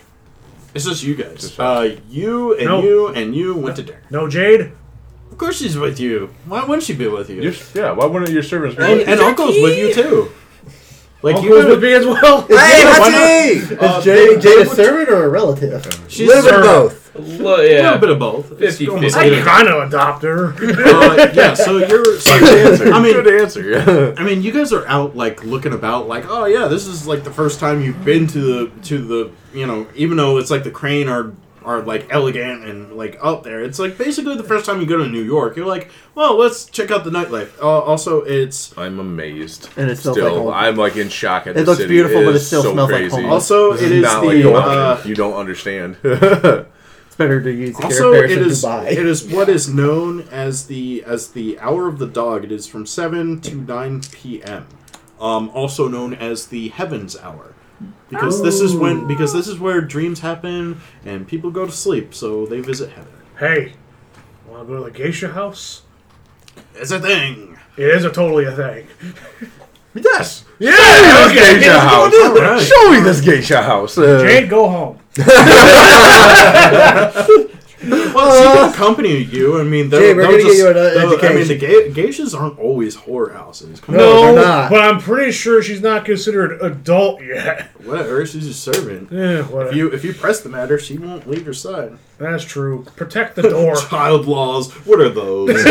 [0.75, 2.85] it's just you guys Just uh, you and Nope.
[2.85, 4.73] you and you went to dinner No Jade?
[5.37, 7.91] Of course she's with you why wouldn't she be with you You're, yeah.
[7.93, 8.83] Why wouldn't your servants be?
[8.85, 9.27] and, with and you?
[9.27, 10.33] uncle's with you too
[11.23, 12.43] like Uncle you is with me as well?
[12.43, 13.83] hey, why Hachi!
[13.83, 16.05] Uh, Is Jade, they- Jade a servant or a relative?
[16.09, 17.15] she's Live in a both.
[17.17, 17.97] Lo- A little yeah.
[17.97, 18.89] bit of both It's 50-50.
[18.95, 20.47] almost I like- kind of adopted her.
[20.87, 22.19] uh, yeah, so you're.
[22.21, 22.93] So Good answer.
[22.93, 23.63] I mean, good answer.
[23.69, 24.15] Yeah.
[24.19, 27.25] I mean, you guys are out like looking about, like, oh yeah, this is like
[27.25, 30.65] the first time you've been to the to the you know, even though it's like
[30.65, 31.33] the crane are
[31.67, 34.97] are like elegant and like up there, it's like basically the first time you go
[34.97, 35.57] to New York.
[35.57, 37.51] You're like, well, let's check out the nightlife.
[37.61, 39.69] Uh, also, it's I'm amazed.
[39.77, 40.55] And it smells still, like home.
[40.55, 41.63] I'm like in shock at this.
[41.63, 41.93] It the looks city.
[41.95, 43.21] beautiful, but it is still so smells like crazy.
[43.23, 43.33] home.
[43.33, 44.79] also This it is is not the like Oregon.
[44.79, 45.97] uh, you don't understand.
[47.07, 48.93] It's better to use the also Paris it in is Dubai.
[48.93, 52.45] it is what is known as the as the hour of the dog.
[52.45, 54.67] It is from seven to nine p.m.
[55.19, 57.55] Um, also known as the heavens hour.
[58.09, 62.15] Because this is when because this is where dreams happen and people go to sleep,
[62.15, 63.13] so they visit heaven.
[63.39, 63.73] hey,
[64.49, 65.83] want to go to the geisha house?
[66.75, 67.59] It's a thing.
[67.77, 68.87] It is a totally a thing.
[69.95, 70.45] yes.
[70.59, 71.55] Yeah, This okay.
[71.61, 72.15] geisha house.
[72.15, 72.63] Alright.
[72.63, 73.99] Show me this geisha house.
[73.99, 74.99] Uh, Jade, go home.
[77.91, 79.61] Well, she can accompany you.
[79.61, 80.99] I mean, they'll, Jay, we're they'll gonna get you an, uh, they'll-
[81.31, 81.93] I mean, the education.
[81.93, 83.81] ga- geishas aren't always whorehouses.
[83.83, 84.71] Come No, on, they're not.
[84.71, 87.69] but I'm pretty sure she's not considered adult yet.
[87.85, 88.25] whatever.
[88.27, 89.09] She's a servant.
[89.13, 89.71] Yeah, whatever.
[89.71, 91.99] If you if you press the matter, she won't leave your side.
[92.19, 92.85] That's true.
[92.97, 93.77] Protect the door.
[93.77, 94.73] Child laws.
[94.87, 95.51] What are those?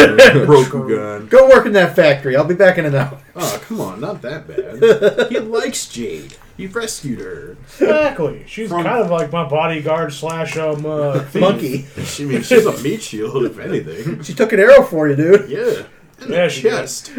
[0.49, 1.30] Rokugan.
[1.30, 2.36] Go work in that factory.
[2.36, 3.20] I'll be back in an hour.
[3.36, 5.30] Oh, come on, not that bad.
[5.32, 6.36] he likes Jade.
[6.58, 7.58] You rescued her.
[7.80, 8.43] Exactly.
[8.47, 11.41] She's From- kind of like my bodyguard slash um uh, thief.
[11.41, 11.86] Monkey.
[12.06, 14.24] She mean she's a meat shield, if anything.
[14.24, 15.49] She took an arrow for you, dude.
[15.49, 15.84] Yeah.
[16.26, 16.70] In Yeah, the she did.
[16.72, 17.12] chest.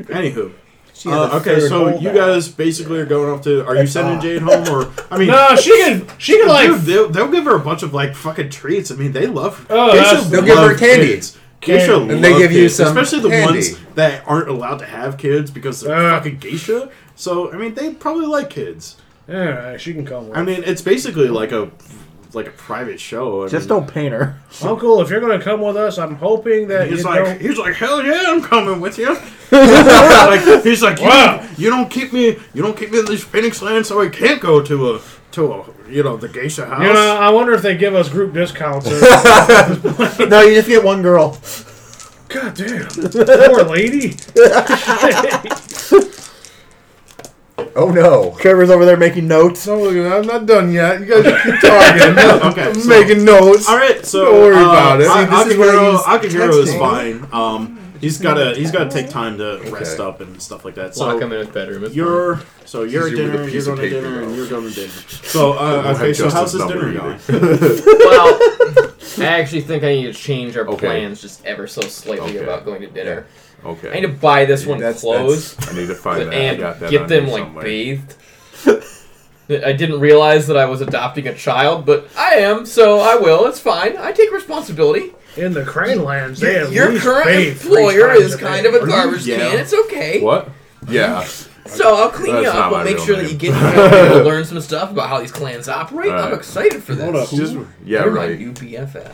[0.00, 0.52] Anywho.
[0.92, 2.14] She has Uh, okay, third so you back.
[2.16, 3.64] guys basically are going off to.
[3.66, 4.22] Are you That's sending odd.
[4.22, 6.06] Jade home, or I mean, No, she can.
[6.18, 6.68] She can like.
[6.68, 8.90] dude, they'll, they'll give her a bunch of like fucking treats.
[8.90, 9.66] I mean, they love.
[9.70, 11.06] Oh, Geisha that's- They'll give her love candy.
[11.08, 11.38] kids.
[11.60, 13.54] Geisha And they love give you kids, some especially the candy.
[13.54, 16.18] ones that aren't allowed to have kids because they're Uh.
[16.18, 16.90] fucking geisha.
[17.16, 18.96] So I mean, they probably like kids.
[19.28, 20.28] Yeah, she can come.
[20.28, 20.38] With.
[20.38, 21.70] I mean, it's basically like a
[22.34, 23.44] like a private show.
[23.44, 24.38] I Just mean, don't paint her.
[24.62, 27.40] Uncle, if you're gonna come with us, I'm hoping that He's you like, don't.
[27.40, 29.14] he's like, hell yeah, I'm coming with you.
[29.52, 31.36] like, he's like, you, Wow.
[31.38, 34.08] don't, you don't keep me, you don't keep me in this Phoenix land, so I
[34.08, 35.00] can't go to a,
[35.32, 36.82] to a, you know, the geisha house.
[36.82, 38.88] You know, I wonder if they give us group discounts.
[38.88, 38.98] Or,
[40.26, 41.38] No, you just get one girl.
[42.28, 44.16] God damn, poor lady.
[47.76, 48.36] Oh no.
[48.38, 49.66] Trevor's over there making notes.
[49.66, 51.00] No, look, I'm not done yet.
[51.00, 52.14] You guys keep talking.
[52.52, 53.68] Okay, I'm so- making notes.
[53.68, 55.08] All right, so Don't worry uh, about it.
[55.08, 56.78] I- See, this is where Akihiro, he's Akihiro is texting.
[56.78, 57.28] fine.
[57.32, 60.08] Um, he's gotta, he's gotta take time to rest Okay.
[60.08, 60.96] up and stuff like that.
[60.96, 61.84] Lock So him in his bedroom.
[61.84, 64.06] It's you're, so you're at Easier with dinner, a you're piece of going to paper,
[64.06, 64.36] dinner, and though.
[64.36, 64.92] you're going to dinner.
[65.34, 67.18] So, uh, okay, so how's this dinner going?
[67.98, 68.38] well,
[69.18, 70.86] I actually think I need to change our Okay.
[70.86, 72.44] plans just ever so slightly Okay.
[72.44, 73.26] about going to dinner.
[73.64, 76.32] I need to buy this one That's- clothes I need to find that.
[76.34, 77.64] I and got that get them like somewhere.
[77.64, 78.14] bathed.
[79.48, 83.46] I didn't realize that I was adopting a child, but I am, so I will.
[83.46, 83.96] It's fine.
[83.98, 85.12] I take responsibility.
[85.36, 89.38] In the Crane Lands, they at Your current employer is kind of a garbage Yeah.
[89.50, 89.58] can.
[89.58, 90.20] It's okay.
[90.22, 90.48] What?
[90.88, 91.24] Yeah.
[91.66, 92.54] So I'll clean you up.
[92.54, 93.52] not I'll make real sure that you get
[94.12, 96.10] to learn some stuff about how these clans operate.
[96.12, 97.04] I'm excited for this.
[97.04, 97.30] Hold up.
[97.30, 99.12] Just yeah, You're my new BFF.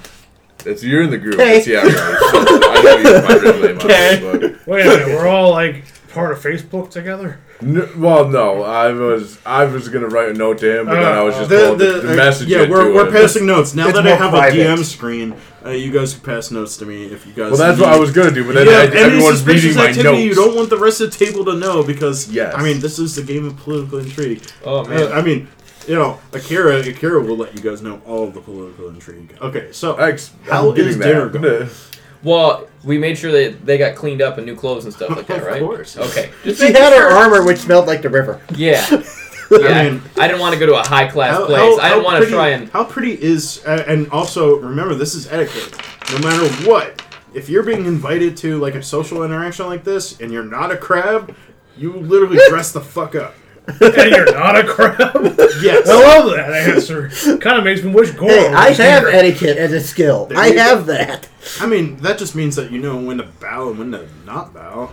[0.67, 1.35] It's you're in the group.
[1.35, 1.59] Okay.
[1.59, 1.91] It's, yeah, right.
[1.93, 4.21] So, I know you my real name on Okay.
[4.21, 4.67] Facebook.
[4.67, 7.39] Wait a minute, we're all like part of Facebook together.
[7.63, 11.05] No, well, no, I was I was gonna write a note to him, but then
[11.13, 13.13] I was just The, told the, to, to uh, message yeah, we're, to we're him.
[13.13, 13.75] passing notes.
[13.75, 14.59] Now It's that I have private.
[14.61, 15.35] a DM screen,
[15.65, 17.99] uh, you guys can pass notes to me if you guys Well, that's what I
[17.99, 20.23] was gonna do, but then yeah, I, any everyone's reading my activity notes.
[20.25, 22.55] you don't want the rest of the table to know because Yes.
[22.57, 24.43] I mean this is the game of political intrigue.
[24.65, 25.47] Oh Uh, I mean,
[25.89, 29.37] you know, Akira Akira will let you guys know all of the political intrigue.
[29.41, 31.05] Okay, so Ex- How I'm getting is that.
[31.05, 31.69] dinner going?
[32.23, 35.27] Well, we made sure that they got cleaned up and new clothes and stuff like
[35.27, 35.47] that, right?
[35.63, 35.77] Of right?
[35.77, 35.97] course.
[35.97, 36.31] Okay.
[36.45, 37.17] Just She making had her sure.
[37.19, 38.41] armor, which smelled like the river.
[38.55, 38.87] Yeah.
[38.91, 39.59] Yeah.
[39.67, 41.57] I I, mean- didn't want to go to a high class place.
[41.59, 42.69] how- I didn't want to pretty- try and.
[42.71, 45.75] How pretty is uh, and also remember this is etiquette.
[46.13, 47.03] No matter what,
[47.35, 50.77] if you're being invited to like a social interaction like this and you're not a
[50.77, 51.35] crab,
[51.77, 53.35] you literally dress the fuck up.
[53.69, 55.37] And you're not a crab.
[55.63, 55.89] Yes.
[55.89, 57.09] I love that answer.
[57.39, 58.29] Kind of makes me wish Goro.
[58.31, 59.11] Hey, I was have here.
[59.13, 60.25] etiquette as a skill.
[60.27, 60.61] There I you go.
[60.61, 61.29] have that.
[61.61, 64.55] I mean, that just means that you know when to bow and when to not
[64.55, 64.93] bow.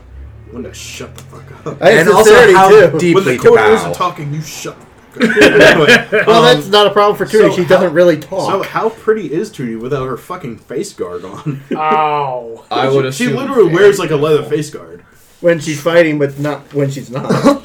[0.51, 1.81] When to shut the fuck up.
[1.81, 2.97] I have And also sincerity how too.
[2.99, 3.89] deep- when the Deeply to court bow.
[3.91, 4.93] is talking, you shut the fuck up.
[5.41, 7.49] Anyway, Well, um, that's not a problem for Tootie.
[7.49, 8.51] so she doesn't really talk.
[8.51, 8.65] So talk.
[8.67, 11.63] how pretty is Tootie without her fucking face guard on?
[11.73, 12.65] Ow.
[12.71, 13.37] I would she assume.
[13.37, 15.01] literally wears like a leather face guard.
[15.41, 17.63] when she's fighting, but not when she's not.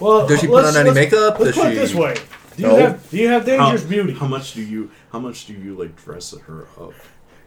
[0.00, 1.38] Well, Does she put let's- on any makeup?
[1.40, 1.78] Let's Does put it she?
[1.78, 2.14] this way:
[2.56, 2.76] Do you No.
[2.76, 4.12] have do you have dangerous How, beauty?
[4.14, 6.92] how much do you how much do you like dress her up?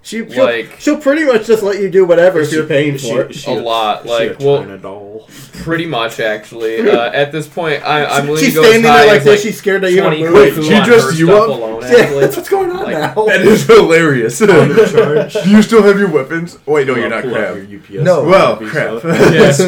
[0.02, 3.02] She, she'll, Like- she'll pretty much just let you do whatever if you're paying Is
[3.02, 3.40] she- for is it.
[3.42, 5.28] she A lot, is she like, a well- China doll.
[5.62, 6.80] Pretty much, actually.
[6.90, 9.18] Uh, at this point, I, I'm willing She's to go as standing high there like
[9.20, 9.44] as, this.
[9.44, 10.34] She's scared to even 20 move.
[10.34, 11.50] Wait, kufu she on dressed her you stuff up?
[11.50, 12.20] Alone, Yeah, actually.
[12.22, 13.26] that's what's going on Like- now.
[13.26, 14.42] That is hilarious.
[14.42, 15.34] Under charge.
[15.34, 16.58] Do you still have your weapons?
[16.66, 17.70] Wait, no, you're not Pull out crab.
[17.70, 18.24] your UPS No.
[18.24, 19.04] Well, piece crap.
[19.04, 19.60] Yes.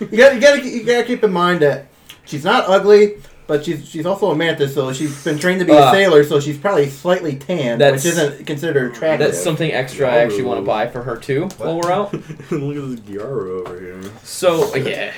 [0.00, 1.86] You gotta, you gotta, you gotta keep in mind that
[2.24, 5.72] she's not ugly, but she's she's also a mantis, so she's been trained to be
[5.72, 9.26] a Uh, sailor, so she's probably slightly tanned, which isn't considered attractive.
[9.32, 12.12] That's something extra I actually want to buy for her too while we're out.
[12.14, 14.00] Look at this Gyaro over here.
[14.22, 15.12] So yeah,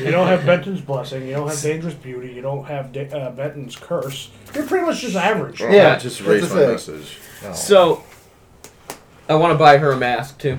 [0.00, 1.26] You don't have Benten's blessing.
[1.26, 2.32] You don't have dangerous beauty.
[2.32, 4.30] You don't have da- uh, Benten's curse.
[4.54, 5.60] You're pretty much just average.
[5.60, 6.70] Yeah, just that's erase my thing.
[6.70, 7.18] message.
[7.54, 8.02] So
[9.28, 10.58] I want to buy her a mask too.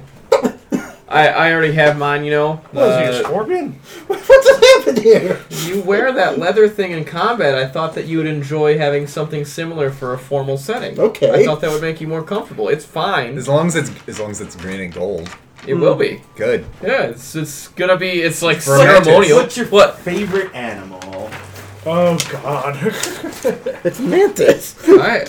[1.11, 2.23] I I already have mine.
[2.23, 3.79] You know, What is he, a Uh, scorpion?
[4.07, 5.39] What just happened here?
[5.65, 7.55] you wear that leather thing in combat.
[7.55, 10.99] I thought that you would enjoy having something similar for a formal setting.
[10.99, 11.31] Okay.
[11.31, 12.69] I thought that would make you more comfortable.
[12.69, 13.37] It's fine.
[13.37, 15.29] As long as it's as long as it's green and gold.
[15.67, 16.21] It will be.
[16.35, 16.65] Good.
[16.81, 18.21] Yeah, it's it's gonna be.
[18.23, 19.37] It's like ceremonial.
[19.37, 19.99] What's your What?
[19.99, 21.29] favorite animal?
[21.85, 22.75] Oh God!
[23.83, 24.75] It's mantis.
[24.87, 25.25] I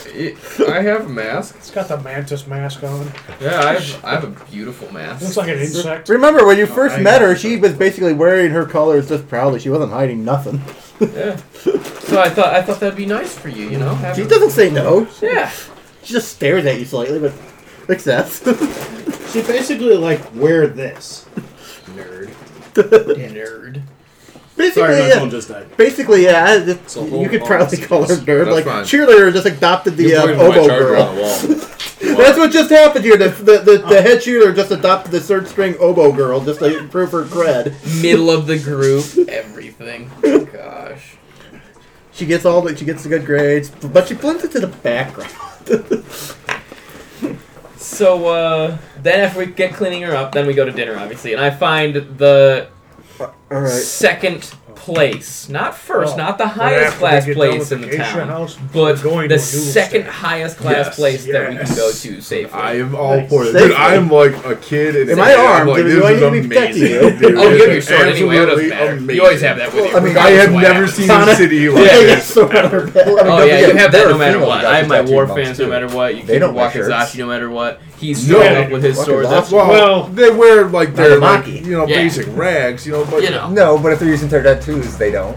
[0.69, 1.55] I have a mask.
[1.57, 3.11] it's got the mantis mask on.
[3.41, 5.23] Yeah, I have I have a beautiful mask.
[5.23, 6.11] Looks like an insect.
[6.11, 9.27] Remember when you oh, first I met her, she was basically wearing her colors just
[9.29, 9.61] proudly.
[9.61, 10.61] She wasn't hiding nothing.
[11.01, 11.41] Yeah.
[12.13, 13.71] So I thought I thought that'd be nice for you.
[13.71, 13.95] You know.
[13.95, 15.09] Have She a- doesn't say no.
[15.23, 15.51] Yeah.
[16.03, 17.33] She just stares at you slightly, but
[17.89, 18.41] accepts.
[19.33, 21.25] She basically like wear this.
[21.97, 22.29] Nerd.
[22.75, 23.83] Nerd.
[24.63, 25.29] Basically, Sorry, yeah.
[25.29, 25.77] just died.
[25.77, 26.55] Basically, yeah.
[26.55, 28.45] it- So you hold could probably call her nerd.
[28.45, 28.85] That's Like fine.
[28.85, 31.03] cheerleader just adopted the uh, pointing my oboe girl.
[31.03, 31.69] on the wall.
[32.17, 33.17] That's what just happened here.
[33.17, 36.79] The, the, the, the head cheerleader just adopted the third string oboe girl just to
[36.79, 37.75] improve her cred.
[38.03, 40.11] Middle of the group, everything.
[40.53, 41.17] Gosh.
[42.13, 45.33] She gets all the she gets the good grades, but she blends into the background.
[47.77, 51.33] So uh, then after we get cleaning her up, then we go to dinner, obviously,
[51.35, 52.69] and I find the
[53.55, 53.71] all right.
[53.71, 57.73] second place, not first, Oh, not the highest after we class get done place with
[57.73, 60.13] in the Acacia town, House, but we're going the to a noodle second stand.
[60.13, 61.77] highest class Yes, place that we can yes.
[61.77, 62.53] go to safely.
[62.61, 63.31] I am all Nice.
[63.31, 63.53] for it.
[63.53, 63.69] Safely.
[63.69, 64.97] Dude, I am like a kid.
[64.97, 67.13] And In my I'm arms, like, do this I is need to be protecting amazing,
[67.13, 67.19] you?
[67.29, 67.39] dude.
[67.39, 68.37] oh, you This have your is sword anyway.
[68.39, 68.93] It doesn't matter.
[68.93, 69.15] amazing.
[69.15, 69.97] You always have that with you.
[69.97, 70.95] I mean, I regardless have of what never happens.
[70.95, 72.25] seen Sana- a city like Yeah, this.
[72.35, 74.65] so- I Oh yeah, you have that oh, no matter what.
[74.65, 76.17] I have my war fans no matter what.
[76.17, 77.17] You They keep don't wear Wakizashi shirts.
[77.19, 77.81] no matter what.
[78.03, 78.43] He's No.
[78.43, 79.27] showing up with his Fucking sword.
[79.27, 82.03] That's Well, Well- they wear like their like, you know Yeah.
[82.03, 83.49] basic rags, you know, but you know.
[83.49, 85.37] No, but if they're using their tattoos, they don't.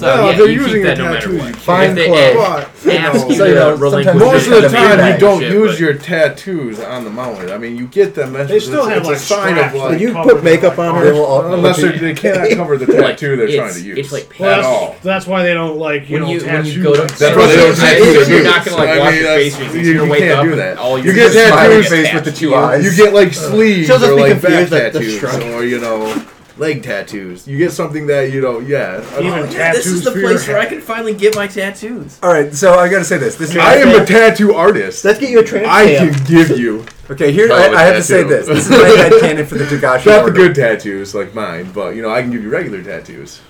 [0.00, 1.38] So No, yeah, they're you using keep their that no tattoos.
[1.40, 1.48] what.
[1.48, 2.36] You Fine if they clothes.
[2.36, 5.40] ask, But, you know, So, you know, relinquish sometimes- Most of the time, you don't
[5.40, 7.50] shit, use your tattoos on the mounted.
[7.50, 8.32] I mean, you get them.
[8.32, 10.42] That's, They still it's, have it's like a sign straps of that like, you put
[10.42, 11.04] makeup on like, her.
[11.04, 13.98] They will all, unless they're- they cannot cover the tattoo they're trying to use.
[13.98, 14.96] it's like Well, at that's, all.
[15.02, 17.36] that's why they don't like you when know you when tattoo you go to That's
[17.36, 19.80] why they don't I tattoo you're not gonna like wash your face or anything.
[19.84, 21.04] you- You're gonna wake can't up do and that.
[21.04, 22.84] You get face tattoos- face with the two eyes.
[22.84, 25.42] You get like sleeves She'll just or like back confused at the tattoos shrug.
[25.42, 26.22] or you know
[26.60, 27.48] leg tattoos.
[27.48, 29.00] You get something that you know, yeah.
[29.18, 32.18] Even Oh, yeah, this is the place where I can finally get my tattoos.
[32.22, 33.34] All right, so I gotta say this.
[33.36, 35.04] This is I am a tattoo artist.
[35.04, 36.14] Let's get you a tramp I stamp.
[36.16, 37.32] can give you okay.
[37.32, 38.46] Here, Oh, I, a I have to say this.
[38.46, 41.96] This is my head canon for the Togashi not the good tattoos like mine, but
[41.96, 43.40] you know I can give you regular tattoos.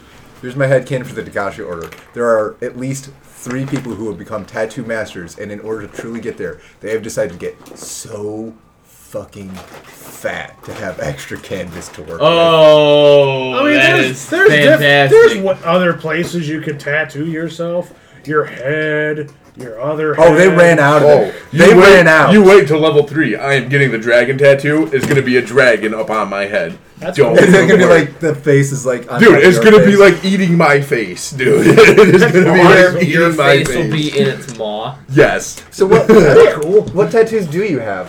[0.40, 1.90] Here's my head canon for the Togashi order.
[2.14, 5.92] There are at least three people who have become tattoo masters, and in order to
[6.00, 8.54] truly get there, they have decided to get so
[9.10, 12.20] fucking fat to have extra canvas to work with.
[12.22, 15.10] Oh, I mean, that there's is there's, diff- fantastic.
[15.18, 17.92] there's what other places you could tattoo yourself.
[18.26, 20.14] Your head, your other.
[20.20, 21.34] Oh, they ran out of Oh, it.
[21.52, 22.32] you They wait, ran out.
[22.34, 23.34] You wait till level three.
[23.34, 24.90] I am getting the dragon tattoo.
[24.92, 26.78] It's gonna be a dragon up on my head.
[26.98, 27.36] That's Don't.
[27.38, 29.10] It's gonna be like the face is like.
[29.10, 29.98] on Dude, of it's your gonna be face.
[29.98, 31.66] like eating my face, dude.
[31.66, 33.76] it is gonna be your, like your eating my face face.
[33.76, 34.96] will be in its maw.
[35.08, 36.06] yes, So what?
[36.60, 36.82] Cool.
[36.90, 38.06] What tattoos do you have?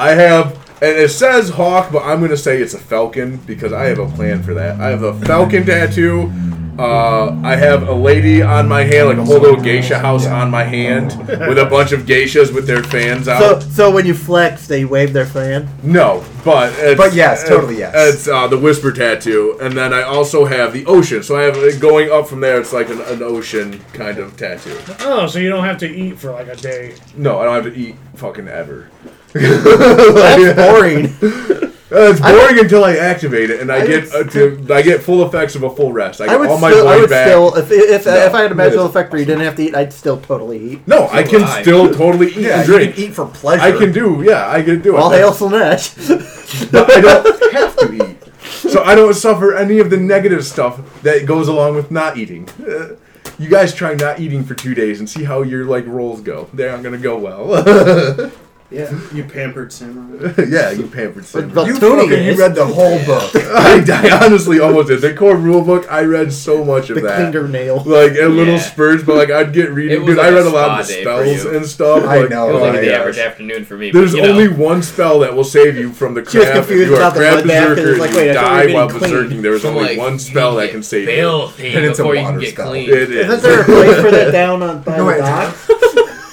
[0.00, 3.84] I have, and it says hawk, but I'm gonna say it's a falcon because I
[3.84, 4.80] have a plan for that.
[4.80, 6.32] I have a falcon tattoo.
[6.78, 10.50] Uh, I have a lady on my hand, like a whole little geisha house on
[10.50, 13.62] my hand, with a bunch of geishas with their fans out.
[13.62, 15.68] so when you flex, they wave their fan.
[15.82, 17.92] No, but it's, But yes, totally yes.
[17.94, 21.22] It's uh, the whisper tattoo, and then I also have the ocean.
[21.22, 22.58] So I have uh, going up from there.
[22.58, 24.78] It's like an, an ocean kind of tattoo.
[25.00, 26.94] Oh, so you don't have to eat for like a day.
[27.14, 28.88] No, I don't have to eat fucking ever.
[29.32, 31.70] That's boring.
[31.92, 35.02] Uh, it's boring until I activate it, and I, I get uh, to, I get
[35.02, 36.20] full effects of a full rest.
[36.20, 37.26] I get I all my still, I would back.
[37.26, 39.62] still, if if, No, if I had a magical effect where you didn't have to
[39.64, 40.86] eat, I'd still totally eat.
[40.86, 41.62] no, I can I.
[41.62, 42.94] still totally eat Yeah, and drink.
[42.94, 43.62] can eat for pleasure.
[43.62, 45.00] I can do, yeah, I can do it.
[45.00, 46.70] All hail Slaanesh.
[46.70, 48.22] But I don't have to eat,
[48.70, 52.48] so I don't suffer any of the negative stuff that goes along with not eating.
[52.64, 52.94] Uh,
[53.36, 56.48] you guys try not eating for two days and see how your like rolls go.
[56.54, 58.30] They aren't gonna go well.
[58.80, 60.32] Yeah, you pampered samurai.
[60.48, 61.50] yeah, you pampered son.
[61.52, 63.32] But You fucking you read the whole book.
[63.34, 65.00] I, I honestly almost did.
[65.00, 67.16] The core rule book, I read so much of the that.
[67.16, 67.82] fingernail.
[67.84, 68.60] Like in little Yeah.
[68.60, 70.00] spurts, but like I'd get reading.
[70.02, 72.04] was Dude, like I a read a lot of the spells and stuff.
[72.04, 73.00] I like, know, It was oh like my the gosh.
[73.00, 73.90] average afternoon for me.
[73.90, 76.56] There's but, only know, one spell that will save you from the She crab.
[76.58, 78.72] If you are about the crab blood bath, 'cause berserker, like, you wait, I die
[78.74, 79.00] while clean.
[79.02, 79.42] berserking.
[79.42, 81.28] There's from, only like, one spell that can save you.
[81.58, 82.68] And it's a water spell.
[82.70, 82.88] clean.
[82.88, 85.56] It Isn't there a place for that down on by the dock?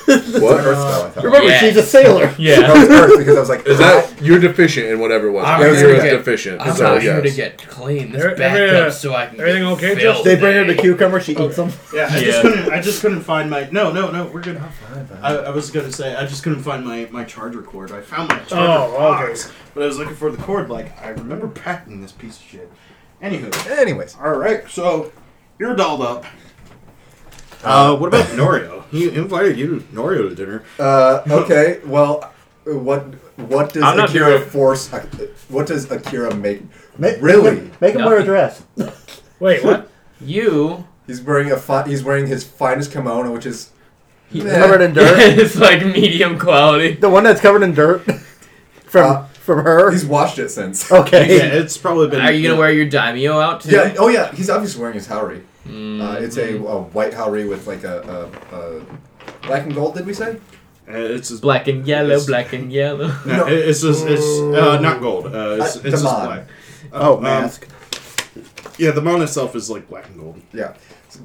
[0.07, 0.17] What?
[0.65, 1.23] Earth spell, I thought.
[1.23, 1.59] Remember, Yeah.
[1.59, 2.27] she's a sailor.
[2.37, 2.73] That Yeah.
[2.73, 5.45] was Earth because I was like, Is that you're deficient in whatever it was?
[5.45, 6.61] I'm You're here to get- deficient.
[6.61, 7.35] I'm so not here to yes.
[7.35, 8.13] get clean.
[8.13, 9.39] This Every- back every, uh, up so I can.
[9.41, 10.15] everything get okay, Jeff?
[10.15, 10.29] filthy.
[10.29, 11.71] They bring her the cucumber, she eats them.
[11.93, 12.21] Yeah, I Yeah.
[12.21, 12.71] just couldn't.
[12.73, 13.67] I just couldn't find my.
[13.71, 14.25] No, no, no.
[14.27, 14.61] We're good.
[15.21, 17.91] I, I was gonna say I just couldn't find my my charger cord.
[17.91, 18.83] I found my charger Oh,
[19.15, 19.27] okay.
[19.27, 20.69] box, but I was looking for the cord.
[20.69, 22.71] Like I remember packing this piece of shit.
[23.21, 24.15] Anywho, anyways.
[24.23, 24.69] all right.
[24.69, 25.11] So
[25.59, 26.23] you're dolled up.
[27.63, 28.83] Uh, what about Norio?
[28.91, 30.63] He invited you to Norio to dinner.
[30.79, 32.31] Uh, okay, well,
[32.63, 33.01] what
[33.37, 34.91] what does I'm not Akira doing- force?
[34.93, 35.05] uh,
[35.49, 36.61] What does Akira make?
[36.97, 37.51] Make, Really?
[37.51, 38.63] Make him, make him wear a dress.
[39.39, 39.89] Wait, what?
[40.19, 40.85] You.
[41.05, 43.69] He's wearing a fi- he's wearing his finest kimono, which is
[44.29, 44.59] He- Meh.
[44.59, 45.17] Covered in dirt.
[45.37, 46.93] it's like medium quality.
[46.95, 48.03] The one that's covered in dirt
[48.85, 49.91] from Uh, from her.
[49.91, 50.91] he's washed it since.
[50.91, 51.37] Okay.
[51.37, 52.19] Yeah, it's probably been.
[52.21, 53.71] Are you gonna wear your daimyo out too?
[53.75, 53.93] Yeah.
[53.97, 54.33] Oh yeah.
[54.33, 55.41] He's obviously wearing his haori.
[55.67, 56.01] Mm.
[56.01, 59.95] Uh, it's a, a white haori with like a, a, a black and gold.
[59.95, 60.39] Did we say?
[60.89, 63.07] Uh, it's just, black and yellow, black and yellow.
[63.25, 65.25] no, it's just it's uh, not gold.
[65.25, 66.25] Uh, it's Uh, it's just Daman.
[66.25, 66.47] black.
[66.93, 67.67] Oh, um, mask.
[68.77, 70.41] Yeah, the mount itself is like black and gold.
[70.53, 70.75] Yeah,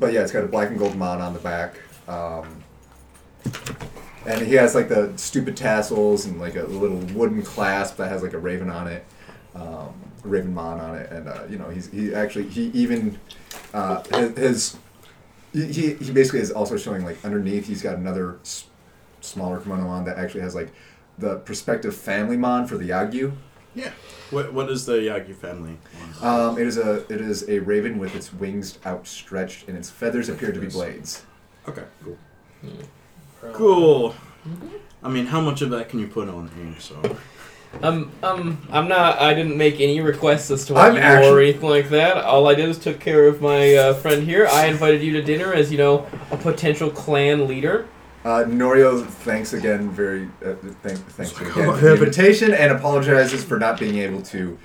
[0.00, 1.76] but yeah, it's got a black and gold mon on the back,
[2.08, 2.62] um,
[4.26, 8.22] and he has like the stupid tassels and like a little wooden clasp that has
[8.22, 9.04] like a raven on it,
[9.54, 13.18] um, a raven mon on it, and uh, you know he's he actually he even
[13.74, 14.76] uh, his, his
[15.52, 18.66] he, he basically is also showing like underneath he's got another s-
[19.20, 20.70] smaller kimono on that actually has like
[21.18, 23.32] the prospective family mon for the Yagyu.
[23.74, 23.90] Yeah.
[24.30, 25.78] What What is the Yagi family?
[26.22, 30.28] Um, it is a it is a raven with its wings outstretched and its feathers
[30.28, 31.24] appear to be blades.
[31.68, 32.18] Okay, cool.
[33.52, 34.14] Cool.
[35.02, 36.74] I mean, how much of that can you put on here?
[36.78, 37.16] So
[37.82, 39.18] Um, um, I'm not.
[39.18, 41.88] I didn't make any requests as to what I'm you actu- wore or anything like
[41.88, 42.18] that.
[42.18, 44.46] All I did was took care of my uh, friend here.
[44.46, 47.88] I invited you to dinner as you know a potential clan leader.
[48.24, 53.42] Uh, Norio thanks again, very uh, thank, thanks like, again for the invitation and apologizes
[53.42, 54.56] for not being able to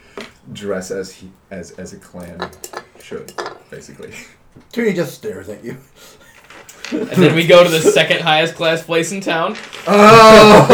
[0.54, 2.52] dress as he as as a clan
[3.02, 3.34] should,
[3.72, 4.14] basically.
[4.72, 5.78] Toonie just stares at you.
[6.92, 9.56] And then we go to the second highest class place in town.
[9.88, 10.66] Oh!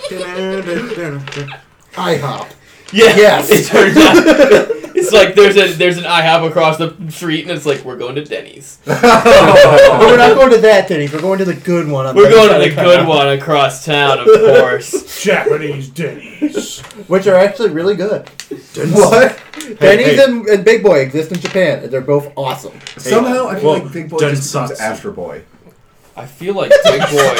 [1.94, 2.57] IHOP.
[2.92, 3.16] Yeah.
[3.16, 3.50] Yes.
[3.52, 4.14] It turns out
[4.98, 8.14] it's like there's a there's an IHOP across the street, and it's like we're going
[8.16, 8.78] to Denny's.
[8.86, 11.12] But we're not going to that, Denny's.
[11.12, 12.06] We're going to the good one.
[12.06, 15.22] On We're going to the good town, one across town, of course.
[15.22, 16.80] Japanese Denny's.
[17.08, 18.28] Which are actually really good.
[18.92, 19.40] what?
[19.80, 20.24] Denny's hey.
[20.24, 22.78] And, and Big Boy exist in Japan, and they're both awesome.
[22.96, 24.80] Somehow I feel well, like Big Boy done just becomes sucks.
[24.80, 25.42] Astro Boy.
[26.16, 27.36] I feel like Big Boy.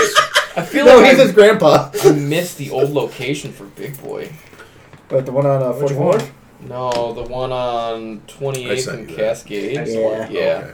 [0.56, 1.90] I feel No, like he's I, his grandpa.
[2.04, 4.30] I missed the old location for Big Boy.
[5.08, 6.28] But the one on uh, Which 44?
[6.68, 9.08] No, the one on 28th and.
[9.08, 9.74] Cascade.
[9.88, 10.28] Yeah.
[10.28, 10.40] Yeah.
[10.64, 10.72] Okay.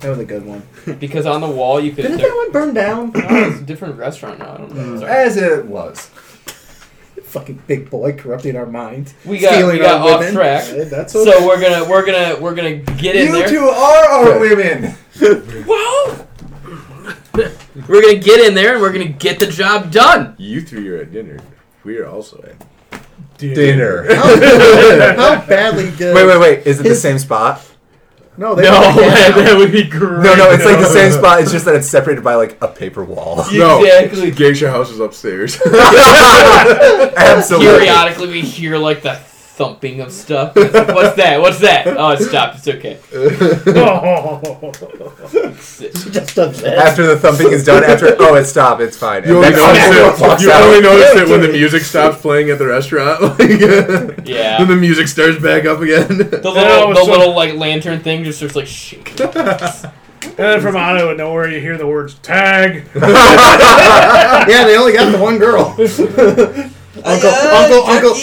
[0.00, 0.62] That was a good one.
[0.98, 2.02] Because on the wall you could.
[2.02, 3.12] Didn't that one burn down?
[3.14, 4.54] No, it's a different restaurant now.
[4.54, 4.98] I don't know.
[4.98, 5.10] Sorry.
[5.12, 6.06] As it was.
[7.22, 9.14] Fucking Big Boy corrupting our minds.
[9.24, 10.34] We got Stealing we got our off women.
[10.34, 10.64] track.
[10.64, 13.48] Hey, that's So we're gonna we're gonna we're gonna get in there.
[13.48, 14.94] You two are our women.
[15.66, 16.26] Wow.
[17.88, 20.34] we're gonna get in there and we're gonna get the job done.
[20.38, 21.38] You three are at dinner.
[21.84, 22.66] We are also at.
[23.40, 24.04] Dinner.
[24.14, 24.36] How,
[25.38, 26.14] how badly did.
[26.14, 26.66] Wait, wait, wait.
[26.66, 27.60] Is it the same spot?
[28.36, 29.32] No, they No, yeah.
[29.32, 30.22] that would be great.
[30.22, 31.40] No, no, it's like the same spot.
[31.42, 33.44] It's just that it's separated by like a paper wall.
[33.52, 34.30] No, Exactly.
[34.30, 35.60] Geisha House is upstairs.
[37.16, 37.66] Absolutely.
[37.66, 39.16] Periodically, we hear like the
[39.60, 40.56] thumping of stuff.
[40.56, 41.38] Like, What's that?
[41.38, 41.86] What's that?
[41.86, 42.56] Oh, it stopped.
[42.58, 42.98] It's okay.
[46.10, 46.78] Just does that.
[46.78, 48.80] After the thumping is done, after oh, it's stopped.
[48.80, 49.24] It's fine.
[49.24, 50.22] You only And notice it.
[50.26, 50.62] walks You out.
[50.62, 53.20] only notice it when the music stops playing at the restaurant.
[53.40, 54.58] Like, Yeah.
[54.58, 56.08] Then the music starts back up again.
[56.08, 59.26] The little, the so- little like lantern thing just starts like shaking.
[59.26, 62.84] And then from out of nowhere, you hear the words tag.
[62.94, 65.74] yeah, they only got the one girl.
[67.04, 68.14] Uncle, uncle, uncle,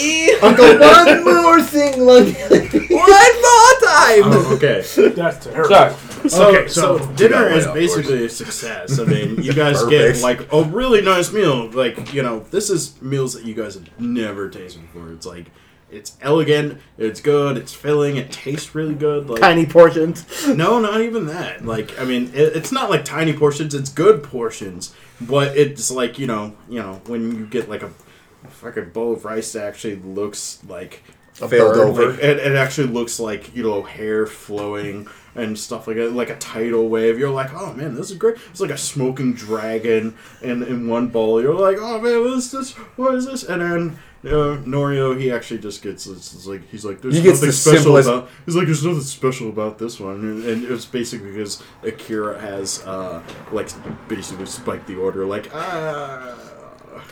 [0.42, 2.90] uncle, one more thing, Lungy.
[2.90, 4.22] One more time.
[4.24, 5.10] Oh, okay.
[5.14, 5.68] That's terrible.
[5.68, 5.94] Sorry.
[6.28, 8.98] So, Okay, so- so dinner got is off basically a success.
[8.98, 11.70] I mean, you guys get like a really nice meal.
[11.70, 15.12] Like you know, this is meals that you guys have never tasted before.
[15.12, 15.46] It's like
[15.90, 19.30] it's elegant, it's good, it's filling, it tastes really good.
[19.30, 20.46] Like Tiny portions.
[20.48, 21.64] no, not even that.
[21.64, 23.72] Like I mean, it, it's not like tiny portions.
[23.74, 27.90] It's good portions, but it's like you know, you know, when you get like a
[28.48, 31.02] fucking bowl of rice that actually looks like
[31.34, 32.10] Failed bird, over.
[32.10, 35.06] like, it, it actually looks like you know hair flowing
[35.36, 37.16] and stuff like that, like a tidal wave.
[37.16, 38.38] You're like, oh man, this is great.
[38.50, 41.40] It's like a smoking dragon in in one bowl.
[41.40, 42.72] You're like, oh man, what is this?
[42.72, 43.44] What is this?
[43.44, 43.98] And then.
[44.24, 47.52] Uh, Norio, he actually just gets it's, it's like he's like there's He nothing the
[47.52, 50.86] special simplest- about he's like there's nothing special about this one and, and it was
[50.86, 53.68] basically because Akira has uh like
[54.08, 56.36] basically spiked the order like ah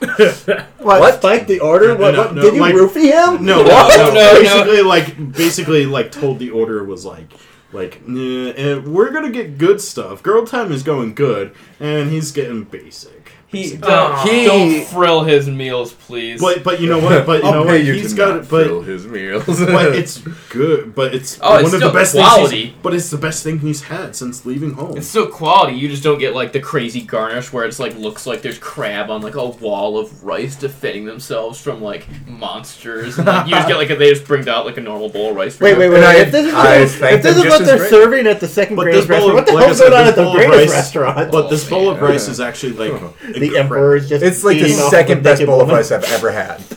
[0.78, 1.01] What?
[1.01, 1.15] What?
[1.16, 1.89] Spike the order?
[1.89, 2.15] No, What?
[2.15, 3.44] no, what no, did you like- roofie him?
[3.44, 4.40] No, no, No.
[4.40, 7.32] Basically, like, basically, like, told the order was like,
[7.73, 10.23] like, nah, eh, we're gonna get good stuff.
[10.23, 13.32] Girl time is going good, and he's getting basic.
[13.48, 16.40] He don't, He- don't frill his meals, please.
[16.40, 17.24] But but you know what?
[17.24, 17.85] But you I'll know pay what?
[17.85, 18.48] you He's to got not it.
[18.51, 19.44] But his meals.
[19.47, 20.18] but it's
[20.51, 20.94] good.
[20.94, 22.66] But it's Oh, one it's of the best quality.
[22.68, 22.78] things.
[22.82, 24.97] But it's the best thing he's had since leaving home.
[24.97, 25.74] It's still quality.
[25.77, 29.10] You just don't get like the crazy garnish where it's like looks like there's crab
[29.10, 33.16] on like a wall of rice defending themselves from like monsters.
[33.18, 35.31] And, like, you just get like a, they just bring out like a normal bowl
[35.31, 35.56] of rice.
[35.56, 35.78] For Wait, you.
[35.78, 36.20] wait, wait, And wait.
[36.23, 36.77] If this is, I
[37.14, 37.90] if this is what they're great.
[37.90, 40.16] serving at the second But grade restaurant, what the like I hell's going on at
[40.16, 41.31] the bowl greatest restaurant?
[41.32, 43.01] But this bowl of rice is actually like
[43.41, 45.77] the emperor is just It's like the second best bowl of woman.
[45.77, 46.63] rice I've ever had.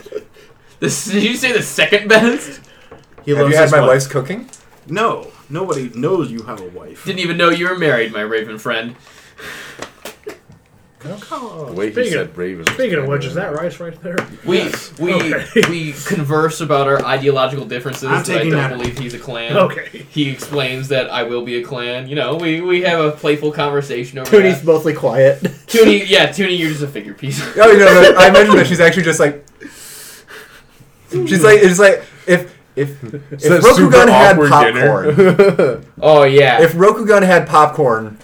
[0.80, 2.62] This, did you say the second best?
[3.26, 3.88] He Have loves you had his my wife.
[3.90, 4.50] wife's cooking?
[4.88, 7.04] No, nobody knows you have a wife.
[7.04, 8.96] Didn't even know you were married, my raven friend.
[11.06, 11.66] Oh.
[11.70, 12.66] The way he Speaking- said Raven.
[12.68, 14.18] Speaking of which, is that rice right there?
[14.46, 14.70] We
[15.00, 15.46] we Okay.
[15.70, 18.04] we converse about our ideological differences.
[18.04, 18.78] I'm that I taking don't that.
[18.78, 19.56] believe he's a clan.
[19.56, 20.06] Okay.
[20.10, 22.10] He explains that I will be a clan.
[22.10, 24.66] You know, we, we have a playful conversation over Toonie's that.
[24.66, 25.42] mostly quiet.
[25.68, 27.42] Toonie, yeah, Toonie, you're just a figure piece.
[27.58, 29.46] Oh, you know, I mentioned that she's actually just like.
[31.12, 35.86] She's like, it's like if if if It's that Rokugan had popcorn.
[36.02, 36.62] Oh yeah.
[36.62, 38.18] If Rokugan had popcorn,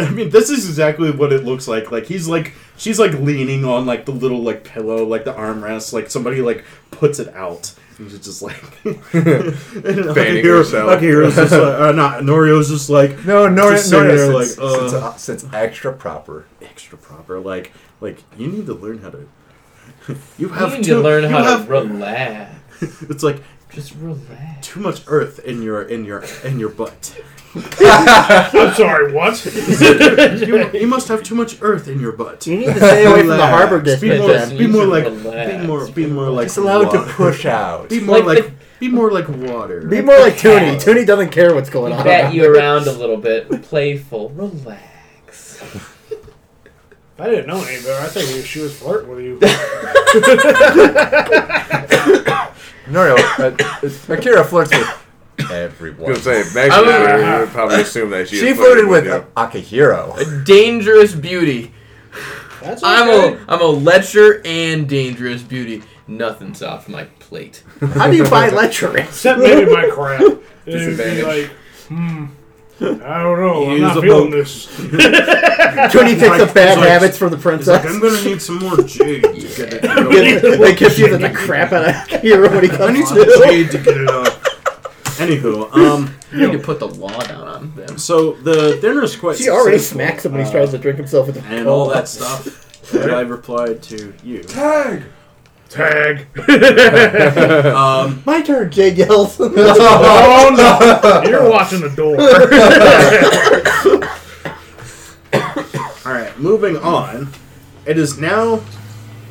[0.00, 1.90] I mean, this is exactly what it looks like.
[1.92, 5.92] Like he's like she's like leaning on like the little like pillow, like the armrest,
[5.92, 7.72] like somebody like puts it out.
[7.98, 11.00] And she's just like Fanning Akihiro- herself.
[11.00, 14.48] Akihiro's just like, uh, not Norio's just like no, no, Just no, sitting no, like,
[14.58, 16.46] uh, sits, uh, sits extra proper.
[16.62, 17.38] extra proper.
[17.40, 19.28] Like like you need to learn how to.
[20.08, 22.54] You you have need too, to learn you how have- to relax.
[23.08, 23.42] It's like
[23.72, 24.66] Just relax.
[24.66, 27.16] too much earth in your in your in your butt.
[27.56, 29.34] I'm sorry, what?
[30.44, 32.46] You, you must have too much earth in your butt.
[32.46, 33.56] You need to stay away from the Relax.
[33.56, 34.18] harbor Be district.
[34.20, 34.58] more, then.
[34.58, 35.50] be more like, Relax.
[35.60, 36.46] be more, be more like.
[36.46, 37.12] Just allow it to water.
[37.12, 37.88] push out.
[37.88, 39.82] Be more Like like, be more like water.
[39.86, 40.78] Be more like Toonie.
[40.78, 42.04] Toonie doesn't care what's going on.
[42.04, 43.48] Bat you around a little bit.
[43.62, 44.30] Playful.
[44.30, 45.62] Relax.
[47.18, 48.02] I didn't know any better.
[48.04, 49.38] I think she was flirting with you.
[52.86, 53.56] No, no, uh,
[54.10, 55.03] Akira flirts with
[55.40, 56.10] I everyone.
[56.10, 58.36] was gonna say, Maggie I'm- would probably assume that she.
[58.38, 59.24] She is flirted with you.
[59.36, 60.16] Akihiro.
[60.18, 61.72] A dangerous beauty.
[62.62, 63.34] That's I'm okay.
[63.34, 65.82] a I'm a lecher and dangerous beauty.
[66.06, 67.62] Nothing's off my plate.
[67.94, 69.04] How do you buy lecturing?
[69.08, 70.20] Except maybe my crap.
[70.20, 71.24] It'd be Disadvantage.
[71.24, 71.50] like,
[71.88, 72.24] hmm.
[72.80, 73.70] I don't know.
[73.70, 74.36] I'm not feeling boat.
[74.36, 74.66] this.
[75.92, 77.86] Toonie picks up bad like- habits from the He's like, princess.
[77.86, 79.82] I'm gonna need some more jade to get it.
[79.82, 80.10] going.
[80.10, 83.40] Gives- they confuse the crap out of Akihiro when he I comes need some to.
[83.44, 84.33] jade to get it up.
[85.18, 87.98] Anywho, um, You need to put the law down on them.
[87.98, 89.36] so the dinner's quite.
[89.38, 91.68] She already successful, smacks him when he uh, tries to drink himself with the and
[91.68, 92.44] all that stuff.
[92.92, 94.42] that I replied to you.
[94.42, 95.04] Tag.
[95.68, 96.26] Tag.
[97.74, 99.36] Um, My turn, Jade yells.
[99.40, 99.48] oh
[100.56, 101.22] no!
[101.28, 102.20] You're watching the door.
[106.06, 107.30] all right, moving on.
[107.86, 108.56] It is now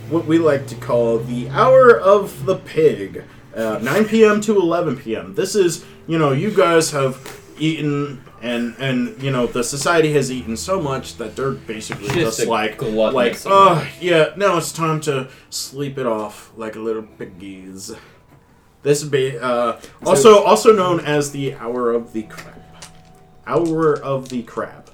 [0.10, 3.24] what we like to call the hour of the pig,
[3.56, 4.42] uh, 9 p.m.
[4.42, 5.36] to 11 p.m.
[5.36, 10.32] This is, you know, you guys have eaten and and you know the society has
[10.32, 13.46] eaten so much that they're basically Just just, like like amount.
[13.46, 17.92] oh yeah now it's time to sleep it off like little piggies
[18.82, 22.60] this would be uh, also also known as the hour of the crab
[23.46, 24.90] hour of the crab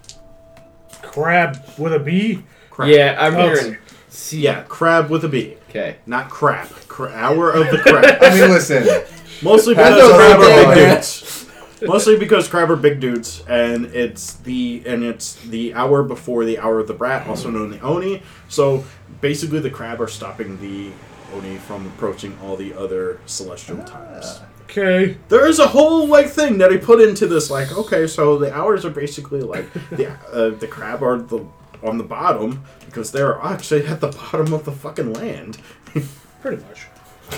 [1.01, 2.43] Crab with a B.
[2.69, 3.53] crab Yeah, I'm Oh.
[3.55, 3.77] hearing.
[4.09, 5.97] See, yeah crab with a b Okay.
[6.05, 9.05] not crap Cra- hour of the crab I mean, listen.
[9.41, 11.47] Mostly because crab are big dudes.
[11.81, 16.59] Mostly because crab are big dudes, and it's the and it's the hour before the
[16.59, 18.21] hour of the brat, also known the oni.
[18.49, 18.83] So
[19.21, 20.91] basically, the crab are stopping the
[21.33, 24.41] oni from approaching all the other celestial times.
[24.63, 25.17] Okay.
[25.29, 27.49] There is a whole like thing that he put into this.
[27.49, 31.45] Like, okay, so the hours are basically like the uh, the crab are the
[31.81, 35.59] on the bottom because they're actually at the bottom of the fucking land.
[36.41, 36.87] Pretty much.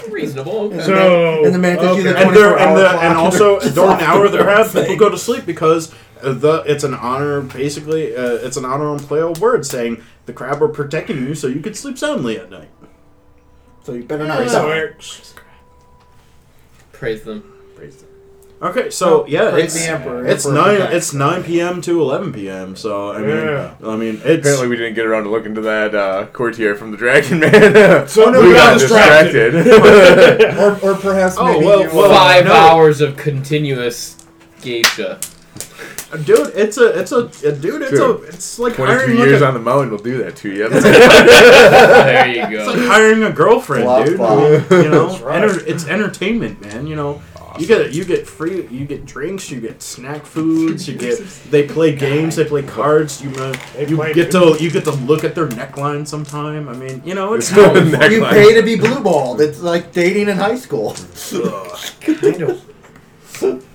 [0.09, 0.73] Reasonable.
[0.73, 0.81] Okay.
[0.81, 1.45] So.
[1.45, 3.59] And the man gives you the and there 24 and hour the and and also
[3.59, 6.83] they're during the hour of the soft people go to sleep because uh, the it's
[6.83, 7.41] an honor.
[7.41, 11.35] Basically, uh, it's an honor on play old word saying the crab are protecting you
[11.35, 12.69] so you could sleep soundly at night.
[13.83, 15.35] So you better Yeah, not that
[16.93, 17.43] Praise them.
[17.75, 18.10] Praise them.
[18.63, 20.27] Okay, so yeah, praise it's the emperor.
[20.27, 20.95] it's Emperor nine protects.
[20.95, 21.81] it's nine p.m.
[21.81, 22.75] to eleven p.m.
[22.75, 23.73] So I mean, Yeah.
[23.83, 26.91] I mean, it's Apparently, we didn't get around to looking into that uh, courtier from
[26.91, 28.07] the Dragon Man.
[28.07, 29.51] So we we got got distracted.
[29.53, 30.57] distracted.
[30.83, 32.53] or, or perhaps Oh, maybe well, well, Five no.
[32.53, 34.23] hours of continuous
[34.61, 35.19] geisha.
[36.23, 36.51] dude.
[36.55, 37.81] It's a it's a, a dude.
[37.81, 40.49] It's a it's like Twenty-two years like a, on the mountain will do that to
[40.51, 40.69] you.
[40.69, 42.69] there you go.
[42.69, 44.17] it's like hiring a girlfriend, Flop, dude.
[44.17, 44.69] flop.
[44.71, 45.41] You know, right.
[45.41, 46.85] enter, it's entertainment, man.
[46.85, 47.21] You know,
[47.61, 51.19] you get you get free, you get drinks, you get snack foods, you get
[51.49, 53.21] they play games, they play cards.
[53.23, 56.67] You uh, you get to you get to look at their neckline sometime.
[56.67, 58.11] I mean, you know, it's It's kind of neck- fun.
[58.11, 59.39] You pay to be blue balled.
[59.41, 60.95] It's like dating in high school.
[62.01, 63.67] Kind of.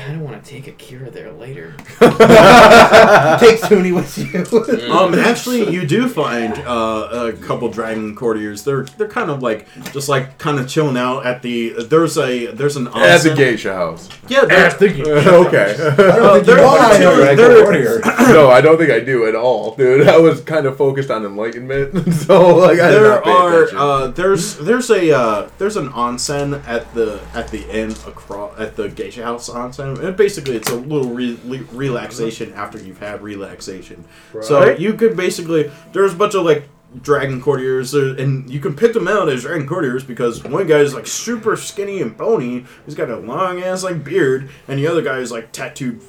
[0.00, 1.74] Kind of want to take Akira there later.
[2.00, 4.40] Take Toonie with you.
[4.90, 8.64] Um, actually, you do find uh, a couple dragon courtiers.
[8.64, 11.70] They're they're kind of like just like kind of chilling out at the.
[11.84, 14.08] There's a there's an At the geisha house.
[14.28, 15.06] Yeah, they're, Ass thinking.
[15.06, 15.76] okay.
[15.78, 18.00] uh, they're, I know they're, Dragon they're-
[18.32, 20.08] no, I don't think I do at all, dude.
[20.08, 23.68] I was kind of focused on enlightenment, so like I did there not pay are
[23.76, 28.76] uh, there's there's a uh, there's an onsen at the at the end across at
[28.76, 32.98] the geisha house onsen Um, and basically, it's a little re- re- relaxation after you've
[32.98, 34.04] had relaxation.
[34.42, 36.68] So you could basically there's a bunch of like
[37.02, 40.94] dragon courtiers, uh, and you can pick them out as dragon courtiers because one guy's
[40.94, 42.64] like super skinny and bony.
[42.84, 46.00] He's got a long ass like beard, and the other guy is like tattooed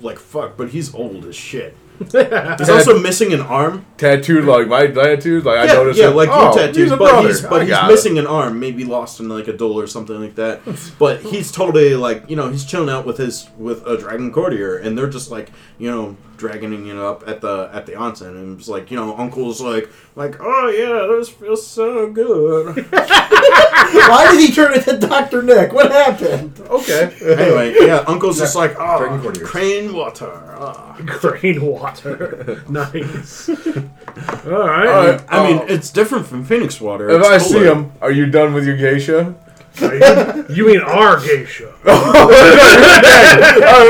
[0.00, 1.76] like fuck, but he's old as shit.
[2.00, 3.84] He's also missing an arm.
[3.98, 5.98] Tattooed like my tattooed, like I yeah, noticed.
[5.98, 6.14] yeah, it.
[6.14, 7.92] like oh, your tattoos, he's but he's but he's got it.
[7.92, 10.62] missing an arm, maybe lost in like a duel or something like that.
[10.98, 14.78] But he's totally like you know he's chilling out with his with a dragon courtier,
[14.78, 18.58] and they're just like you know dragging it up at the at the onsen, and
[18.58, 22.76] it's like you know Uncle's like like oh yeah, this feels so good.
[22.90, 25.72] Why did he turn into Doctor Nick?
[25.72, 26.58] What happened?
[26.60, 27.12] Okay.
[27.22, 29.48] anyway, yeah, Uncle's just like Dragon oh courtiers.
[29.48, 30.32] crane water.
[30.58, 32.62] ah." Green water.
[32.68, 33.48] nice.
[33.48, 34.46] All right.
[34.46, 35.20] All right.
[35.28, 37.08] I mean, it's different from Phoenix water.
[37.08, 37.72] If It's I see cooler.
[37.74, 39.34] him, are you done with your geisha?
[39.82, 39.94] Are
[40.48, 41.72] you, you mean our geisha?
[41.84, 41.92] are,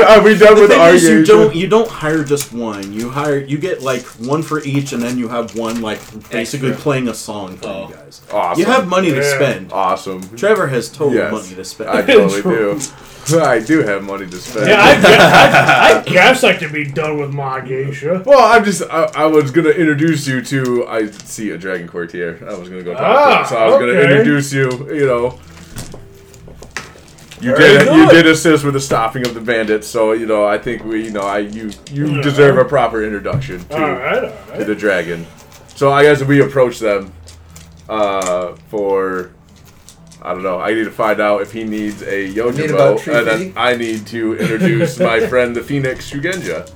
[0.05, 2.93] are we done The with thing our is, you don't you don't hire just one.
[2.93, 5.99] You hire you get like one for each, and then you have one like
[6.29, 6.83] basically Extra.
[6.83, 7.87] playing a song for Oh.
[7.89, 8.21] you guys.
[8.31, 8.59] Awesome.
[8.59, 9.35] You have money to Yeah.
[9.35, 9.71] spend.
[9.73, 10.21] awesome.
[10.37, 11.31] Trevor has total Yes.
[11.31, 11.89] money to spend.
[11.89, 12.79] I totally do.
[13.39, 14.67] I do have money to spend.
[14.67, 18.23] Yeah, I guess, I, I guess I could be done with my geisha.
[18.25, 18.81] Well, I'm just.
[18.89, 20.87] I, I was gonna introduce you to.
[20.87, 22.39] I see a dragon courtier.
[22.49, 24.69] I was gonna go talk to Ah, him, so I was gonna introduce you.
[24.93, 25.39] You know.
[27.41, 27.95] You Very did.
[27.95, 30.45] You did assist with the stopping of the bandits, so you know.
[30.45, 31.05] I think we.
[31.05, 31.21] You know.
[31.21, 31.39] I.
[31.39, 31.71] You.
[31.91, 32.21] You Yeah.
[32.21, 35.25] deserve a proper introduction to All right, all to the dragon.
[35.75, 37.11] So I guess we approach them.
[37.89, 39.31] Uh, for.
[40.21, 40.59] I don't know.
[40.59, 43.53] I need to find out if he needs a Need about Yojimbo, tree and then?
[43.57, 46.69] I need to introduce my friend the Phoenix Shugenja.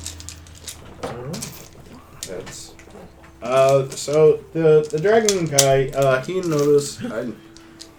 [2.27, 2.73] That's.
[3.41, 7.03] Uh, so the the dragon guy, uh, he noticed.
[7.03, 7.07] I,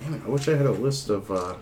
[0.00, 1.30] damn it, I wish I had a list of.
[1.30, 1.54] Uh,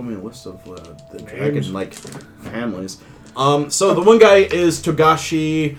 [0.00, 2.98] told me a list of uh, the dragon like families.
[3.36, 5.76] Um, so the one guy is Togashi.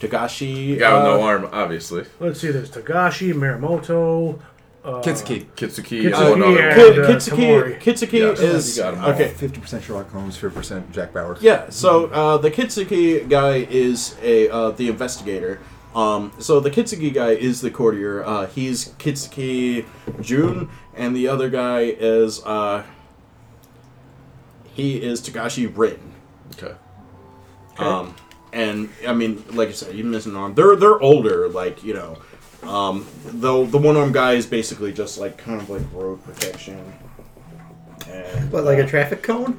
[0.00, 0.78] Togashi.
[0.78, 2.04] Guy with uh, no arm, obviously.
[2.20, 2.50] Let's see.
[2.50, 4.40] There's Togashi, Mirumoto.
[4.84, 5.46] Uh, Kitsuki.
[5.54, 6.74] Kitsuki, Kitsuki, is one other yeah.
[6.74, 7.80] Ki- uh, Kitsuki, Tamori.
[7.80, 9.10] Kitsuki Yes, is you got 'em all.
[9.10, 9.28] okay.
[9.28, 11.36] Fifty percent Sherlock Holmes, fifty percent Jack Bauer.
[11.40, 15.60] Yeah, so uh, the Kitsuki guy is a uh, the investigator.
[15.94, 18.24] Um, so the Kitsuki guy is the courtier.
[18.24, 19.84] Uh, he's Kitsuki
[20.20, 22.84] Jun, and the other guy is uh,
[24.74, 26.00] he is Togashi Rin.
[26.52, 26.74] Okay.
[27.78, 28.14] Um,
[28.52, 30.54] and I mean, like I said, you missing an arm.
[30.54, 32.18] They're they're older, like you know.
[32.62, 36.92] Um, though the one arm guy is basically just like kind of like road protection.
[38.08, 39.58] And, What, like uh, a traffic cone?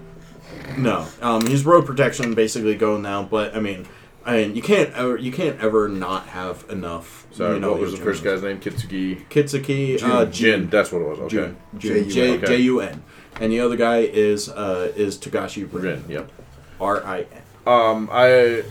[0.77, 3.23] no, um, he's road protection basically going now.
[3.23, 3.85] But I mean,
[4.25, 7.27] I mean, you can't ever you can't ever not have enough.
[7.31, 8.59] Sorry, you know, what was the first guy's name?
[8.59, 9.27] Kitsuki.
[9.27, 10.11] Kitsuki Jin.
[10.11, 10.69] uh, Jin.
[10.69, 11.19] That's what it was.
[11.33, 11.53] Okay.
[11.77, 12.01] J
[12.37, 12.45] okay.
[12.45, 13.03] J U N.
[13.41, 15.83] And the other guy is uh, is Togashi Rin.
[15.83, 16.05] Rin.
[16.07, 16.31] Yep.
[16.79, 17.27] R I N.
[17.65, 18.63] Um, I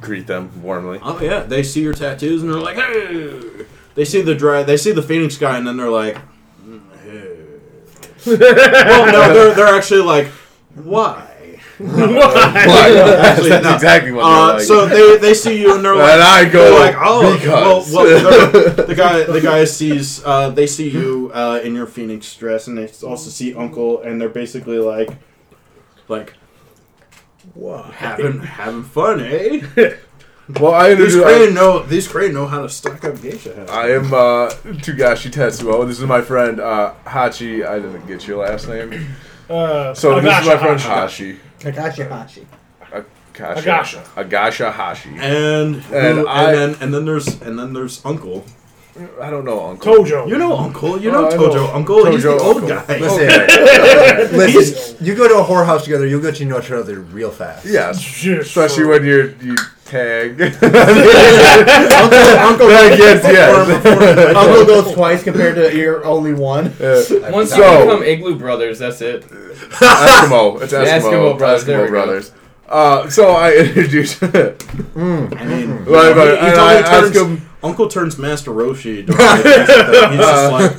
[0.00, 1.00] greet them warmly.
[1.02, 3.64] Oh yeah, they see your tattoos and they're like, hey.
[3.94, 6.18] They see the dry, they see the Phoenix guy and then they're like,
[6.64, 7.36] "Mm, hey."
[8.38, 10.26] well, no, they're they're actually like,
[10.74, 11.35] why?
[11.80, 13.74] Actually, That's no.
[13.74, 14.62] exactly what Uh, like.
[14.62, 17.92] so they they see you and they're like, and I go like, oh, because.
[17.92, 18.50] well, well
[18.86, 22.78] the guy the guy sees uh, they see you uh, in your Phoenix dress and
[22.78, 25.10] they also see Uncle and they're basically like,
[26.08, 26.34] like
[27.54, 27.92] Why?
[27.94, 29.60] having having fun, eh?
[30.60, 31.24] well, I These introduce.
[31.24, 33.54] crane know these crane know how to stock up geisha.
[33.54, 33.70] heads.
[33.70, 34.48] I am uh,
[34.84, 35.86] Togashi Tetsuo.
[35.86, 37.66] This is my friend uh, Hachi.
[37.66, 39.08] I didn't get your last name.
[39.50, 40.88] Uh, So this is my friend Hachi.
[40.88, 41.40] Hashi.
[41.60, 42.46] Takashi Hashi.
[42.92, 43.60] Akasha.
[43.60, 44.02] Agasha.
[44.16, 45.10] Agasha Hashi.
[45.18, 48.44] And And who- I- and then and then there's and then there's Uncle.
[49.20, 49.94] I don't know, Uncle.
[49.94, 50.26] Tojo.
[50.26, 50.98] You know Uncle.
[50.98, 51.54] You know Oh, I Tojo.
[51.54, 51.66] know.
[51.74, 52.06] Uncle.
[52.12, 52.68] He's the Tojo old Uncle.
[52.70, 52.98] guy.
[52.98, 54.96] Listen, listen.
[55.04, 57.66] You go to a whorehouse together, you'll get to know each other real fast.
[57.66, 58.00] Yes.
[58.00, 59.54] Just Especially for- when you're you
[59.86, 60.40] tag.
[60.40, 60.68] Uncle.
[62.46, 62.68] Uncle.
[62.70, 63.86] yes, yes.
[64.36, 66.64] Uncle goes twice compared to your only one.
[66.78, 69.22] Once So- you become Igloo Brothers, that's it.
[69.24, 70.60] Eskimo.
[70.62, 71.00] It's Eskimo.
[71.00, 71.88] Eskimo Brothers, Eskimo.
[71.88, 72.32] Brothers.
[72.68, 74.20] Uh, so I introduce.
[74.22, 79.06] I mean, Right, he- he and totally I turns- him- Uncle turns Master Roshi.
[79.06, 80.72] during the- He's just like,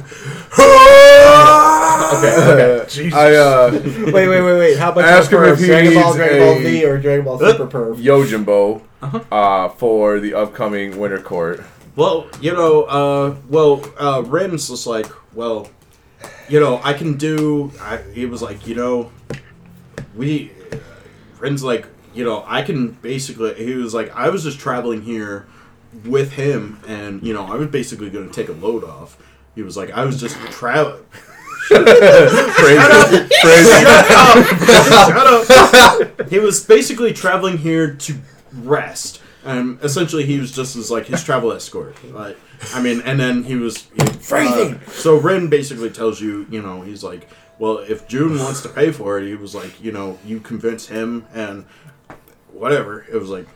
[0.54, 2.36] okay,
[2.82, 2.86] okay.
[2.90, 3.14] Jesus.
[3.14, 3.72] I uh,
[4.06, 4.78] Wait, wait, wait, wait.
[4.78, 5.54] How about Ask him Perv?
[5.54, 7.96] if he Dragon Ball, needs Dragon Ball a- Z, or Dragon Ball Super Perv?
[7.98, 9.20] Yojimbo Uh-huh.
[9.32, 11.64] uh, for the upcoming Winter Court.
[11.96, 15.70] well, you know, uh, well, uh, Ren's just like, well,
[16.50, 17.72] you know, I can do.
[17.82, 19.12] I, he was like, you know,
[20.16, 20.52] we.
[21.40, 23.54] Ren's like, you know, I can basically.
[23.56, 25.46] He was like, I was just traveling here
[26.06, 29.18] with him, and you know, I was basically going to take a load off.
[29.58, 31.04] He was like, I was just traveling.
[31.68, 31.88] Phrasing.
[35.08, 36.30] Shut up.
[36.30, 38.20] he was basically traveling here to
[38.54, 39.20] rest.
[39.44, 41.96] And essentially, he was just as like his travel escort.
[42.14, 42.38] Like,
[42.76, 43.88] I mean, and then he was.
[43.96, 44.02] He,
[44.32, 47.28] uh, so Ren basically tells you, you know, he's like,
[47.58, 50.86] well, if Jun wants to pay for it, he was like, you know, you convince
[50.86, 51.66] him and
[52.54, 53.08] whatever.
[53.12, 53.48] It was like,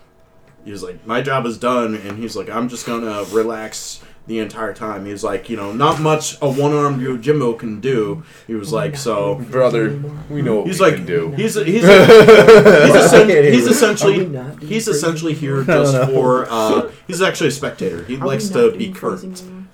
[0.66, 4.40] he was like, my job is done, and he's like, I'm just gonna relax the
[4.40, 5.06] entire time.
[5.06, 8.24] He's like, you know, not much a one armed Yojimbo can do.
[8.48, 10.00] He was like, so Brother,
[10.30, 11.32] we know what he's we like, can do.
[11.32, 17.22] he's he's he's, essen- he's are we essentially he's essentially here just for uh, he's
[17.22, 18.04] actually a spectator.
[18.06, 19.34] He likes to be being crazy?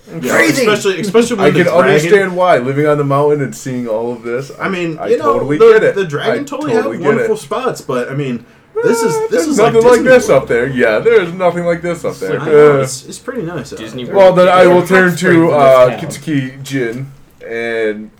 [0.09, 0.65] Yeah, Crazy!
[0.65, 3.89] especially especially when I the can dragon, understand why living on the mountain and seeing
[3.89, 4.51] all of this.
[4.57, 5.95] I mean, I you know, totally the, get it.
[5.95, 7.39] the dragon totally, totally have wonderful it.
[7.39, 8.45] spots, but I mean,
[8.83, 10.43] this is this there's is nothing like, like, this World.
[10.43, 10.67] up there.
[10.67, 12.39] Yeah, there's nothing like this up there.
[12.39, 13.71] Know, Uh, it's, it's pretty nice.
[13.71, 14.15] Disney there.
[14.15, 16.09] well, then I will turn to in uh, this town.
[16.33, 17.11] Kitsuki Jin
[17.47, 18.11] and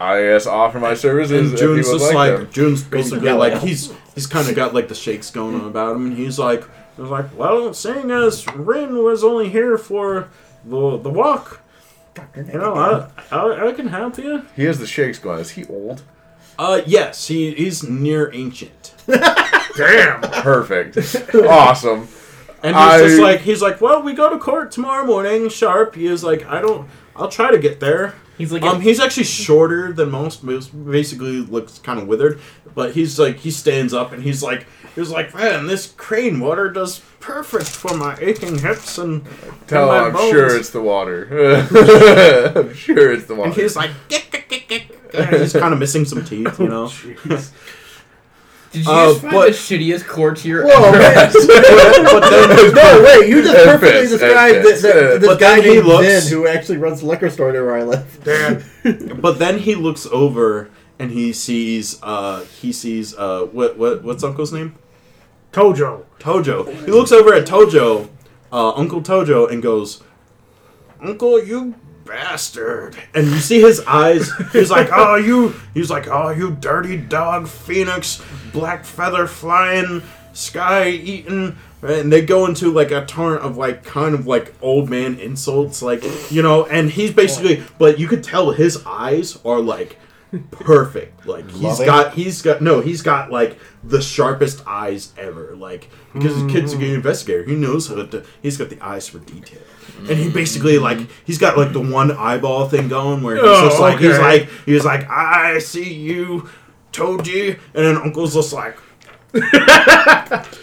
[0.00, 1.50] I guess offer my services.
[1.50, 2.50] And if Jun's just like like, them.
[2.50, 5.66] Jun's basically Yeah, like like- he's he's kind of got like the shakes going on
[5.66, 6.64] about him, and he's like
[6.96, 10.28] he's like, well, seeing as Rin was only here for
[10.64, 11.60] the the walk,
[12.36, 14.44] you know, I, I I can help you.
[14.56, 15.40] He has the shakes going.
[15.40, 16.02] Is he old?
[16.58, 18.94] Uh, yes, he he's near ancient,
[19.76, 20.20] Damn.
[20.20, 20.96] Perfect.
[21.34, 22.08] awesome.
[22.62, 25.94] and he's just like he's like, well, we go to court tomorrow morning sharp.
[25.94, 28.14] He is like, I don't, I'll try to get there.
[28.38, 30.42] He's like, Um, he's actually shorter than most.
[30.42, 32.40] Most basically looks kind of withered,
[32.74, 36.70] but he's like he stands up and he's like he's like man, this crane water
[36.70, 39.26] does perfect for my aching hips and
[39.66, 41.26] Tell and him my I'm bones." sure it's the water.
[42.56, 43.50] I'm sure it's the water.
[43.50, 46.90] And he's like, he's kind of missing some teeth, you know.
[48.72, 50.98] did you uh, just find but- the shittiest courtier Whoa, ever?
[50.98, 51.32] man.
[51.32, 54.82] but then, no, wait, you just perfectly described fits.
[54.82, 57.76] this, this guy he named looks- Vin who actually runs the liquor store near where
[57.78, 58.20] I live.
[58.24, 58.62] Damn.
[59.20, 64.22] but then he looks over and he sees uh he sees uh what what what's
[64.22, 64.74] Uncle's name?
[65.52, 66.04] Tojo.
[66.20, 66.66] Tojo.
[66.84, 68.08] He looks over at Tojo,
[68.52, 70.00] uh, Uncle Tojo, and goes,
[71.00, 71.74] "Uncle, you
[72.10, 74.30] bastard!" And you see his eyes.
[74.52, 78.22] He's like, "Oh, you." He's like, "Oh, you dirty dog, Phoenix,
[78.52, 84.14] black feather flying, sky eating." And they go into like a torrent of like kind
[84.14, 86.66] of like old man insults, like you know.
[86.66, 89.96] And he's basically, but you could tell his eyes are like
[90.50, 91.26] perfect.
[91.26, 91.86] Like he's Loving?
[91.86, 95.56] got he's got no, he's got like the sharpest eyes ever.
[95.56, 96.96] Like because the kid's a good hmm.
[96.96, 98.24] investigator, he knows how to.
[98.42, 99.62] He's got the eyes for detail,
[99.98, 103.68] and he basically like he's got like the one eyeball thing going where he's Oh,
[103.68, 104.22] just like he's okay.
[104.22, 106.48] like he's like I see you,
[106.92, 108.76] Toji, and then Uncle's just like.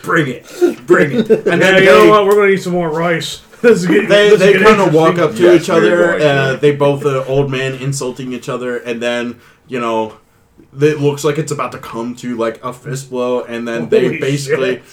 [0.03, 2.25] bring it, bring it, and Yeah, then you know what?
[2.25, 3.41] We're gonna need some more rice.
[3.59, 6.13] This is getting, they, this is they kind of walk up to Yes, each other.
[6.19, 10.17] Uh, they both the old man insulting each other, and then you know,
[10.79, 14.19] it looks like it's about to come to like a fist blow, and then they
[14.19, 14.75] basically.
[14.75, 14.83] shit.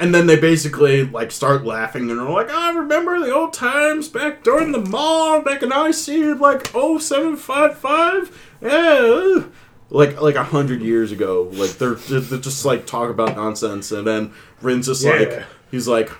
[0.00, 4.08] And then they basically like start laughing and they're like, "I remember the old times
[4.08, 8.48] back during the mall, back in IC like 0755.
[8.62, 9.44] Yeah,
[9.90, 11.48] like like a hundred years ago.
[11.52, 16.10] Like they're, they're just like talk about nonsense, and then Rin's just like, he's like,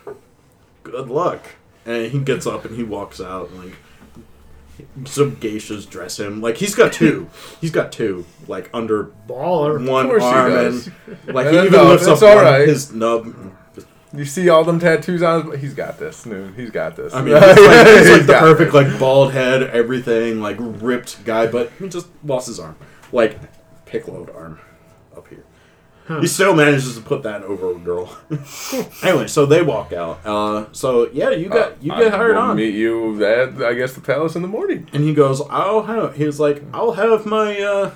[0.83, 1.47] "Good luck,"
[1.87, 3.51] and he gets up and he walks out.
[3.51, 3.77] and, Like
[5.05, 7.29] some geishas dress him like he's got two.
[7.61, 9.87] he's got two like under baller.
[9.89, 10.93] one arm, and
[11.35, 12.69] like he even know, lifts up right.
[12.69, 13.35] his nub.
[14.15, 16.55] You see all them tattoos on his He's got this, dude.
[16.55, 17.15] He's got this.
[17.15, 17.57] I mean, he's like,
[17.87, 18.91] he's like He's the perfect, this.
[18.91, 22.77] like bald head, everything, like ripped guy, but he just lost his arm,
[23.11, 23.39] like
[23.87, 24.61] piccoloed arm
[25.17, 25.45] up here.
[26.21, 28.15] He still manages to put that over a girl.
[29.03, 30.21] anyway, so they walk out.
[30.27, 33.63] Uh, so yeah, you got you Uh, get I hired will on, Meet you at
[33.63, 34.89] I guess the palace in the morning.
[34.93, 37.93] and he goes, "I'll have." He was like, "I'll have my, uh,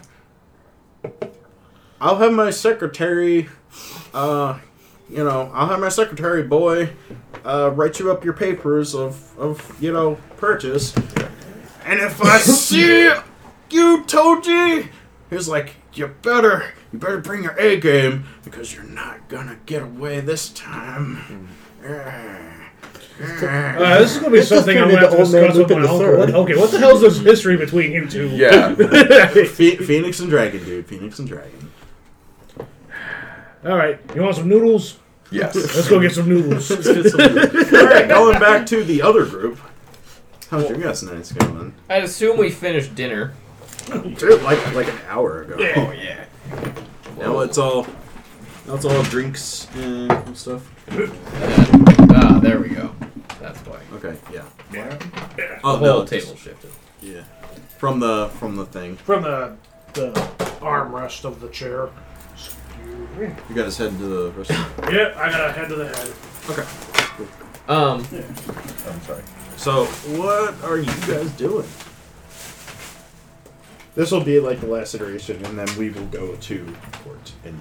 [2.00, 3.48] I'll have my secretary,
[4.14, 4.58] uh,
[5.08, 6.90] you know, I'll have my secretary boy,
[7.44, 10.94] uh, write you up your papers of of you know purchase."
[11.84, 14.88] And if I see you, Toji,
[15.30, 19.82] he's like, you better, you better bring your A game because you're not gonna get
[19.82, 21.48] away this time.
[23.18, 25.42] Uh, this is gonna be This something I'm turned gonna have to into Old Man
[25.44, 26.18] discuss with my the uncle.
[26.18, 28.28] What- Okay, what the hell's this history between you two?
[28.28, 28.74] Yeah.
[29.44, 30.86] Phoenix and Dragon, dude.
[30.86, 31.65] Phoenix and Dragon.
[33.66, 34.98] All right, you want some noodles?
[35.30, 35.54] yes.
[35.54, 36.70] Let's go get some noodles.
[36.70, 37.20] Let's get some-
[37.80, 39.58] All right, going back to the other group.
[40.50, 41.74] How's your guys' nights going?
[41.90, 43.34] I'd assume we finished dinner.
[43.88, 45.56] Dude, like like an hour ago.
[45.58, 46.24] Oh yeah.
[47.18, 47.86] Now it's all,
[48.66, 50.68] now it's all drinks and stuff.
[52.10, 52.92] Ah, there we go.
[53.40, 53.80] That's why.
[53.94, 54.44] Okay, yeah.
[54.72, 54.88] Yeah.
[55.36, 56.70] The Oh whole no, table shifted.
[57.00, 57.22] Yeah.
[57.78, 58.96] from the from the thing.
[58.96, 59.56] from the
[59.94, 60.12] the
[60.60, 61.88] armrest of the chair.
[63.04, 63.34] Excuse me.
[63.48, 64.72] You guys head to the restaurant.
[64.92, 66.12] Yeah, I gotta head to the head.
[66.50, 66.62] Okay.
[67.68, 68.06] Um,
[68.88, 69.22] I'm sorry.
[69.56, 69.86] So,
[70.16, 71.66] what are you guys doing?
[73.94, 76.74] This will be like the last iteration, and then we will go to
[77.04, 77.32] court.
[77.44, 77.58] And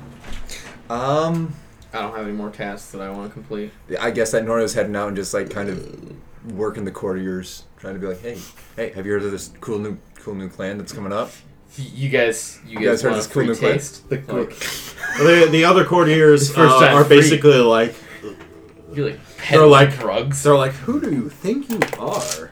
[0.90, 1.56] Um,
[1.94, 3.72] I don't have any more tasks that I want to complete.
[4.00, 6.16] I guess that Nora's heading out and just like kind of
[6.54, 8.38] working the courtiers, trying to be like, hey,
[8.76, 11.32] hey, have you heard of this cool new cool new clan that's coming up?
[11.78, 14.10] Y- You guys, you You guys guys, heard want a this cool free new taste?
[14.10, 14.50] the, Like,
[15.20, 17.18] the, the other courtiers first uh, time are free.
[17.22, 17.96] basically like
[18.94, 19.20] you like
[19.50, 20.44] They're like- drugs.
[20.44, 22.52] they're like, who do you think you are?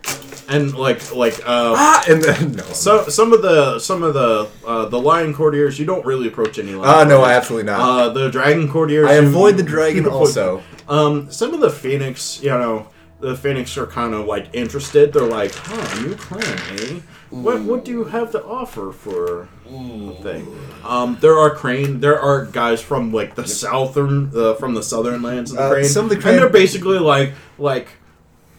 [0.50, 2.64] And like like uh, Ah, and then no.
[2.64, 6.60] so some of the some of the uh, the lion courtiers you don't really approach
[6.60, 6.84] any lion.
[6.86, 7.38] Ah, no, courtiers.
[7.38, 7.80] absolutely not.
[7.80, 9.08] Uh, the dragon courtiers.
[9.10, 10.62] I you- avoid the dragon also.
[10.90, 12.88] Um, some of the phoenix, you know,
[13.22, 15.14] the phoenix are kind of like interested.
[15.14, 17.00] They're like, huh, new clan, eh?
[17.34, 20.48] What what do you have to offer for the thing?
[20.86, 22.00] Um, there are crane.
[22.00, 25.72] There are guys from like the southern, uh, from the southern lands of the Uh,
[25.72, 27.88] crane, some of the and they're basically like like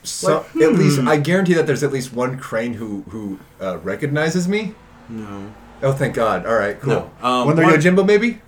[0.03, 1.09] So, Like, at least hmm.
[1.09, 4.75] I guarantee that there's at least one crane who who uh, recognizes me.
[5.09, 5.53] no,
[5.83, 6.45] Oh, thank God!
[6.47, 7.11] All right, cool.
[7.23, 8.41] No, um, one one- Yojimbo, maybe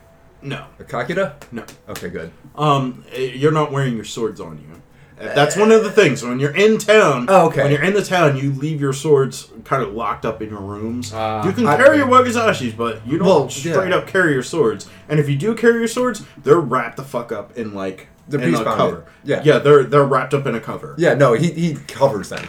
[0.42, 1.34] no, a Kakita.
[1.52, 1.64] no.
[1.88, 2.30] Okay, good.
[2.56, 4.82] Um, eh, you're not wearing your swords on you.
[5.18, 6.22] Uh, That's one of the things.
[6.22, 7.62] When you're in town, Oh, okay.
[7.62, 10.60] when you're in the town, you leave your swords kind of locked up in your
[10.60, 11.10] rooms.
[11.14, 11.44] Ah.
[11.46, 13.96] you can I- carry your wakizashis, but you don't Well, straight yeah.
[13.96, 14.86] up carry your swords.
[15.08, 18.40] And if you do carry your swords, they're wrapped the fuck up in like They're
[18.40, 18.76] in a piece bounded.
[18.76, 19.04] cover.
[19.24, 19.40] Yeah.
[19.42, 20.94] yeah, they're they're wrapped up in a cover.
[20.98, 22.44] Yeah, no, he he covers them.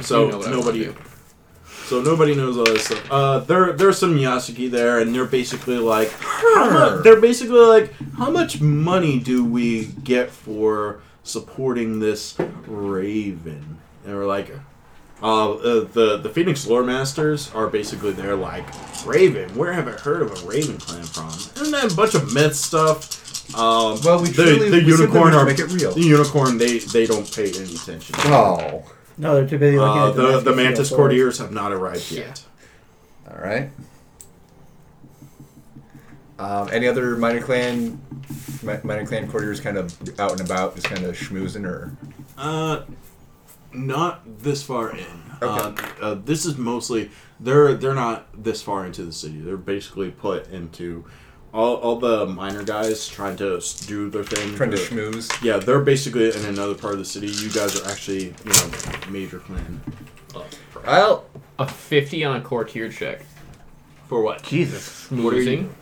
[0.00, 0.94] So You know what I wanna nobody, do.
[1.86, 3.10] So nobody knows all this stuff.
[3.10, 6.12] Uh, there there's some Yasuki there, and they're basically like,
[6.42, 12.36] mu- they're basically like, how much money do we get for supporting this
[12.66, 13.78] Raven?
[14.06, 14.50] And we're like,
[15.22, 18.64] uh, uh, the the Phoenix Lore Masters are basically they're like,
[19.06, 21.30] Raven, where have I heard of a Raven clan from?
[21.64, 23.20] And then a bunch of myth stuff.
[23.54, 25.92] Um, Well, we the, truly- the we unicorn are make it real.
[25.92, 26.56] the unicorn.
[26.58, 28.14] They they don't pay any attention.
[28.20, 28.82] Oh,
[29.16, 32.10] No, they're too busy looking Uh, at the nasty the mantis courtiers have not arrived
[32.10, 32.44] yet.
[33.30, 33.70] all right.
[36.38, 38.00] Um, any other minor clan,
[38.62, 41.92] mi- minor clan courtiers, kind of out and about, just kind of schmoozing, or
[42.36, 42.82] Uh,
[43.72, 45.06] not this far in.
[45.40, 45.82] Okay.
[46.00, 49.40] Uh, uh, this is mostly they're they're not this far into the city.
[49.40, 51.04] They're basically put into
[51.54, 54.54] all, all the minor guys trying to do their thing.
[54.56, 55.30] trying to schmooze?
[55.42, 57.28] Yeah, they're basically in another part of the city.
[57.28, 58.70] You guys are actually you know
[59.08, 59.80] major clan.
[60.84, 61.24] Well,
[61.58, 63.24] A 50 on a courtier check.
[64.08, 64.42] For what?
[64.42, 65.10] Jesus.
[65.10, 65.68] What are you- Smoozing.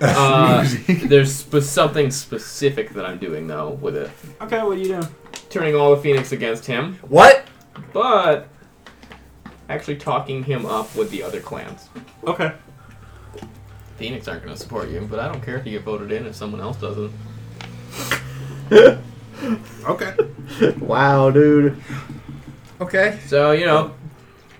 [0.00, 0.64] Uh,
[1.06, 4.10] there's spe- something specific that I'm doing though with it.
[4.40, 5.08] Okay, what are you doing?
[5.50, 7.46] Turning all the Phoenix against him, what?
[7.92, 8.46] but
[9.68, 11.88] actually talking him up with the other clans.
[12.24, 12.52] Okay.
[14.02, 16.26] Phoenix aren't going to support you, but I don't care if you get voted in
[16.26, 17.12] if someone else doesn't.
[19.84, 20.14] Okay.
[20.78, 21.82] Wow, dude.
[22.80, 23.18] Okay.
[23.26, 23.92] So, you know,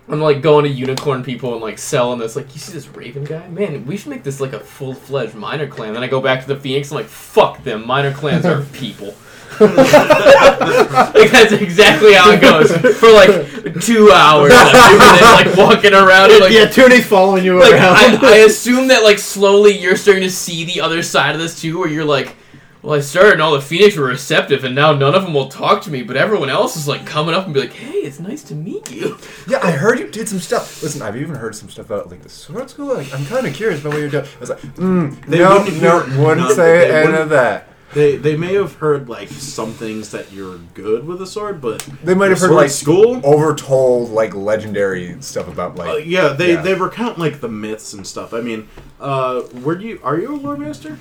[0.09, 2.35] I'm like going to unicorn people and like selling this.
[2.35, 3.47] Like, you see this Raven guy?
[3.49, 5.95] Man, we should make this like a full fledged minor clan.
[5.95, 6.91] Then I go back to the Phoenix.
[6.91, 7.87] I'm like, fuck them.
[7.87, 9.15] Minor clans are people.
[9.61, 14.53] like that's exactly how it goes for like two hours.
[14.55, 16.31] I'm like walking around.
[16.41, 17.97] Like, yeah, Toonie's following you like around.
[17.97, 21.61] I, I assume that like slowly you're starting to see the other side of this
[21.61, 22.37] too, where you're like,
[22.83, 25.49] well, I started and all the Phoenix were receptive, and now none of them will
[25.49, 28.19] talk to me, but everyone else is like coming up and be like, hey, it's
[28.19, 29.17] nice to meet you.
[29.47, 30.83] Yeah, I heard you did some stuff.
[30.83, 32.95] Listen, I've even heard some stuff about like the sword school.
[32.95, 34.25] Like, I'm kind of curious about what you're doing.
[34.25, 37.69] I was like, mm, They no, wouldn't no, wouldn't say any of that.
[37.95, 41.81] They they may have heard like some things that you're good with a sword, but
[42.03, 43.21] They might have heard like school.
[43.21, 45.89] overtold like legendary stuff about like.
[45.89, 46.63] Uh, yeah, they Yeah.
[46.63, 48.33] they recount like the myths and stuff.
[48.33, 48.69] I mean,
[49.01, 50.99] uh, were you are you a lore master?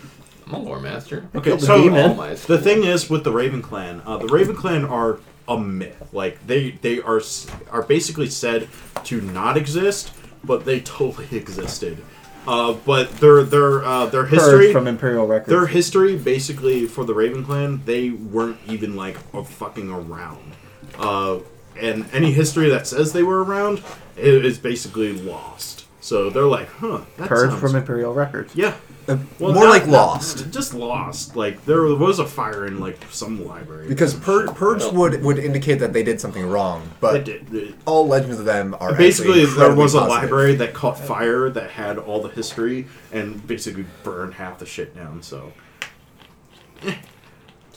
[0.47, 1.27] I'm a lore master.
[1.33, 2.09] Okay, killed the so demon.
[2.11, 5.57] All my the thing is with the Raven Clan, uh, the Raven Clan are a
[5.57, 6.09] myth.
[6.11, 8.67] Like they they are s- are basically said
[9.05, 10.11] to not exist,
[10.43, 12.03] but they totally existed.
[12.47, 15.49] Uh, but their their uh, their history Heard from Imperial Records.
[15.49, 20.53] their history basically for the Raven Clan, they weren't even like a fucking around.
[20.97, 21.39] Uh,
[21.79, 23.81] and any history that says they were around
[24.17, 25.85] is basically lost.
[25.99, 28.55] So they're like, huh, that Heard sounds from Imperial Records.
[28.55, 28.75] yeah.
[29.07, 30.51] Uh, Well, more not- like not- lost.
[30.51, 31.35] just lost.
[31.35, 34.55] Like there was a fire in like some library Because Some purge, shit.
[34.57, 38.37] purge would would indicate that they did something wrong, They but did- they- all legends
[38.39, 40.21] of them are basically there was a positive.
[40.23, 44.95] library that caught fire that had all the history and basically burned half the shit
[44.95, 45.23] down.
[45.23, 45.51] So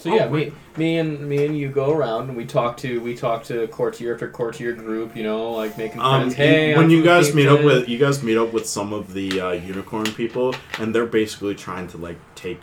[0.04, 3.16] So yeah, me, me and me and you go around and we talk to we
[3.16, 5.16] talk to courtier after courtier group.
[5.16, 6.34] You know, like making Um, friends.
[6.34, 9.14] Hey, when I'm you guys meet up with you guys meet up with some of
[9.14, 12.60] the uh, unicorn people, and they're basically trying to like take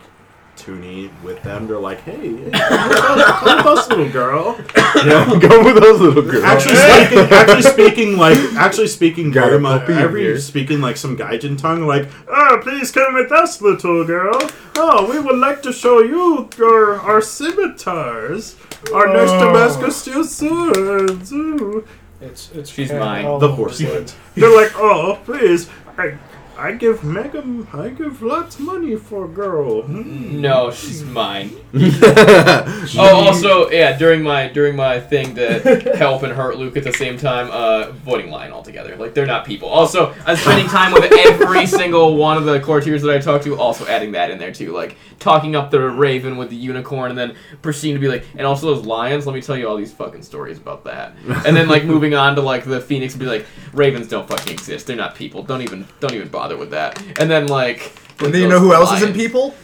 [0.62, 1.66] Toonie with them.
[1.66, 4.56] They're like, "Hey, hey come, with us, come with us, little girl."
[5.04, 6.44] Yeah, go with those little girls.
[6.44, 10.38] Actually speaking, actually speaking like actually speaking Got very a much, puppy in every here.
[10.38, 14.38] speaking like some gaijin tongue, like, "Oh, please come with us, little girl.
[14.76, 18.56] Oh, we would like to show you our our scimitars,
[18.94, 19.40] our nice Oh.
[19.46, 21.84] Damascus steel swords." Ooh.
[22.20, 23.24] It's it's She's cat mine.
[23.24, 24.06] The over horse again.
[24.36, 25.68] They're like, oh, please,
[25.98, 26.16] I,
[26.62, 29.82] I give Megan, I give lots of money for a girl.
[29.82, 30.40] Hmm.
[30.40, 31.50] No, she's mine.
[32.94, 36.92] Oh, also, yeah, during my during my thing to help and hurt Luke at the
[36.92, 38.96] same time, uh, avoiding lying altogether.
[38.96, 39.68] Like they're not people.
[39.68, 43.58] Also, I'm spending time with every single one of the courtiers that I talk to.
[43.58, 47.18] Also, adding that in there too, like talking up the raven with the unicorn, and
[47.18, 49.26] then proceeding to be like, and also those lions.
[49.26, 51.14] Let me tell you all these fucking stories about that.
[51.46, 54.52] And then like moving on to like the phoenix and be like, ravens don't fucking
[54.52, 54.86] exist.
[54.86, 55.42] They're not people.
[55.42, 57.00] Don't even don't even bother with that.
[57.20, 57.92] And then like.
[58.20, 59.16] And then you know who else isn't lions.
[59.16, 59.54] people?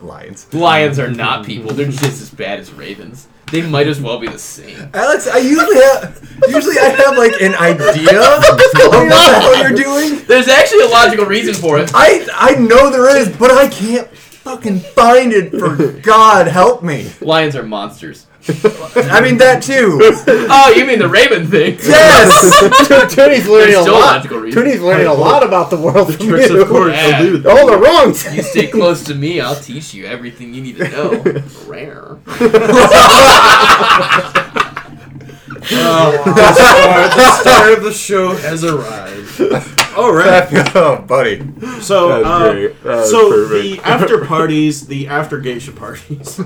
[0.00, 0.52] Lions.
[0.54, 1.72] Lions are not people.
[1.72, 3.26] They're just as bad as ravens.
[3.50, 4.90] They might as well be the same.
[4.94, 10.24] Alex, I usually have usually I have like an idea of what you're doing.
[10.26, 11.90] There's actually a logical reason for it.
[11.94, 15.50] I I know there is, but I can't fucking find it.
[15.50, 17.10] For God help me.
[17.20, 18.26] Lions are monsters.
[18.46, 19.98] I mean that too.
[20.50, 21.78] Oh, you mean the raven thing?
[21.82, 22.30] Yes.
[23.14, 24.16] Toonie's learning There's a lot.
[24.16, 24.62] logical reason.
[24.62, 26.60] Toonie's learning a lot about the world from Tricks you.
[26.62, 27.42] of course Yeah.
[27.48, 28.08] All the wrong.
[28.34, 31.10] You stay close to me, I'll teach you everything you need to know.
[31.66, 32.18] Rare.
[35.64, 39.80] the, star, the star of the show has arrived.
[39.96, 40.48] All right.
[40.76, 41.40] oh, buddy.
[41.80, 46.40] So, uh, so the after parties, the after geisha parties.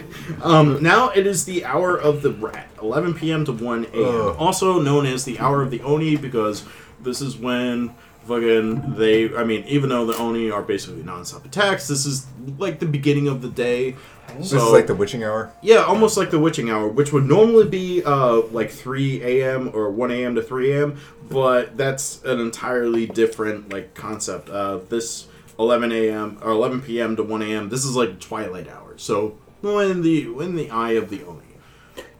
[0.42, 3.44] um, now it is the hour of the rat, 11 p.m.
[3.44, 4.36] to 1 a.m.
[4.38, 6.64] Also known as the hour of the oni because
[7.00, 7.94] this is when
[8.26, 9.34] fucking they.
[9.36, 12.26] I mean, even though the oni are basically non-stop attacks, this is
[12.58, 13.96] like the beginning of the day.
[14.38, 15.52] This So is like the witching hour.
[15.62, 19.70] yeah, almost like the witching hour, which would normally be uh, like 3 a.m.
[19.72, 20.34] or 1 a.m.
[20.34, 20.96] to 3 a.m.,
[21.30, 24.48] but that's an entirely different like concept.
[24.50, 25.28] Uh, this
[25.58, 26.38] 11 a.m.
[26.42, 27.14] or 11 p.m.
[27.16, 27.68] to 1 a.m.
[27.68, 28.94] This is like twilight hour.
[28.96, 31.40] So in the in the eye of the oni.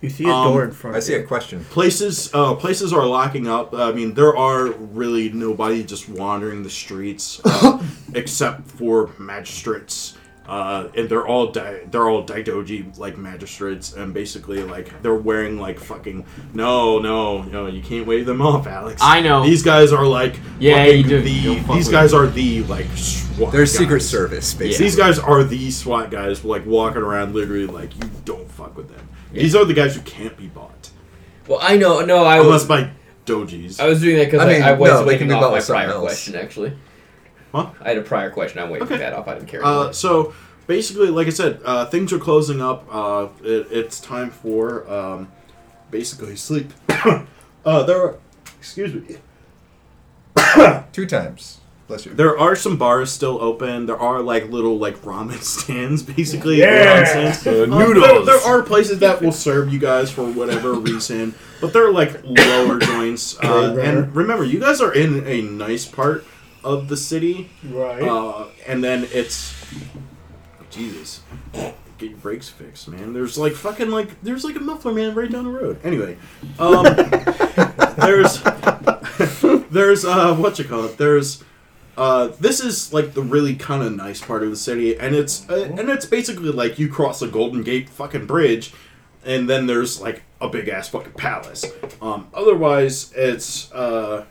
[0.04, 0.90] You see a Um, door in front.
[0.90, 0.96] Of me.
[0.96, 1.20] I of see you.
[1.20, 1.64] a question.
[1.70, 3.72] Places uh, places are locking up.
[3.74, 7.82] I mean, there are really nobody just wandering the streets, uh,
[8.14, 10.16] except for magistrates.
[10.46, 15.58] Uh, and they're all di- they're all daidoji like magistrates, and basically like they're wearing
[15.58, 19.00] like fucking no no no you can't wave them off, Alex.
[19.02, 19.42] I know.
[19.42, 21.22] these guys are like Yeah, you do.
[21.22, 23.72] The, these with guys are the like SWAT They're guys.
[23.78, 24.84] Secret Service, basically.
[24.84, 28.94] These guys are the SWAT guys, like walking around literally like you don't fuck with
[28.94, 29.08] them.
[29.32, 30.90] These are the guys who can't be bought
[31.48, 32.04] Well, I know.
[32.04, 32.66] No, I unless was.
[32.66, 32.90] by
[33.24, 33.80] dojis.
[33.80, 35.42] I was doing that because I I, mean, I, was no, they waiting can be
[35.42, 36.02] off my prior else.
[36.02, 36.34] question.
[36.36, 36.76] Actually,
[37.54, 37.74] What?
[37.80, 38.58] I had a prior question.
[38.58, 38.98] I'm waiting Okay.
[38.98, 39.28] that off.
[39.28, 39.64] I didn't care.
[39.64, 40.34] Uh, so
[40.66, 42.84] basically, like I said, uh, things are closing up.
[42.90, 45.30] Uh, it, it's time for um,
[45.92, 46.72] basically sleep.
[46.88, 48.18] uh, there are,
[48.58, 49.16] excuse me.
[50.92, 51.60] Two times.
[51.86, 52.14] Bless you.
[52.14, 53.84] There are some bars still open.
[53.86, 56.56] There are like little like ramen stands, basically.
[56.58, 57.04] Yeah.
[57.04, 57.46] ramen stands.
[57.46, 58.26] Uh, Uh, there, noodles.
[58.26, 62.78] there are places that will serve you guys for whatever reason, but they're like lower
[62.90, 63.38] joints.
[63.42, 66.24] Uh, and remember, you guys are in a nice part
[66.64, 68.02] of the city, Right.
[68.02, 69.54] uh, and then it's
[70.70, 71.20] Jesus.
[71.98, 73.12] Get your brakes fixed, man.
[73.12, 75.78] There's like fucking like there's like a muffler man right down the road.
[75.84, 76.16] Anyway,
[76.58, 76.82] um,
[77.98, 78.42] there's
[79.70, 80.96] there's uh what you call it?
[80.98, 81.42] There's
[81.96, 85.48] uh this is like the really kind of nice part of the city, and it's
[85.48, 88.72] uh, and it's basically like you cross a Golden Gate fucking bridge,
[89.24, 91.64] and then there's like a big ass fucking palace.
[92.02, 94.24] Um, otherwise, it's uh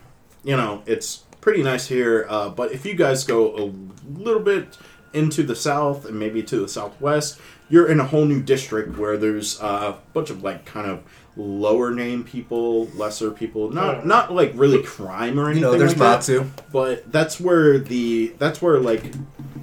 [0.44, 2.26] you know it's pretty nice here.
[2.30, 3.72] Uh, but if you guys go a
[4.18, 4.78] little bit
[5.14, 7.40] into the south and maybe to the southwest,
[7.70, 11.04] you're in a whole new district where there's uh, a bunch of like kind of
[11.36, 13.72] lower name people, lesser people.
[13.72, 15.62] Not not like really crime or You anything.
[15.64, 19.14] know, there's like that, but that's where the that's where like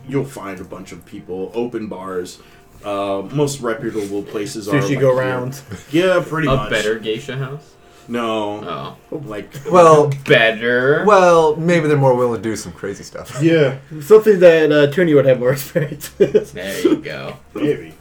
[0.08, 2.40] you'll find a bunch of people, open bars.
[2.84, 5.20] Uh, most reputable places are Sushi like, go here.
[5.20, 5.60] round.
[5.92, 6.70] Yeah, pretty a much.
[6.70, 7.74] better geisha house.
[8.10, 11.04] No, Oh, like Well, better.
[11.06, 13.40] well, maybe they're more willing to do some crazy stuff.
[13.40, 16.52] yeah, Something that uh, Toonie would have more experience with.
[16.52, 17.36] there you go.
[17.54, 17.94] maybe.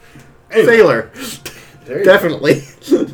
[0.50, 1.10] Anyway, Sailor,
[1.84, 2.54] there you definitely.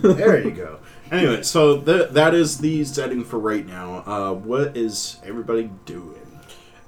[0.03, 0.79] there you go.
[1.13, 4.03] Anyway, so th- that is the setting for right now.
[4.07, 6.26] Uh, what is everybody doing?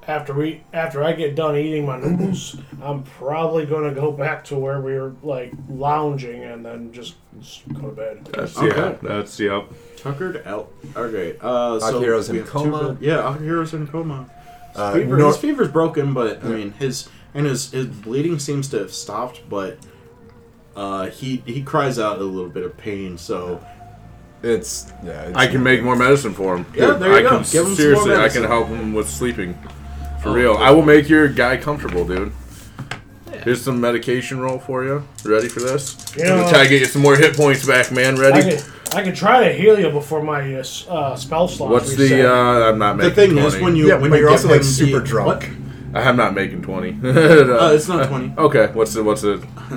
[0.09, 4.57] After we after I get done eating my noodles, I'm probably gonna go back to
[4.59, 8.25] where we were like lounging and then just, just go to bed.
[8.33, 8.77] That's Okay.
[8.77, 8.97] yeah.
[9.03, 9.69] That's yep.
[9.97, 10.73] Tuckered out.
[10.97, 11.37] Okay.
[11.41, 12.79] Uh, so Akihiro's in we have two coma.
[12.95, 14.29] good- Yeah, Akihiro's in coma.
[14.73, 18.39] His, Uh, fever, Nor- his fever's broken, but I mean his and his his bleeding
[18.39, 19.79] seems to have stopped, but
[20.75, 23.19] uh, he he cries out a little bit of pain.
[23.19, 23.61] So
[24.43, 25.23] It's yeah.
[25.25, 26.65] It's, I can make more medicine for him.
[26.75, 27.29] Yeah, there you I go.
[27.31, 29.59] Can, Give him some more seriously, I can help him with sleeping.
[30.23, 30.63] For Oh, real, okay.
[30.65, 32.33] I will make your guy comfortable, dude.
[33.45, 35.05] Here's some medication roll for you.
[35.25, 35.97] Ready for this?
[36.17, 38.17] You I'm gonna try to get you some more hit points back, man.
[38.17, 38.59] I Ready?
[38.95, 41.71] I can try to heal you before my uh, uh, spell slot.
[41.71, 42.09] What's reset.
[42.19, 42.29] the?
[42.35, 43.15] uh I'm not making.
[43.15, 43.35] the making.
[43.37, 43.57] thing 20.
[43.57, 45.43] is, when you Yeah, when but you you're also, like, super the- drunk.
[45.45, 45.49] what?
[45.95, 46.91] I'm not making twenty.
[47.03, 48.33] Uh, it's not twenty.
[48.37, 49.43] Okay, what's the what's the?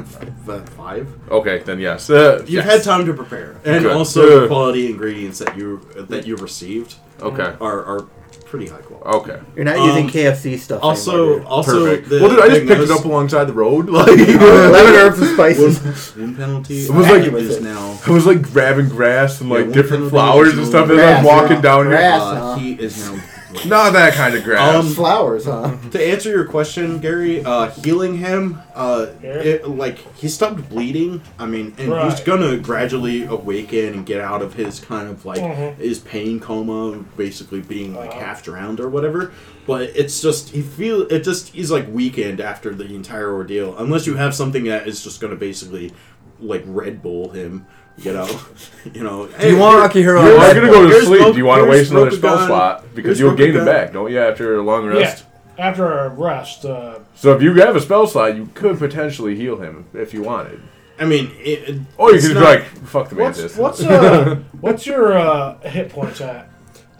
[0.48, 1.08] F- Five.
[1.30, 2.10] Okay, then yes.
[2.10, 2.66] Uh, You've yes.
[2.66, 3.96] had time to prepare, and Good.
[3.96, 4.44] also Good.
[4.44, 7.54] the quality ingredients that you that you received Okay.
[7.62, 8.08] are are
[8.52, 9.32] pretty high quality.
[9.32, 9.40] Okay.
[9.56, 10.84] You're not Um, using KFC stuff.
[10.84, 11.48] Also, anymore, dude.
[11.48, 12.10] also Perfect.
[12.10, 13.90] the well, dude, I just thing picked it up alongside the road.
[14.02, 16.16] Like, lemon herbs and spices.
[16.16, 16.80] Wound penalty.
[16.86, 17.98] It was like- it is now.
[18.06, 20.88] I was like grabbing grass and Yeah, like one different thing flowers and is stuff
[20.90, 21.96] no as I was grass, walking down here.
[21.96, 22.22] Grass.
[22.22, 22.56] Uh, huh?
[22.56, 23.24] he is now.
[23.66, 24.76] Not that kind of grass.
[24.76, 25.76] Um, Flowers, huh?
[25.92, 29.30] To answer your question, Gary, uh, healing him, uh, Yeah.
[29.30, 31.22] it, like he stopped bleeding.
[31.40, 32.26] I mean, and he's Right.
[32.26, 35.78] gonna gradually awaken and get out of his kind of like Mhm.
[35.78, 38.20] his pain coma, basically being like Uh-huh.
[38.20, 39.32] half drowned or whatever.
[39.68, 43.76] But it's just he feel it just he's like weakened after the entire ordeal.
[43.78, 45.92] Unless you have something that is just gonna basically
[46.40, 47.66] like Red Bull him.
[48.02, 48.40] You know,
[48.94, 49.28] you know.
[49.28, 50.24] Do you want Akihiro?
[50.24, 51.22] You're on not gonna go to Here's sleep.
[51.22, 52.18] Rogue- Do you want to waste another Rokugan.
[52.18, 52.96] spell slot?
[52.96, 55.26] Because Here's you'll gain it back, don't you, after a long rest?
[55.58, 56.66] Yeah, after a rest.
[56.66, 60.24] Uh, So if you have a spell slot, you could potentially heal him if you
[60.24, 60.62] wanted.
[61.00, 63.58] I mean, it, it- Or you it's could not- be like, fuck the what's mantis.
[63.58, 66.50] what's uh, what's your uh, hit points at?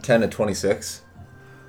[0.02, 1.02] Ten to twenty-six.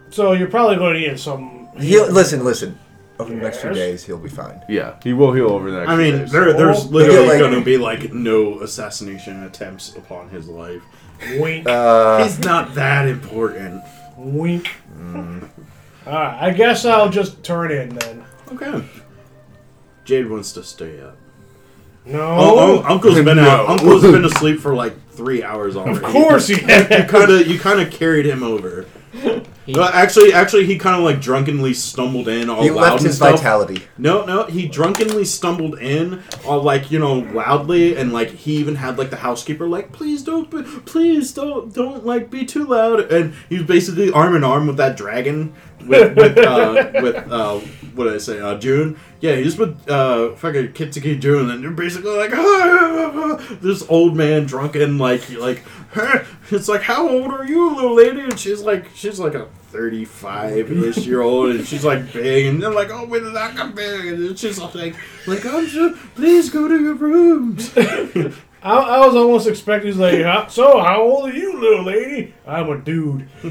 [0.10, 1.70] So you're probably going to need some.
[1.80, 2.78] He'll listen, listen.
[3.24, 4.62] Over the next few days, he'll be fine.
[4.70, 6.32] yeah, he will heal over the next I few mean, days.
[6.32, 6.90] there, there's Oh.
[6.90, 10.82] literally like- going to be like no assassination attempts upon his life.
[11.40, 13.82] Wink, Uh, He's not that important.
[14.18, 14.70] wink.
[16.06, 18.24] All right, I guess I'll just turn in then.
[18.54, 18.84] Okay.
[20.06, 21.18] Jade wants to stay up.
[22.06, 23.48] No, Oh, oh, Uncle's been No.
[23.50, 23.70] out.
[23.70, 25.98] Uncle's been asleep for like three hours already.
[25.98, 26.68] of course he You
[27.08, 28.86] kind of, you kind of carried him over.
[29.68, 33.06] Well, actually, actually, he kind of like drunkenly stumbled in all he loud left and
[33.07, 33.35] his stuff.
[33.38, 33.84] vitality.
[33.98, 38.76] No, no, he drunkenly stumbled in, all like you know, loudly, and like he even
[38.76, 43.11] had like the housekeeper like, please don't, be, please don't, don't like be too loud,
[43.11, 45.53] and he was basically arm in arm with that dragon,
[45.88, 47.60] with with uh, with uh,
[47.95, 48.99] what did I say, uh, Jun.
[49.22, 52.31] Yeah, he's with uh, fucking Kitsuki Jun, and they're basically like,
[53.61, 55.64] this old man drunken, like like,
[56.52, 58.22] it's like, how old are you, little lady?
[58.22, 62.61] And she's like, she's like a 35 ish year old, and she's like big, and
[62.61, 64.06] they're like, oh, when did that come big?
[64.07, 64.95] And she's like,
[65.28, 67.72] like, I'm just, please go to your rooms.
[68.65, 72.34] I, I was almost expecting he's like, "Huh, so how old are you, little lady?
[72.48, 73.28] I'm a dude.
[73.44, 73.49] On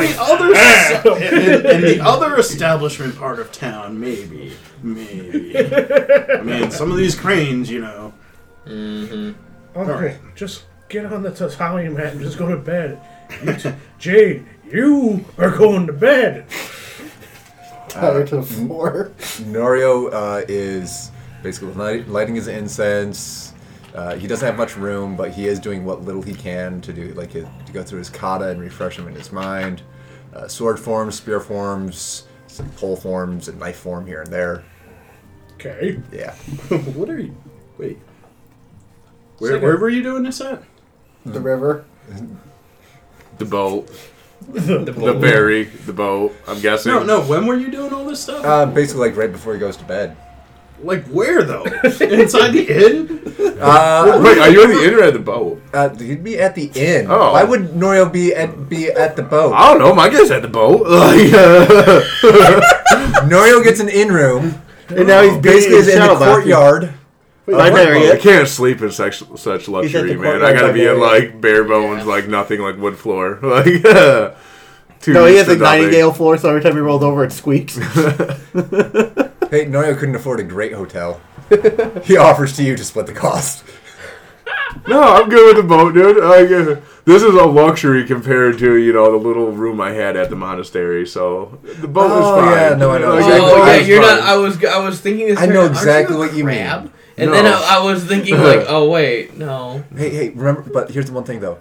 [0.00, 5.56] the other s- in, in the other establishment part of town, maybe, maybe.
[5.58, 8.14] I mean, some of these cranes, you know.
[8.66, 9.32] Mm-hmm.
[9.76, 13.00] Okay, just get on the tatami mat and just go to bed.
[13.44, 16.46] You t- Jade, you are going to bed.
[17.88, 19.12] Tired to the floor.
[19.18, 21.10] Norio uh, is
[21.42, 23.52] basically light, lighting his incense.
[23.94, 26.92] Uh, he doesn't have much room, but he is doing what little he can to
[26.92, 29.82] do, like his, to go through his kata and refresh him in his mind.
[30.34, 34.64] Uh, sword forms, spear forms, some pole forms, and knife form here and there.
[35.54, 35.98] Okay.
[36.12, 36.34] Yeah.
[36.94, 37.34] what are you?
[37.78, 37.98] Wait.
[39.38, 39.62] Where, Second.
[39.66, 40.62] where were you doing this at?
[41.24, 41.84] The river.
[43.38, 43.90] the boat,
[44.48, 46.34] The, the berry, the boat.
[46.46, 46.92] I'm guessing.
[46.92, 47.20] No, no.
[47.22, 48.44] When were you doing all this stuff?
[48.44, 50.16] Uh, basically, like right before he goes to bed.
[50.82, 51.64] like where though?
[51.64, 53.22] Inside the inn?
[53.60, 55.60] Uh, Wait, are you on the inn or at the boat?
[55.72, 57.06] uh, he'd be at the inn.
[57.10, 57.32] Oh.
[57.32, 59.54] Why would Norio be at be at the boat?
[59.54, 59.94] I don't know.
[59.94, 60.86] My guess at the boat.
[60.96, 61.30] Like,
[63.26, 64.62] Norio gets an inn room.
[64.88, 66.94] And now he's Basically, in the
[67.46, 67.70] Shadowbound.
[67.70, 67.96] courtwood.
[67.96, 70.42] I know I can't sleep in such such luxury, man.
[70.44, 73.38] I gotta be in like bare bones, like nothing, like wood floor.
[73.42, 73.64] Like,
[75.00, 75.82] too No, he has to a nothing.
[75.82, 77.78] Nightingale floor, so every time he rolls over, it squeaks.
[79.48, 81.20] Hey, Norio couldn't afford a great hotel.
[82.02, 83.62] he offers to you to split the cost.
[84.88, 86.16] No, I'm good with the boat, dude.
[86.16, 90.16] Like, uh, this is a luxury compared to you know the little room I had
[90.16, 91.06] at the monastery.
[91.06, 92.52] So the boat Oh, is fine.
[92.72, 93.14] yeah, no, I know.
[93.14, 94.16] Like, Oh, the yeah, you're fine.
[94.18, 94.28] not.
[94.28, 94.64] I was.
[94.64, 95.28] I was thinking.
[95.28, 96.90] This I know aren't exactly a what you mean.
[97.16, 97.28] Crab?
[97.28, 97.42] And No.
[97.42, 99.84] then I, I was thinking like, oh wait, no.
[99.96, 100.62] Hey, hey, remember?
[100.62, 101.58] But here's the one thing, though.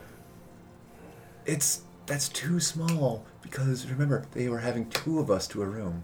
[1.45, 6.03] It's that's too small because remember they were having two of us to a room.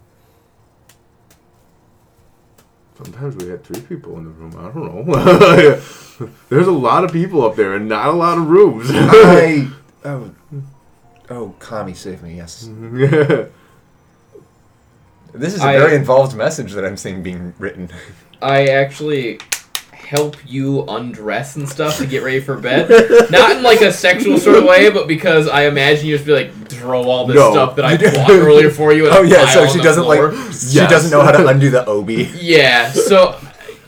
[3.03, 4.53] Sometimes we had three people in the room.
[4.57, 5.79] I don't know.
[6.49, 8.87] There's a lot of people up there and not a lot of rooms.
[8.91, 9.67] I
[10.05, 10.31] oh
[11.29, 12.35] oh, Kami save me.
[12.35, 12.69] Yes,
[15.33, 17.89] this is a I- very involved message that I'm seeing being written.
[18.41, 19.39] I actually
[19.93, 22.89] help you undress and stuff to get ready for bed.
[23.31, 26.33] Not in like a sexual sort of way, but because I imagine you just be
[26.33, 27.51] like throw all this No.
[27.51, 29.05] stuff that I bought earlier for you.
[29.07, 30.33] And Oh yeah, so she doesn't floor.
[30.33, 32.29] like she doesn't know how to undo the obi.
[32.39, 32.91] Yeah.
[32.91, 33.39] So.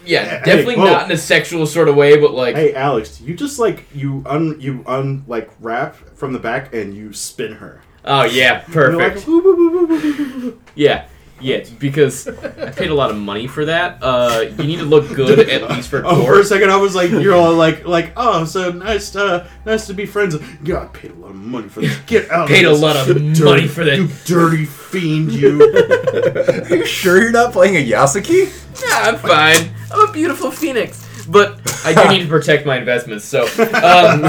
[0.05, 0.83] Yeah, Hey, definitely whoa.
[0.83, 4.21] not in a sexual sort of way, but like, Hey Alex, you just like you
[4.25, 7.79] un you un like wrap from the back and you spin her.
[8.03, 9.25] oh yeah, You're like, perfect.
[9.25, 11.07] "Boo, boo, boo, boo, boo, boo, boo, boo." Yeah,
[11.43, 13.99] yeah, because I paid a lot of money for that.
[14.01, 16.95] Uh, you need to look good at least for Oh, for a second I was
[16.95, 20.35] like, you're all like, like, oh, so nice, uh, nice to be friends.
[20.63, 21.95] Yeah, I paid a lot of money for this.
[22.07, 22.47] Get out.
[22.47, 22.81] Paid a of this.
[22.81, 23.97] lot of Dirty- money for that.
[23.97, 25.61] You dirty fiend, you.
[26.71, 28.47] Are you sure you're not playing a Yasuki?
[28.81, 29.71] Yeah, I'm fine.
[29.91, 31.01] I'm a beautiful phoenix.
[31.27, 33.47] But I do need to protect my investments, so um,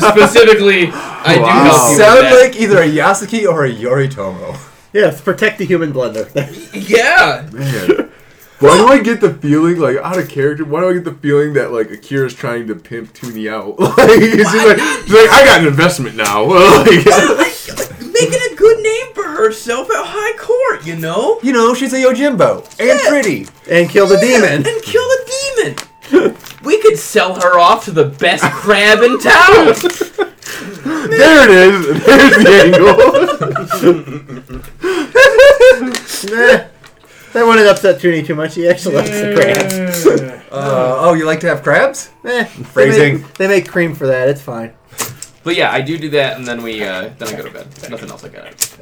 [0.00, 1.48] specifically, I do Wow.
[1.48, 2.40] Help you with sound that.
[2.40, 4.56] like either a Yasuki or a Yoritomo.
[4.94, 6.24] Yes, protect the human blender.
[6.88, 7.48] yeah.
[7.52, 8.12] Man.
[8.60, 11.14] Why do I get the feeling, like, out of character, why do I get the
[11.14, 13.78] feeling that, like, Akira's trying to pimp Toonie out?
[13.80, 16.44] like, it's just like, she's like, I got an investment now.
[16.48, 17.04] like,
[18.14, 21.40] Making a good name for herself at high court, you know?
[21.42, 23.48] You know, she's a Yojimbo and pretty.
[23.68, 24.64] and kill the demon.
[24.64, 25.76] And kill the
[26.14, 26.36] demon.
[26.62, 29.74] We could sell her off to the best crab in town.
[31.10, 32.04] there it is.
[32.06, 33.53] There's the angle.
[36.24, 36.64] Nah,
[37.32, 38.54] that wouldn't upset Toonie too much.
[38.54, 40.40] He actually likes the crabs.
[40.54, 42.10] Uh, oh, you like to have crabs?
[42.24, 43.16] Eh, Phrasing.
[43.16, 44.28] They make, they make cream for that.
[44.28, 44.72] It's fine.
[45.42, 47.66] But yeah, I do do that, and then we, uh, then I go to bed.
[47.90, 48.73] Nothing else I got.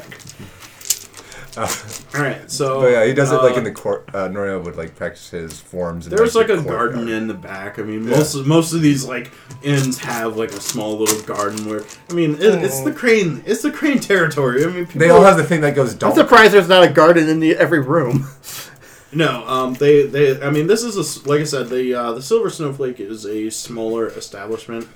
[1.57, 1.69] all
[2.15, 2.81] right, so.
[2.81, 4.09] Oh yeah, he does it like uh, in the court.
[4.15, 6.07] Uh, Norio would like practice his forms.
[6.07, 7.09] In, There's like the a garden courtyard.
[7.11, 7.79] in the back.
[7.79, 9.31] I mean, most of, most of these like
[9.63, 13.61] inns have like a small little garden where I mean, it, it's the crane, it's
[13.61, 14.65] the crane territory.
[14.65, 16.91] I mean, people, They all have the thing that goes I'm surprised there's not a
[16.91, 18.29] garden in the, every room.
[19.13, 19.47] no.
[19.47, 22.23] Um, they they I mean, this is a s like I said, the uh, the
[22.23, 24.89] Silver Snowflake is a smaller establishment.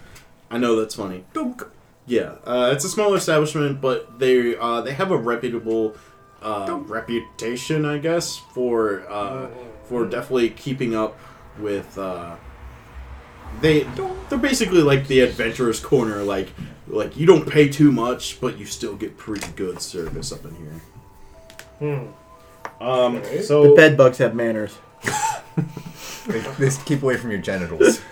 [0.51, 1.25] I know that's funny.
[1.35, 1.65] Dunk.
[2.07, 5.97] Yeah, uh, it's a smaller establishment, but they uh, they have a reputable
[6.43, 9.49] uh, reputation, I guess, for uh,
[9.85, 11.19] for definitely keeping up
[11.59, 11.97] with.
[11.99, 12.37] Uh,
[13.61, 13.85] they
[14.29, 16.23] they're basically like the adventurers corner.
[16.23, 16.49] Like
[16.89, 20.55] like you don't pay too much, but you still get pretty good service up in
[20.57, 20.81] here.
[21.79, 22.83] Hmm.
[22.83, 23.43] Um, Okay.
[23.43, 24.77] so The bed bugs have manners.
[26.27, 28.01] They, they keep away from your genitals.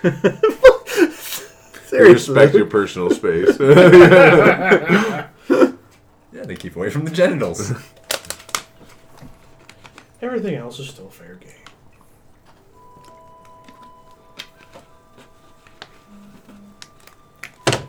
[1.91, 3.57] They respect your personal space.
[3.59, 5.27] yeah,
[6.33, 7.71] they keep away from the genitals.
[10.25, 11.51] Everything else is still fair game.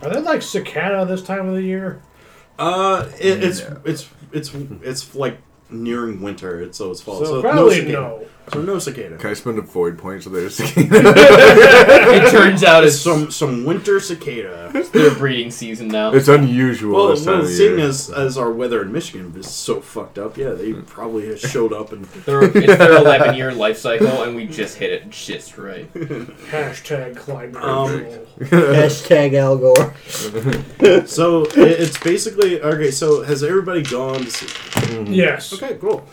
[0.03, 2.01] Are they like cicada this time of the year?
[2.59, 3.81] uh, it, it's No.
[3.85, 5.39] it's it's it's like
[5.71, 6.61] nearing winter.
[6.61, 7.19] It's so it's fall.
[7.21, 7.93] So, So, probably cicada.
[7.93, 8.27] no.
[8.53, 9.17] So no cicada.
[9.17, 10.89] Can I spend a void point so there's cicada?
[11.17, 14.71] It turns out It's it's some some winter cicada.
[14.75, 16.13] It's their breeding season now.
[16.13, 17.89] It's unusual Well, this time well of seeing year.
[17.89, 21.73] as as our weather in Michigan is so fucked up, yeah, they probably have showed
[21.73, 25.59] up and Their, it's their 11 year life cycle, and we just hit it just
[25.59, 25.93] right.
[25.95, 28.05] Hashtag climate Um.
[28.39, 29.95] Hashtag Al Gore.
[31.07, 32.91] so it, it's basically okay.
[32.93, 35.03] So has everybody gone to see?
[35.13, 35.53] Yes.
[35.53, 36.07] Okay, cool.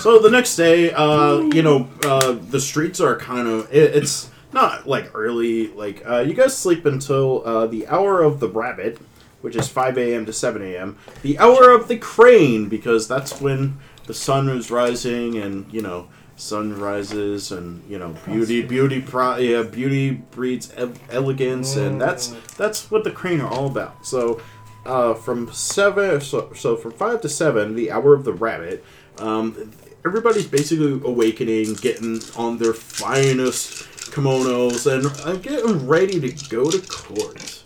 [0.00, 4.30] So the next day, uh, you know, uh, the streets are kind of it, it's
[4.52, 5.68] not like early.
[5.68, 8.98] Like uh, you guys sleep until uh, the hour of the rabbit,
[9.40, 10.26] which is five a.m.
[10.26, 10.98] to seven a.m.
[11.22, 16.08] The hour of the crane because that's when the sun is rising and you know
[16.36, 22.28] sun rises and you know beauty beauty pro- yeah beauty breeds ev- elegance and that's
[22.56, 24.40] that's what the crane are all about so
[24.86, 28.84] uh, from seven so, so from five to seven the hour of the rabbit
[29.20, 29.72] um,
[30.06, 36.80] everybody's basically awakening getting on their finest kimonos and uh, getting ready to go to
[36.88, 37.58] court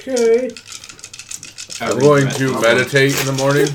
[0.00, 0.50] Okay.
[1.82, 3.66] I'm going to meditate in the morning.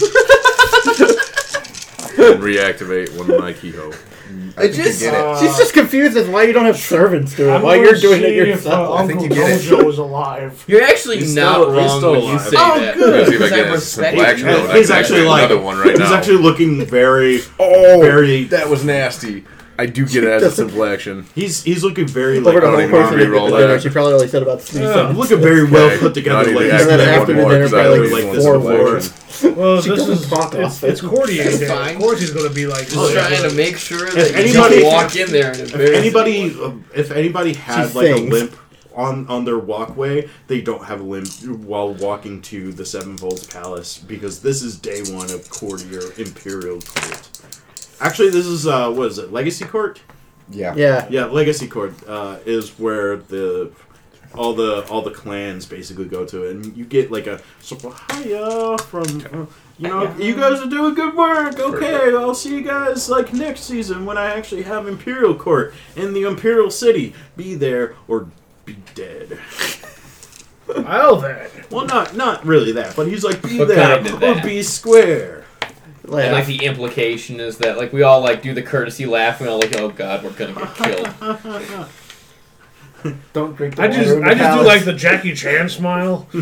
[2.17, 3.95] and reactivate one of my kiho.
[4.57, 5.25] I think just- you get it.
[5.25, 7.53] Uh, She's just confused as why you don't have servants do it.
[7.53, 8.89] I'm Why you're doing it see if, yourself.
[8.89, 9.61] Uh, I think Uncle you get it.
[9.61, 10.63] Gojo is alive.
[10.67, 12.41] You're actually He's not still- he's wrong still when you alive.
[12.41, 12.95] say Oh, that.
[12.95, 13.13] good.
[13.13, 14.43] Let's see if I I get respect black you.
[14.45, 14.75] note.
[14.75, 16.13] he's actually like another one right he's now.
[16.15, 19.43] actually looking very oh, very that was nasty.
[19.77, 21.25] I do get it as a simple action.
[21.35, 23.67] He's he's looking very Over like the don't whole even course wanna the re-roll dinner,
[23.67, 23.81] that.
[23.81, 24.93] she probably only said about three Yeah.
[24.93, 25.17] sentences.
[25.17, 25.97] looking very well Okay.
[25.99, 26.35] put together.
[26.37, 26.81] Not even ladies.
[26.81, 28.45] And then actually after one the more, dinner, 'cause I probably always like want this
[28.45, 28.97] four simple more.
[28.97, 29.11] action.
[29.57, 30.89] Well, She this doesn't is talk it's, often.
[30.91, 31.39] it's Cordy.
[31.39, 32.87] It's Of course, he's going to be like.
[32.89, 35.97] Just trying to make sure that you anybody- just walk in there and If embarrass
[35.97, 38.19] anybody uh, if anybody had She like sings.
[38.29, 38.55] a limp
[38.95, 41.27] on on their walkway, they don't have a limp
[41.65, 47.27] while walking to the Sevenfold Palace because this is day one of Courtier Imperial Court.
[47.99, 49.31] Actually, this is uh, what is it?
[49.31, 50.01] Legacy Court.
[50.49, 50.75] Yeah.
[50.75, 51.07] Yeah.
[51.09, 53.71] Yeah, Legacy Court uh, is where the
[54.35, 57.81] all the all the clans basically go to, and you get like a sort
[58.11, 59.03] hiya from
[59.33, 59.45] uh,
[59.77, 61.57] you know you guys are doing good work.
[61.57, 66.13] Okay, I'll see you guys like next season when I actually have Imperial Court in
[66.13, 67.13] the Imperial City.
[67.37, 68.27] Be there or
[68.65, 69.39] be dead.
[70.67, 71.47] Well then.
[71.69, 74.43] Well, not not really that, but he's like be But there kinda or that.
[74.43, 75.44] be square.
[76.09, 79.47] And like the implication is that like we all like do the courtesy laugh and
[79.47, 81.87] we're all like, oh god, we're gonna get killed.
[83.33, 85.69] Don't drink the I water just in the I just do like the Jackie Chan
[85.69, 86.27] smile.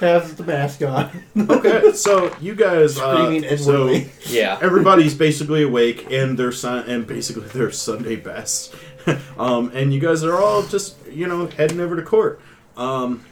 [0.00, 1.10] Has the mask on.
[1.38, 3.88] Okay, so you guys uh, so.
[4.26, 4.58] Yeah.
[4.60, 8.74] everybody's basically awake and their sun and basically their Sunday best.
[9.38, 12.40] um, and you guys are all just you know heading over to court.
[12.76, 13.24] Um,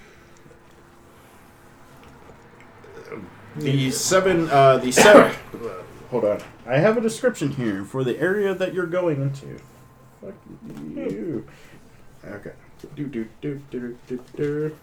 [3.56, 5.32] The seven, uh, the seven.
[6.10, 6.43] hold on.
[6.66, 9.60] I have a description here for the area that you're going into.
[10.20, 10.35] Fuck
[10.94, 11.47] you.
[12.24, 12.52] Okay.
[12.97, 14.74] Do do do do do do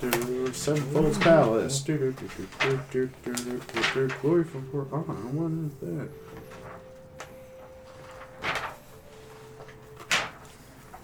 [0.00, 0.52] do.
[0.52, 1.80] Sevenfold's Palace.
[1.80, 2.28] Do do do
[2.60, 3.60] do do do do
[3.94, 4.08] do.
[4.22, 5.14] Glory for for honor.
[5.32, 6.08] What is that?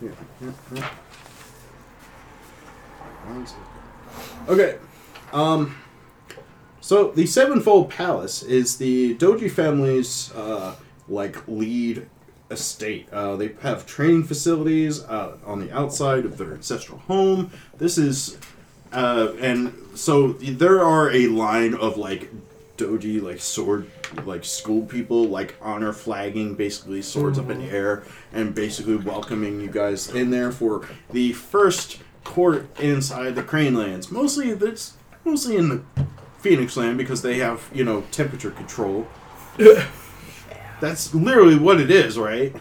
[0.00, 0.88] Yeah.
[4.48, 4.78] Okay.
[5.32, 5.74] Um.
[6.84, 10.76] So the Sevenfold Palace is the Doji family's uh,
[11.08, 12.06] like lead
[12.50, 13.08] estate.
[13.10, 17.50] Uh, they have training facilities uh, on the outside of their ancestral home.
[17.78, 18.36] This is,
[18.92, 22.30] uh, and so there are a line of like
[22.76, 23.88] doji like sword
[24.24, 28.02] like school people like honor flagging basically swords up in the air
[28.32, 34.10] and basically welcoming you guys in there for the first court inside the crane lands
[34.10, 34.94] mostly it's
[35.24, 35.84] mostly in the
[36.44, 39.06] phoenix land because they have you know temperature control
[40.80, 42.54] that's literally what it is right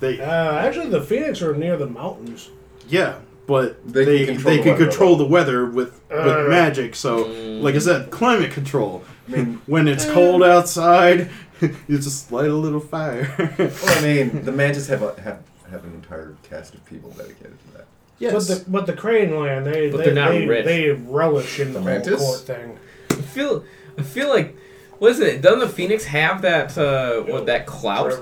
[0.00, 2.48] they Uh, actually, the Phoenix are near the mountains.
[2.88, 6.22] yeah, but They they can they, control the can weather, control the weather with Uh,
[6.24, 6.94] with magic.
[6.96, 7.60] So, Mm.
[7.60, 9.04] like I said, climate control.
[9.28, 11.28] I mean, When it's cold outside,
[11.60, 13.28] you just light a little fire.
[13.58, 15.40] well, I mean, the Mantis have a, have
[15.70, 17.86] have an entire cast of people dedicated to that.
[18.20, 20.64] Yes, But the but the Crane Land, they But they, they're not they, rich.
[20.64, 22.20] they relish in the, The whole Mantis?
[22.20, 22.78] court thing.
[23.10, 23.64] I feel
[23.98, 24.56] I feel like
[25.00, 25.42] listen, it?
[25.42, 28.12] Doesn't the Phoenix have that uh what that clout?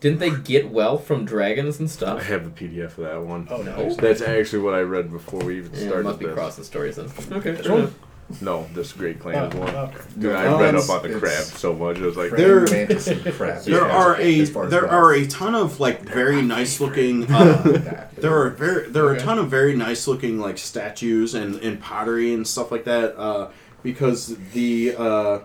[0.00, 2.20] Didn't they get wealth from dragons and stuff?
[2.20, 3.46] I have the PDF of that one.
[3.50, 3.94] Oh no!
[3.96, 6.34] That's actually what I read before we even Yeah, it started must be this.
[6.34, 7.10] crossing stories then.
[7.32, 7.50] Okay.
[7.50, 7.80] This fair one?
[7.82, 7.94] enough.
[8.40, 9.90] No, this Great Clans is one.
[10.18, 11.98] Dude, I No, read it's- up on the crab so much.
[11.98, 13.62] I was like, There- Crane, Mantis, and crab.
[13.64, 17.26] there are a as far as there are a ton of like very nice looking.
[17.30, 21.56] Uh, there are very there are a ton of very nice looking like statues and,
[21.56, 23.16] and pottery and stuff like that.
[23.18, 23.48] Uh,
[23.82, 25.38] because the uh,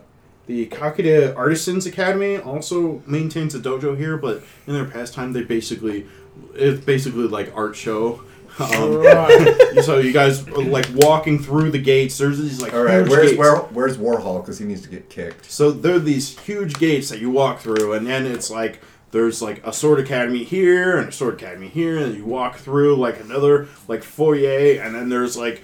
[0.48, 6.06] the Kakita Artisans Academy also maintains a dojo here, but in their pastime they basically
[6.54, 8.22] it's basically like art show.
[8.60, 9.84] Um, Right.
[9.84, 12.18] so you guys are, like walking through the gates.
[12.18, 13.40] There's these like All right, huge where's gates.
[13.40, 14.42] where, where's Warhol?
[14.42, 15.52] Because he needs to get kicked.
[15.52, 18.80] So there are these huge gates that you walk through, and then it's like
[19.12, 22.96] there's like a sword academy here and a sword academy here, and you walk through
[22.96, 25.62] like another like foyer, and then there's like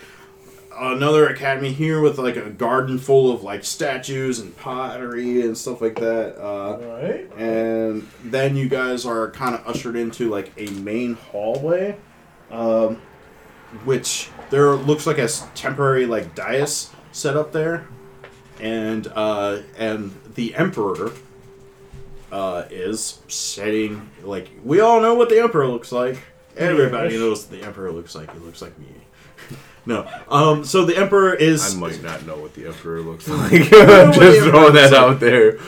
[0.79, 5.81] another academy here with like a garden full of like statues and pottery and stuff
[5.81, 6.41] like that.
[6.41, 7.29] Uh, right.
[7.37, 11.97] and then you guys are kind of ushered into like a main hallway,
[12.51, 13.01] um,
[13.85, 17.87] which there looks like a temporary like dais set up there,
[18.59, 21.11] and uh, and the emperor
[22.31, 26.17] uh, is sitting like we all know what the emperor looks like.
[26.57, 27.19] Everybody Yes.
[27.19, 28.31] knows what the emperor looks like.
[28.33, 28.87] He looks like me.
[29.85, 33.51] no, um, so the emperor is I might not know what the Emperor looks like.
[33.73, 35.59] I'm just Emperor throwing that out there.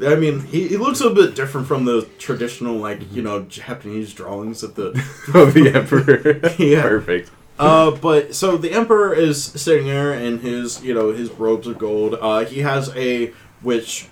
[0.00, 4.12] I mean, he, he looks a bit different from the traditional, like, you know, Japanese
[4.12, 4.88] drawings of the.
[5.34, 6.40] of the Emperor.
[6.58, 6.82] Yeah.
[6.82, 7.30] Perfect.
[7.58, 11.78] Uh, but so the emperor is sitting there in his, you know, his robes of
[11.78, 12.14] gold.
[12.20, 13.32] Uh, he has a
[13.62, 14.08] which,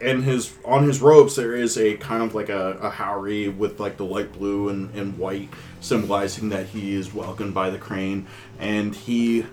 [0.00, 3.80] in his on his robes there is a kind of like a, a haori with
[3.80, 5.48] like the light blue and, and white,
[5.80, 8.26] symbolizing that he is welcomed by the crane,
[8.58, 9.46] and he,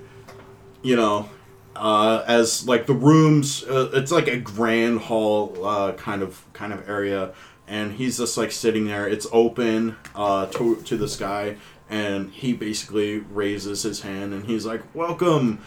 [0.81, 1.29] you know,
[1.75, 6.71] uh, as like the rooms, uh, it's like a grand hall uh, kind of kind
[6.71, 7.33] of area,
[7.67, 9.07] and he's just like sitting there.
[9.07, 11.57] It's open uh, to to the sky,
[11.89, 15.59] and he basically raises his hand and he's like, "Welcome.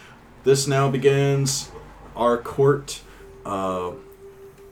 [0.44, 1.70] This now begins
[2.16, 3.01] our court.
[3.44, 3.93] Uh,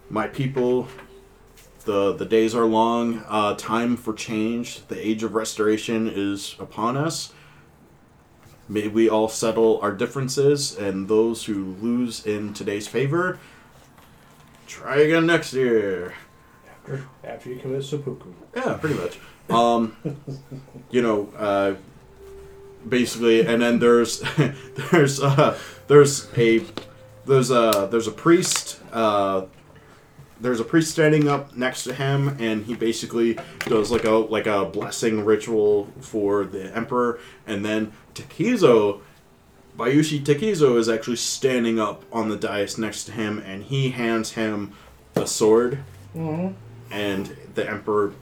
[0.09, 0.89] my people."
[1.85, 3.25] The, the days are long.
[3.29, 4.85] Uh, time for change.
[4.89, 7.33] The age of restoration is upon us.
[8.69, 13.39] May we all settle our differences, and those who lose in today's favor,
[14.67, 16.15] try again next year.
[16.69, 18.33] After after you commit seppuku.
[18.55, 19.19] Yeah, pretty much.
[19.49, 19.97] Um,
[20.91, 21.75] you know, uh,
[22.89, 24.23] basically, and then there's
[24.91, 26.65] there's uh, there's a
[27.25, 28.81] there's a there's a priest.
[28.93, 29.47] Uh,
[30.41, 34.47] there's a priest standing up next to him, and he basically does like a like
[34.47, 39.01] a blessing ritual for the emperor, and then Takizo,
[39.77, 44.33] Bayushi Takizo is actually standing up on the dais next to him, and he hands
[44.33, 44.73] him
[45.15, 45.79] a sword,
[46.15, 46.55] mm-hmm.
[46.91, 48.13] and the emperor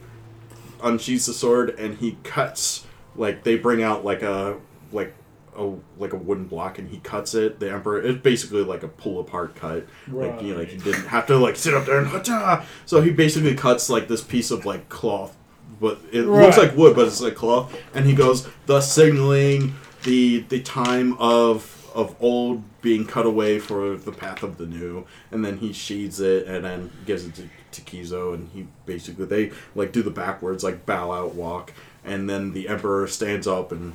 [0.82, 2.86] unsheathes the sword, and he cuts
[3.16, 4.58] like they bring out like a
[4.92, 5.14] like
[5.56, 7.60] a like a wooden block, and he cuts it.
[7.60, 11.06] The emperor it's basically like a pull apart cut, like you know, like he didn't
[11.06, 12.64] have to like sit up there and hacha.
[12.86, 15.36] So he basically cuts like this piece of like cloth,
[15.80, 19.74] but it looks like wood, but it's like cloth, and he goes thus signaling
[20.04, 25.06] the the time of of old being cut away for the path of the new,
[25.30, 29.24] and then he sheathes it and then gives it to, to Kizo, and he basically
[29.26, 31.72] they like do the backwards like bow out walk,
[32.04, 33.94] and then the emperor stands up and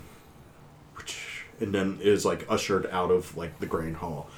[1.61, 4.30] and then is like ushered out of like the grand hall.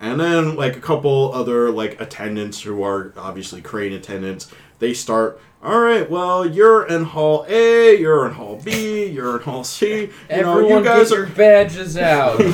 [0.00, 5.40] And then like a couple other like attendants who are obviously crane attendants, they start.
[5.62, 10.04] All right, well you're in hall A, you're in hall B, you're in hall C.
[10.04, 12.40] You Everyone know, you guys get your badges out.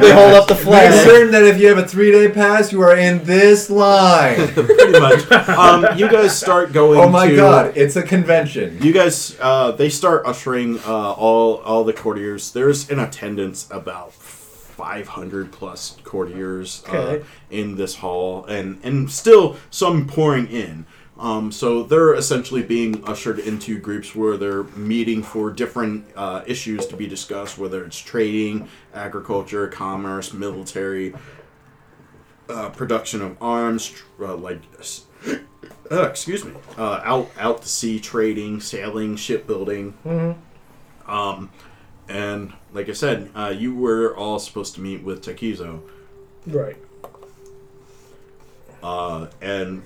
[0.00, 0.90] They hold up the flag.
[0.90, 1.06] Make flag.
[1.06, 4.48] certain that if you have a three day pass, you are in this line.
[4.54, 5.30] pretty much.
[5.30, 6.98] Um, you guys start going.
[6.98, 8.78] oh my to, god, it's a convention.
[8.82, 12.52] You guys, uh, they start ushering uh, all all the courtiers.
[12.52, 14.12] There's in attendance about
[14.82, 20.86] 500 plus courtiers uh, in this hall, and and still some pouring in.
[21.18, 26.86] Um, so they're essentially being ushered into groups where they're meeting for different uh, issues
[26.86, 31.14] to be discussed, whether it's trading, agriculture, commerce, military,
[32.48, 34.62] uh, production of arms, uh, like
[35.92, 39.94] uh, excuse me, uh, out out to sea trading, sailing, shipbuilding.
[41.06, 41.50] Um,
[42.08, 45.80] and like I said, uh, you were all supposed to meet with Takizo,
[46.46, 46.76] Right.
[48.82, 49.82] uh, and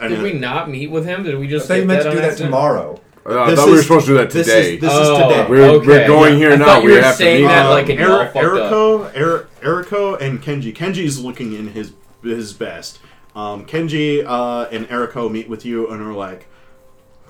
[0.00, 1.22] and Did we not meet with him?
[1.22, 1.68] Did we just?
[1.68, 2.50] thought you get meant to on do that accident?
[2.52, 3.00] tomorrow.
[3.26, 4.74] Uh, I This thought we were is- supposed to do that this today.
[4.74, 5.46] is this Oh, is today.
[5.48, 6.38] we're, okay, we're going yeah.
[6.38, 6.64] here I now.
[6.66, 7.48] thought you We were have to saying meet.
[7.48, 8.26] that Um, like an Eri- all.
[8.26, 10.74] Eriko, Er- Eriko, and Kenji.
[10.76, 11.92] Kenji's looking in his
[12.22, 12.98] his best.
[13.36, 16.46] Um, Kenji uh, and Eriko meet with you and are like,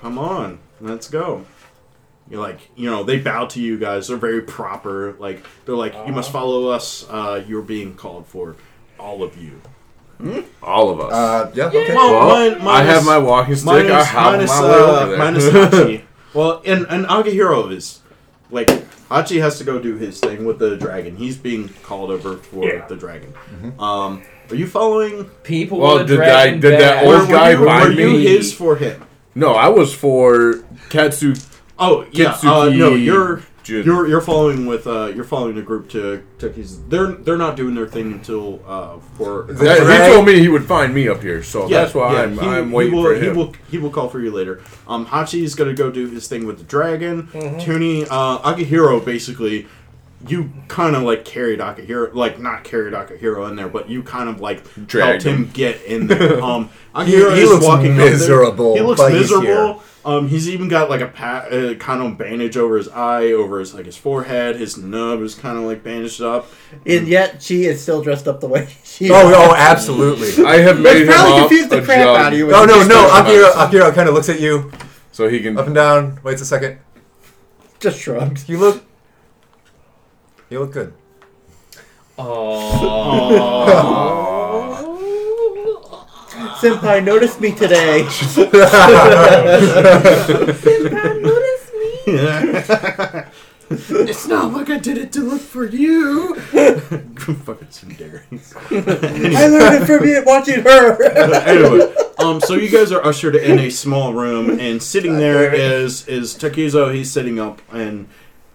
[0.00, 1.44] "Come on, let's go."
[2.30, 4.08] You're like, you know, they bow to you guys.
[4.08, 5.14] They're very proper.
[5.18, 7.06] Like they're like, "You must follow us.
[7.08, 8.56] Uh, you're being called for,
[8.98, 9.60] all of you."
[10.62, 11.12] All of us.
[11.12, 11.94] Uh, yeah, okay.
[11.94, 13.66] Well, well, mine- I minus- have my walking stick.
[13.66, 15.18] Minus, I have minus, my way uh, over there.
[15.18, 16.02] minus Hachi.
[16.32, 18.00] well, and and Akihiro is
[18.50, 18.68] like
[19.10, 21.16] Hachi has to go do his thing with the dragon.
[21.16, 22.86] He's being called over for Yeah.
[22.86, 23.34] the dragon.
[23.78, 25.24] Um, are you following?
[25.42, 27.06] People Well, with a did dragon that- did that badge.
[27.06, 28.22] old Were, guy were you, find were you me?
[28.24, 29.04] his for him?
[29.34, 31.34] no, I was for Katsu.
[31.78, 33.82] Oh yeah, uh, no, you're Jun.
[33.84, 36.80] you're you're following with uh, you're following the group to Tucky's.
[36.84, 40.64] They're they're not doing their thing until uh, for That- he told me he would
[40.66, 43.02] find me up here, so Yeah, that's why yeah, I'm, he- I'm he waiting will,
[43.04, 43.36] for He him.
[43.36, 44.62] will he will call for you later.
[44.86, 47.24] Um, Hachi's gonna go do his thing with the dragon.
[47.28, 47.58] Mm-hmm.
[47.58, 49.66] Toonie, uh, Akihiro basically.
[50.26, 54.30] You kind of like carried Akihiro, like not carried Akihiro in there, but you kind
[54.30, 55.50] of like Dragged helped him him.
[55.52, 56.40] get in there.
[56.42, 56.70] Um,
[57.04, 59.82] He- Akihiro he is looks walking miserable, He looks miserable.
[60.06, 63.58] Um, he's even got like a pat, uh, kind of bandage over his eye, over
[63.58, 64.56] his like his forehead.
[64.56, 66.46] His nub is kind of like bandaged up.
[66.84, 69.34] And yet she is still dressed up the way she Oh, is.
[69.36, 70.44] oh, absolutely.
[70.46, 72.48] I have made him probably up confused the a crap jug out of you.
[72.48, 73.08] No, no, no.
[73.18, 73.50] Akira.
[73.56, 74.70] Akira kind of looks at you
[75.12, 75.56] so he can.
[75.56, 76.78] up and down, waits a second.
[77.80, 78.46] Just shrugs.
[78.48, 78.84] You look.
[80.50, 80.92] You look good.
[86.64, 88.04] Senpai noticed me today.
[88.08, 88.40] Senpai
[91.20, 92.00] noticed me.
[94.08, 96.36] it's not like I did it to look for you.
[96.36, 98.22] Fucking Sundari.
[99.36, 101.02] I learned it from you watching her.
[101.46, 106.08] anyway, um, so you guys are ushered in a small room, and sitting there is
[106.08, 106.94] is Takizo.
[106.94, 108.08] He's sitting up, and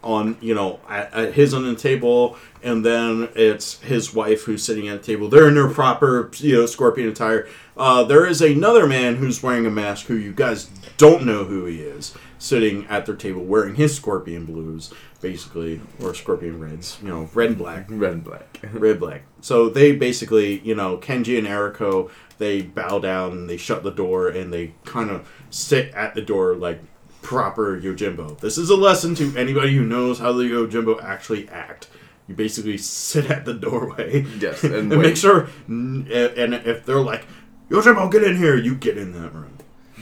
[0.04, 4.64] on you know at, at his on the table, and then it's his wife who's
[4.64, 5.28] sitting at the table.
[5.28, 7.48] They're in their proper you know scorpion attire.
[7.80, 10.66] Uh, there is another man who's wearing a mask who you guys
[10.98, 16.14] don't know who he is, sitting at their table wearing his scorpion blues, basically, or
[16.14, 16.98] scorpion reds.
[17.02, 18.60] You know, red and black Red and black.
[18.74, 19.22] red black.
[19.40, 23.92] So they basically, you know, Kenji and Eriko, they bow down and they shut the
[23.92, 26.82] door and they kind of sit at the door like
[27.22, 28.42] proper Yojimbo.
[28.42, 31.88] This is a lesson to anybody who knows how the Yojimbo actually act.
[32.28, 34.24] You basically sit at the doorway.
[34.40, 35.50] Yes, and and, make sure.
[35.68, 37.26] And if they're like,
[37.70, 39.58] Yojimbo, get in here, you get in that room.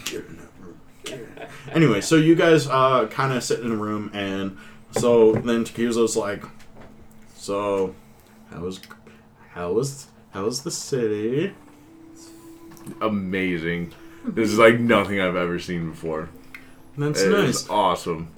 [0.06, 0.80] Get in that room.
[1.06, 1.48] In.
[1.74, 4.58] Anyway, so you guys uh, kind of sit in the room, and
[4.92, 6.44] so then Takizo's like,
[7.36, 7.94] so
[8.52, 8.80] how was
[9.52, 11.54] how was how was the city?
[13.02, 13.94] Amazing.
[14.26, 16.30] This is like nothing I've ever seen before.
[16.98, 17.70] That's It nice.
[17.70, 18.30] awesome.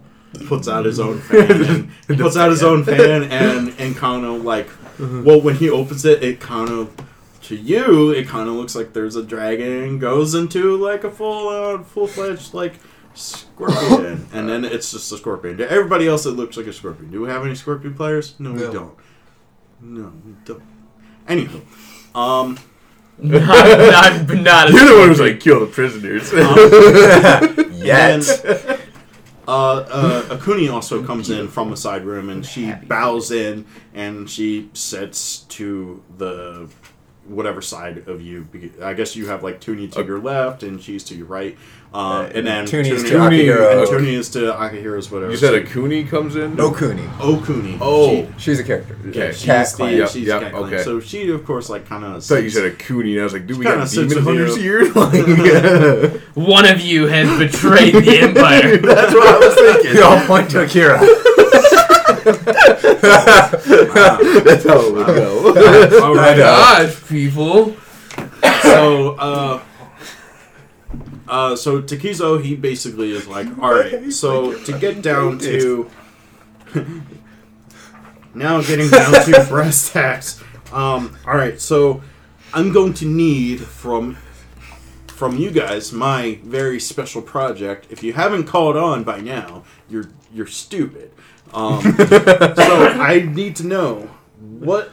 [0.47, 1.51] Puts out his own fan.
[1.64, 4.68] And, he puts out his own fan, and and kind of like,
[4.99, 6.91] well, when he opens it, it kind of
[7.49, 11.49] to you, it kind of looks like there's a dragon goes into like a full
[11.49, 12.76] uh, full fledged like
[13.15, 15.57] scorpion, and then it's just a scorpion.
[15.57, 17.09] To everybody else, it looks like a scorpion.
[17.09, 18.39] Do we have any scorpion players?
[18.39, 18.95] No, we don't.
[19.81, 20.63] No, we don't.
[21.27, 22.59] Anywho, um.
[23.21, 26.31] not, not, not You're the one who's like, kill the prisoners.
[27.73, 28.11] Yet.
[28.13, 28.80] And,
[29.45, 34.30] uh, uh, Akuni also comes in from a side room and she bows in and
[34.30, 36.69] she sits to the
[37.30, 38.47] whatever side of you.
[38.81, 41.57] I guess you have like Toonie to your left and she's to your right.
[41.91, 43.80] Um, and then Toonie's to Toonie- Akihiro.
[43.80, 45.31] and Toonie is to Akihiro's whatever.
[45.31, 46.56] you said a Cooney comes in?
[46.56, 47.01] No Cooney.
[47.18, 47.77] Okuni.
[47.81, 48.27] Oh.
[48.38, 48.95] She's a character.
[49.06, 49.31] Yeah, Okay.
[49.31, 49.91] she's Cat the.
[49.95, 50.64] Yep, she's yep, cat clan.
[50.65, 50.84] okay.
[50.84, 52.18] So she, of course, like kind of.
[52.18, 54.14] I thought you said a Cooney, and I was like, dude, we kinda got sits
[54.14, 54.91] demon with hunters here?
[54.93, 58.77] Like, One of you has betrayed the Empire.
[58.77, 59.95] That's what I was thinking.
[59.95, 60.99] You all point to Akira.
[63.01, 65.47] That's how it would go.
[66.03, 66.38] All right.
[66.38, 66.43] know.
[66.88, 67.76] Gosh, people.
[68.61, 69.61] so uh
[71.27, 75.89] uh so Takizo he basically is like all right so to get down to
[78.34, 82.01] now getting down to brass tacks um all right so
[82.53, 84.17] I'm going to need from
[85.07, 90.09] from you guys my very special project if you haven't called on by now you're
[90.34, 91.11] you're stupid
[91.53, 94.09] um so I need to know
[94.39, 94.91] what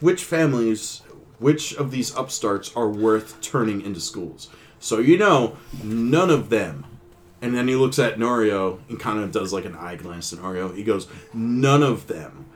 [0.00, 1.02] which families,
[1.38, 4.48] which of these upstarts are worth turning into schools.
[4.78, 6.84] So you know, none of them.
[7.40, 10.40] And then he looks at Norio and kind of does like an eye glance at
[10.40, 10.74] Norio.
[10.74, 12.46] He goes, none of them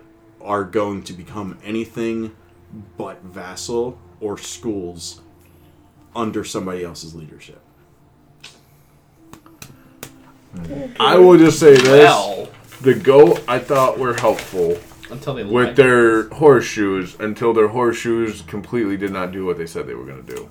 [0.40, 2.34] are going to become anything
[2.96, 5.20] but vassal or schools
[6.14, 7.60] under somebody else's leadership.
[11.00, 12.48] I will just say this: Well,
[12.82, 14.78] the goat I thought were helpful
[15.10, 15.76] until they with lied.
[15.76, 20.24] their horseshoes until their horseshoes completely did not do what they said they were going
[20.24, 20.48] to do.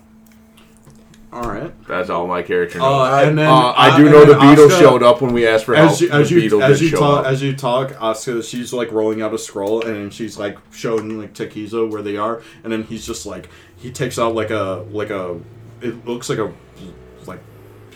[1.32, 1.72] All right.
[1.88, 3.08] That's all my character knows.
[3.08, 5.32] Uh, and then Uh, I uh, do and know the beetle Asuka- showed up when
[5.32, 5.92] we asked for help.
[5.92, 7.32] As you, the as you, beetle as you show talk, up.
[7.32, 11.18] as you talk, Asuka, she's like rolling out a scroll, and then she's like showing
[11.18, 14.84] like Takizo where they are, and then he's just like he takes out like a
[14.90, 15.40] like a
[15.80, 16.52] it looks like a
[17.26, 17.40] like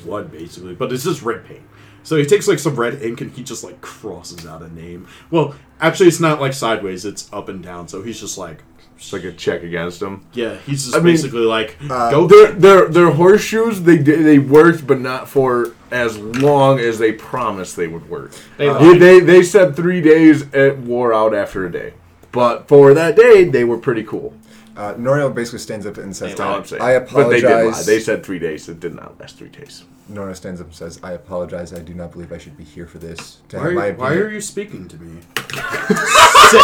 [0.03, 1.61] blood basically, but it's just red paint.
[2.07, 5.09] So he takes like some red ink and he just like crosses out a name.
[5.33, 7.89] Well, actually, it's not like sideways; it's up and down.
[7.89, 8.63] So he's just like,
[8.97, 10.25] It's like a check against them.
[10.33, 14.39] yeah, he's just I mean, basically like, uh, go Their their their horseshoes they they
[14.39, 18.31] worked, but not for as long as they promised they would work.
[18.57, 20.43] They They, they they said three days.
[20.55, 21.95] It wore out after a day,
[22.31, 24.33] but for that day they were pretty cool.
[24.77, 26.83] Uh, Norio basically stands up and says, That's all I'm saying.
[26.83, 27.61] I But they did lie.
[27.61, 27.87] apologize.
[27.87, 28.69] They said three days.
[28.69, 29.85] It did not last three days.
[30.13, 31.73] Norio stands up and says, I apologize.
[31.73, 33.39] I do not believe I should be here for this.
[33.49, 35.21] To Why have are, my you, why opinion- are you speaking to me?
[36.51, 36.63] Sit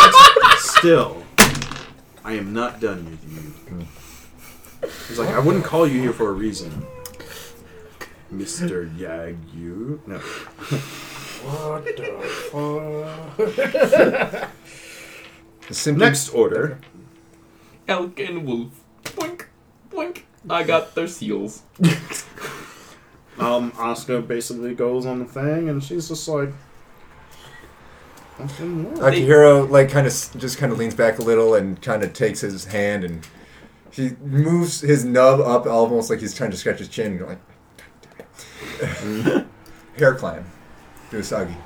[0.59, 1.25] still.
[2.25, 3.53] I am not done with you.
[5.09, 6.87] He's like, I wouldn't call you here for a reason.
[8.33, 8.89] Mr.
[8.97, 9.99] Yagu.
[10.07, 10.19] No.
[11.49, 12.13] What the
[14.39, 14.51] fuck?
[15.71, 16.79] Simply, Next order.
[17.89, 18.85] Elk and wolf.
[19.05, 19.47] Boink,
[19.91, 20.23] boink.
[20.49, 21.63] I got their seals.
[23.39, 26.51] Um, Asuka basically goes on the thing, and she's just like,
[28.37, 32.03] "Fucking what?" Akihiro like kind of just kind of leans back a little and kind
[32.03, 33.27] of takes his hand and
[33.91, 37.19] he moves his nub up almost like he's trying to scratch his chin.
[37.21, 37.39] Like
[39.99, 40.45] Hare clan,
[41.11, 41.57] Usagi.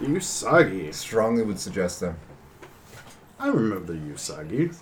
[0.00, 0.92] The Usagi.
[0.92, 2.16] Strongly would suggest them.
[3.38, 4.74] I remember the Usagi.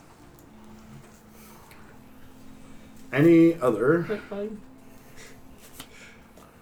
[3.14, 4.20] Any other?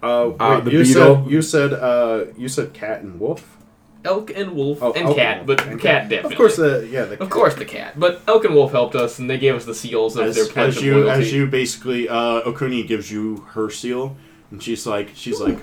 [0.02, 1.22] Uh, wait, Uh, the you beetle.
[1.24, 3.56] said you said uh, you said cat and wolf.
[4.04, 6.34] elk and wolf Oh, and elk cat, and but wolf and cat definitely.
[6.34, 7.98] Of course, the yeah, the Of course, the cat.
[7.98, 10.46] But elk and wolf helped us, and they gave us the seals of as, their
[10.46, 11.22] pledge as of you loyalty.
[11.22, 14.16] as you basically uh, Okuni gives you her seal,
[14.50, 15.58] and she's like she's like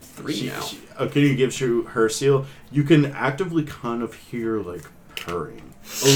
[0.00, 0.60] Three she, now.
[0.60, 2.46] she- Okuni gives you her seal.
[2.70, 4.84] You can actively kind of hear like
[5.16, 5.72] purring.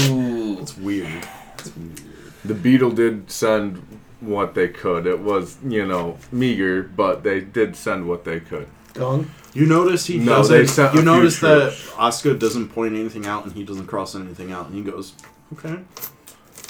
[0.09, 0.57] Ooh.
[0.61, 1.27] It's weird.
[1.59, 1.99] It's weird.
[2.45, 3.85] The beetle did send
[4.19, 5.05] what they could.
[5.05, 8.67] It was, you know, meager, but they did send what they could.
[8.93, 9.29] Gong.
[9.53, 10.55] You notice he No, doesn't.
[10.57, 11.75] they sent a you few notice that.
[11.97, 15.13] Oscar doesn't point anything out, and he doesn't cross anything out, and he goes,
[15.53, 15.79] "Okay."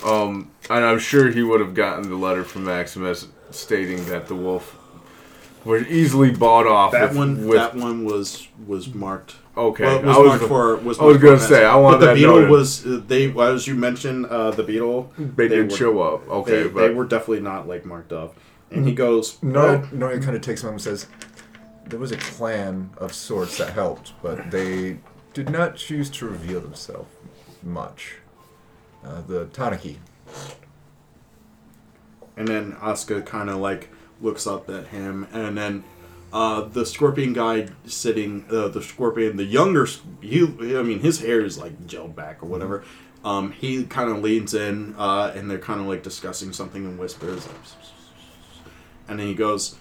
[0.06, 4.36] Um, and I'm sure he would have gotten the letter from Maximus stating that the
[4.36, 4.78] wolf
[5.66, 6.92] was easily bought off.
[6.92, 7.48] That with- one.
[7.48, 9.36] with- that one was was marked.
[9.58, 9.84] Okay.
[9.84, 10.76] Well, was I was marked for.
[10.78, 12.50] Was I was gonna say, I want wanted But the that beetle noted.
[12.52, 12.86] was.
[12.86, 15.12] uh, They as you mentioned, uh, the beetle.
[15.18, 16.30] they, they did were- show up.
[16.30, 18.36] Okay, they, but they were definitely not like marked up.
[18.72, 19.88] And he goes, no, no.
[19.94, 21.08] Nora kind of takes him and says,
[21.86, 24.98] "There was a clan of sorts that helped, but they
[25.34, 27.10] did not choose to reveal themselves
[27.64, 28.16] much.
[29.06, 29.98] Uh, the Tanaki.
[32.36, 33.90] And then Asuka kind of like
[34.22, 35.84] looks up at him, and then
[36.34, 39.88] uh, the scorpion guy sitting, uh, the scorpion, the younger,
[40.22, 42.84] he, I mean, his hair is like gelled back or whatever.
[43.24, 46.98] Um, he kind of leans in, uh, and they're kind of like discussing something in
[46.98, 47.48] whispers,
[49.08, 49.76] and then he goes,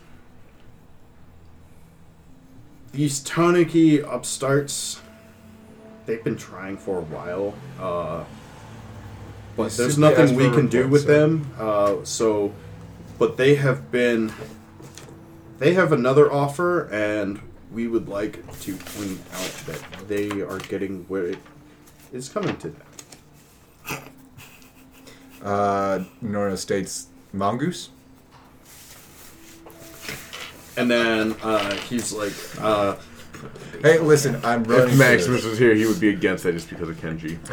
[2.92, 5.00] "These Tanaki upstarts,
[6.06, 8.24] they've been trying for a while." Uh,
[9.56, 11.50] but there's nothing we can do with them.
[11.58, 12.52] Uh, so,
[13.18, 14.32] but they have been.
[15.58, 17.40] They have another offer, and
[17.72, 21.38] we would like to point out that they are getting where it
[22.12, 24.02] is coming to them.
[25.42, 27.90] Uh, Nora states, Mongoose?
[30.76, 32.96] And then uh, he's like, uh,
[33.82, 34.86] Hey, listen, I'm running.
[34.86, 37.38] if for Maximus was here, he would be against that just because of Kenji.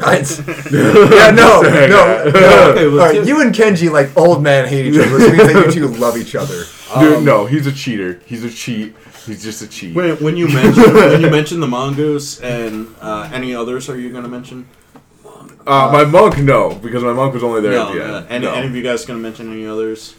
[0.72, 2.70] yeah, no, Saying no, no.
[2.70, 5.66] Okay, All right, you and Kenji, like old man, hate each other, which means that
[5.66, 6.64] you two love each other.
[6.98, 8.20] Dude, Um, no, he's a cheater.
[8.26, 8.94] He's a cheat.
[9.26, 9.94] He's just a cheat.
[9.94, 14.10] when, when you mention when you mention the mongoose and uh, any others, are you
[14.10, 14.68] going to mention?
[15.66, 18.26] Uh, my monk, no, because my monk was only there no, at the uh, end.
[18.28, 18.52] any, no.
[18.52, 20.14] any of you guys going to mention any others?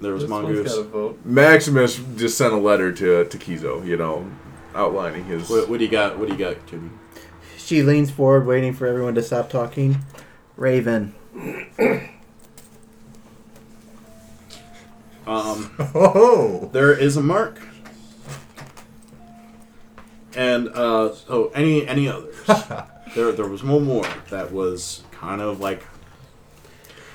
[0.00, 0.74] There was This mongoose.
[0.74, 1.20] got vote.
[1.24, 4.30] Maximus just sent a letter to to Kizo, you know,
[4.74, 5.48] outlining his.
[5.50, 6.18] What, what do you got?
[6.18, 6.90] What do you got, Jimmy?
[7.58, 9.98] She leans forward, waiting for everyone to stop talking.
[10.56, 11.14] Raven.
[15.26, 17.58] Um, Oh, there is a mark.
[20.36, 22.34] And uh, so any any others?
[23.14, 25.82] there there was one more that was kind of like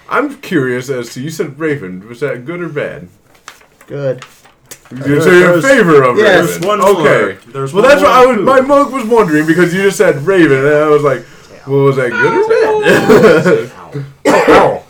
[0.09, 2.07] I'm curious as to you said Raven.
[2.07, 3.07] Was that good or bad?
[3.87, 4.25] Good.
[4.91, 6.67] You say in favor of yes, Raven.
[6.67, 6.93] one okay.
[6.93, 7.33] more.
[7.53, 8.37] There's Well, one that's what I was.
[8.37, 8.43] too.
[8.43, 11.23] My monk was wondering because you just said Raven, and I was like,
[11.65, 14.80] "Well, was that good or bad?" ow.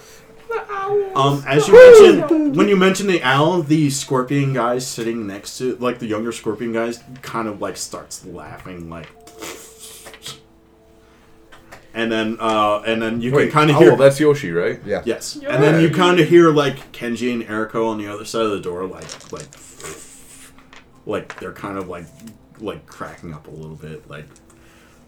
[1.16, 5.76] Um, as you mentioned, when you mentioned the owl, the scorpion guy sitting next to,
[5.78, 9.08] like the younger scorpion guys, kind of like starts laughing, like,
[11.94, 14.80] and then, uh, and then you can kind of oh, hear, well, that's Yoshi, right?
[14.86, 15.02] Yeah.
[15.06, 18.44] yes, and then you kind of hear like Kenji and Eriko on the other side
[18.44, 19.48] of the door, like, like,
[21.06, 22.06] like they're kind of like,
[22.60, 24.26] like cracking up a little bit, like,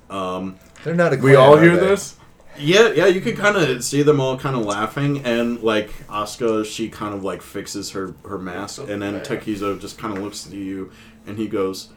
[0.09, 1.87] um, They're not a We clan, all are hear they?
[1.87, 2.17] this.
[2.59, 6.65] Yeah, yeah, you can kind of see them all kind of laughing, and like Asuka,
[6.65, 10.45] she kind of like fixes her her mask, and then Takizo just kind of looks
[10.45, 10.91] at you,
[11.25, 11.89] and he goes,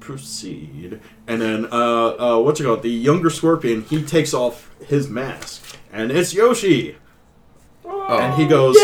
[0.00, 2.82] "Proceed." And then, uh, uh, what's it called?
[2.82, 6.96] The younger Scorpion, he takes off his mask, and it's Yoshi,
[7.84, 8.76] and he goes,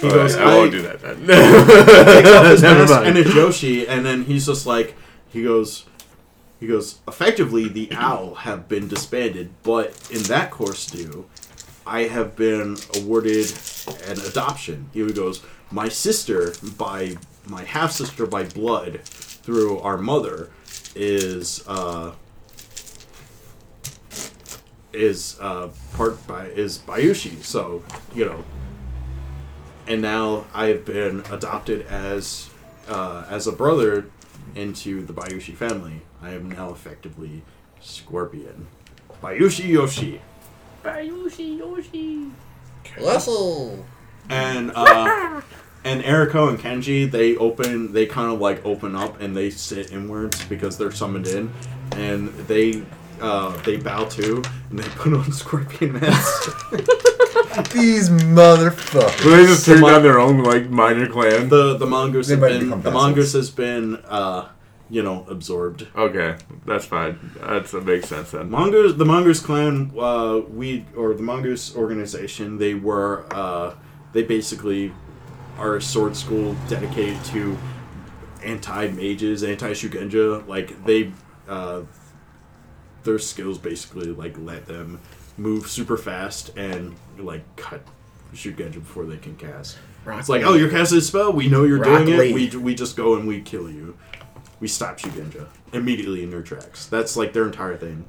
[0.00, 1.26] he goes, I won't do that then.
[1.26, 3.06] takes off his Never mask mind.
[3.08, 4.96] and it's Yoshi, and then he's just like,
[5.28, 5.84] he goes,
[6.60, 6.98] he goes.
[7.06, 11.26] Effectively, the owl have been disbanded, but in that course due,
[11.86, 13.52] I have been awarded
[14.06, 14.90] an adoption.
[14.92, 17.16] He goes, my sister by
[17.46, 20.50] my half sister by blood through our mother
[20.94, 22.12] is uh
[24.92, 27.42] is uh part by is Bayushi.
[27.42, 27.82] So
[28.14, 28.44] you know
[29.88, 32.50] and now I've been adopted as
[32.88, 34.10] uh, as a brother
[34.54, 36.02] into the Bayushi family.
[36.22, 37.42] I am now effectively
[37.80, 38.66] Scorpion.
[39.22, 40.20] Bayushi Yoshi.
[40.84, 42.26] Bayushi Yoshi.
[43.00, 43.84] Wessel.
[44.28, 45.40] And uh,
[45.84, 49.92] and Eriko and Kenji, they open, they kind of like open up and they sit
[49.92, 51.52] inwards because they're summoned in,
[51.92, 52.82] and they
[53.20, 56.46] uh, they bow to and they put on Scorpion masks.
[57.72, 59.24] These motherfuckers.
[59.24, 60.02] Will they just turn Come on.
[60.02, 61.48] their own like minor clan?
[61.48, 64.48] the the mongoose has been the mongoose has been uh,
[64.90, 65.86] you know, absorbed.
[65.94, 67.18] Okay, that's fine.
[67.40, 68.50] That's, that makes sense then.
[68.50, 73.74] Mongoose, the Mongoose clan, uh, we or the Mongoose organization, they were, uh,
[74.12, 74.92] they basically
[75.58, 77.58] are a sword school dedicated to
[78.42, 80.46] anti mages, anti shugenja.
[80.46, 81.12] Like they,
[81.48, 81.82] uh,
[83.04, 85.00] their skills basically like let them
[85.36, 87.82] move super fast and like cut
[88.34, 89.78] shugenja before they can cast.
[90.06, 91.32] It's like, oh, you're casting a spell.
[91.32, 92.30] We know you're Rock doing Lee.
[92.46, 92.54] it.
[92.54, 93.96] We we just go and we kill you.
[94.60, 96.86] We stop Shugenja immediately in your tracks.
[96.86, 98.04] That's like their entire thing.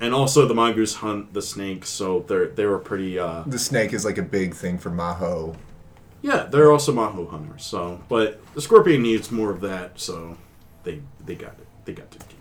[0.00, 3.18] And also, the mongoose hunt the snakes, so they're they were pretty.
[3.18, 5.56] uh The snake is like a big thing for Maho.
[6.22, 7.64] Yeah, they're also maho hunters.
[7.64, 10.36] So, but the scorpion needs more of that, so
[10.84, 11.66] they they got it.
[11.84, 12.38] They got to keep.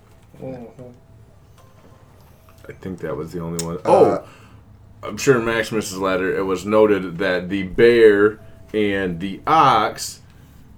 [2.70, 3.78] I think that was the only one.
[3.78, 4.28] Uh, Oh,
[5.04, 8.40] I'm sure in Maximus's letter it was noted that the bear
[8.74, 10.22] and the ox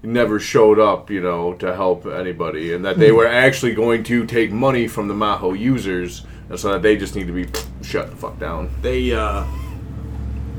[0.03, 4.25] never showed up, you know, to help anybody, and that they were actually going to
[4.25, 7.47] take money from the Maho users, and so that they just need to be
[7.81, 8.69] shut the fuck down.
[8.81, 9.45] They uh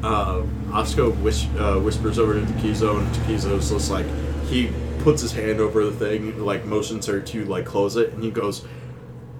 [0.02, 4.06] uh Osco whis- uh, whispers over to Takizo, and Takizo's just like
[4.46, 8.22] he puts his hand over the thing, like motions her to like close it, and
[8.22, 8.64] he goes,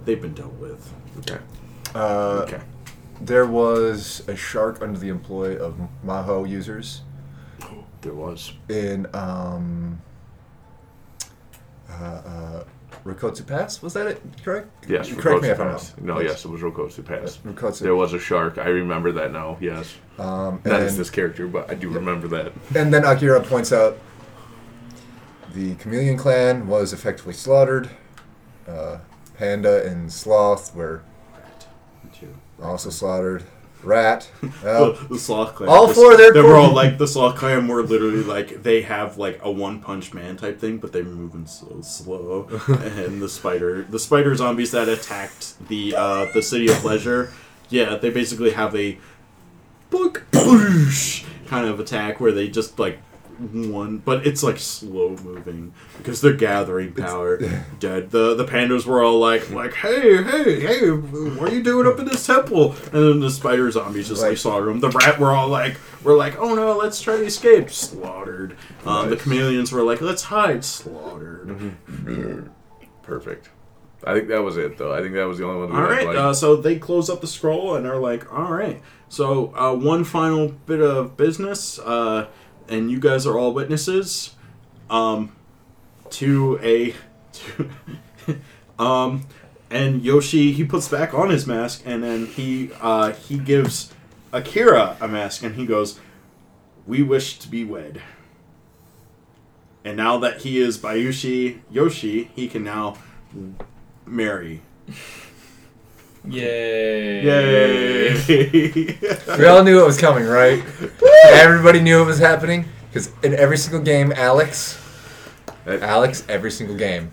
[0.05, 1.39] "They've been dealt with." Okay.
[1.95, 2.61] Uh, Okay.
[3.23, 7.03] There was a shark under the employ of Maho users
[8.01, 8.53] There was.
[8.69, 10.01] in um,
[11.91, 12.65] uh, uh,
[13.05, 13.83] Rokotsu Pass.
[13.83, 14.23] Was that it?
[14.43, 14.69] Correct?
[14.89, 15.13] Yes.
[15.13, 15.77] Correct me if I'm wrong.
[15.77, 15.95] Pass.
[16.01, 17.39] No, yes, it was Rokotsu Pass.
[17.39, 17.81] Rokotsu.
[17.81, 18.59] There was a shark.
[18.59, 19.59] I remember that now.
[19.61, 19.95] Yes.
[20.19, 22.53] Um, Not as this character, but I do remember that.
[22.75, 23.99] and then Akira points out
[25.55, 27.91] the Chameleon Clan was effectively slaughtered.
[28.69, 28.99] Uh,
[29.39, 31.03] Panda and Sloth were
[32.63, 33.45] also slaughtered.
[33.83, 34.31] Rat.
[34.41, 35.69] the, Well, the sloth clan.
[35.69, 38.83] All four of their They were all like the sloth clan were literally like they
[38.83, 42.49] have like a one punch man type thing, but they're moving so slow.
[42.69, 47.33] and the spider, the spider zombies that attacked the uh, the city of pleasure,
[47.69, 48.99] yeah, they basically have a
[49.91, 52.99] book kind of attack where they just like
[53.41, 57.39] one, but it's like slow moving because they're gathering power.
[57.79, 58.11] Dead.
[58.11, 61.99] The the pandas were all like like hey hey hey, what are you doing up
[61.99, 62.73] in this temple?
[62.93, 64.81] And then the spider zombies just like slaughtered them.
[64.81, 68.57] The rat were all like we're like oh no let's try to escape slaughtered.
[68.85, 71.75] Um, The chameleons were like let's hide slaughtered.
[73.03, 73.51] Perfect.
[74.05, 74.95] I think that was it, though.
[74.95, 75.77] I think that was the only one.
[75.77, 78.51] All had, right, like- uh, so they close up the scroll and are like, "All
[78.51, 82.29] right." So uh, one final bit of business, uh,
[82.71, 84.35] and you guys are all witnesses
[84.89, 85.33] um,
[86.11, 86.95] to a,
[87.33, 87.71] to,
[88.79, 89.27] um,
[89.71, 93.93] and Yoshi he puts back on his mask and then he uh, he gives
[94.33, 95.99] Akira a mask and he goes,
[96.87, 98.01] "We wish to be wed."
[99.85, 102.99] And now that he is Bayushi Yoshi, he can now
[104.07, 104.63] marry
[106.29, 107.25] Yay.
[107.25, 108.99] Yay!
[109.39, 110.63] we all knew it was coming, right?
[111.27, 114.79] Everybody knew it was happening because in every single game, Alex,
[115.67, 117.11] Alex, every single game.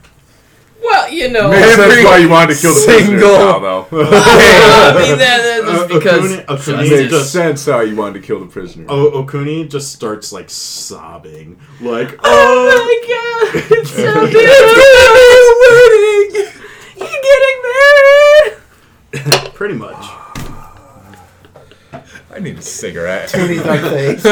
[0.83, 1.49] Well, you know.
[1.49, 3.87] Maybe that's why you wanted to kill the prisoner single- now, though.
[3.91, 6.31] I mean, that, that's Uh, because.
[6.31, 8.85] Okuni- Okuni It makes just- sense how you wanted to kill the prisoner.
[8.89, 13.63] O- Okuni just starts like sobbing, like Oh oh, my god!
[13.71, 14.47] It's so beautiful!
[16.97, 18.53] You're getting married!
[19.53, 19.95] pretty much.
[22.29, 23.29] I need a cigarette.
[23.29, 24.25] Toonie's like face.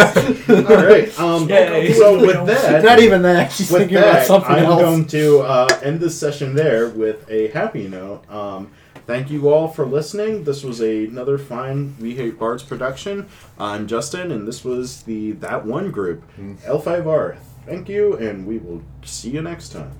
[0.49, 1.19] All right.
[1.19, 1.93] Um, Yay.
[1.93, 3.51] so with that, Not even that.
[3.51, 4.81] She's with thinking about that, something I'm else.
[4.81, 8.29] going to uh, end this session there with a happy note.
[8.29, 8.69] Um,
[9.07, 10.43] thank you all for listening.
[10.43, 13.27] This was another fine We Hate Bards production.
[13.57, 17.37] I'm Justin, and this was the That One Group, L5R.
[17.65, 19.91] Thank you, and we will see you next time.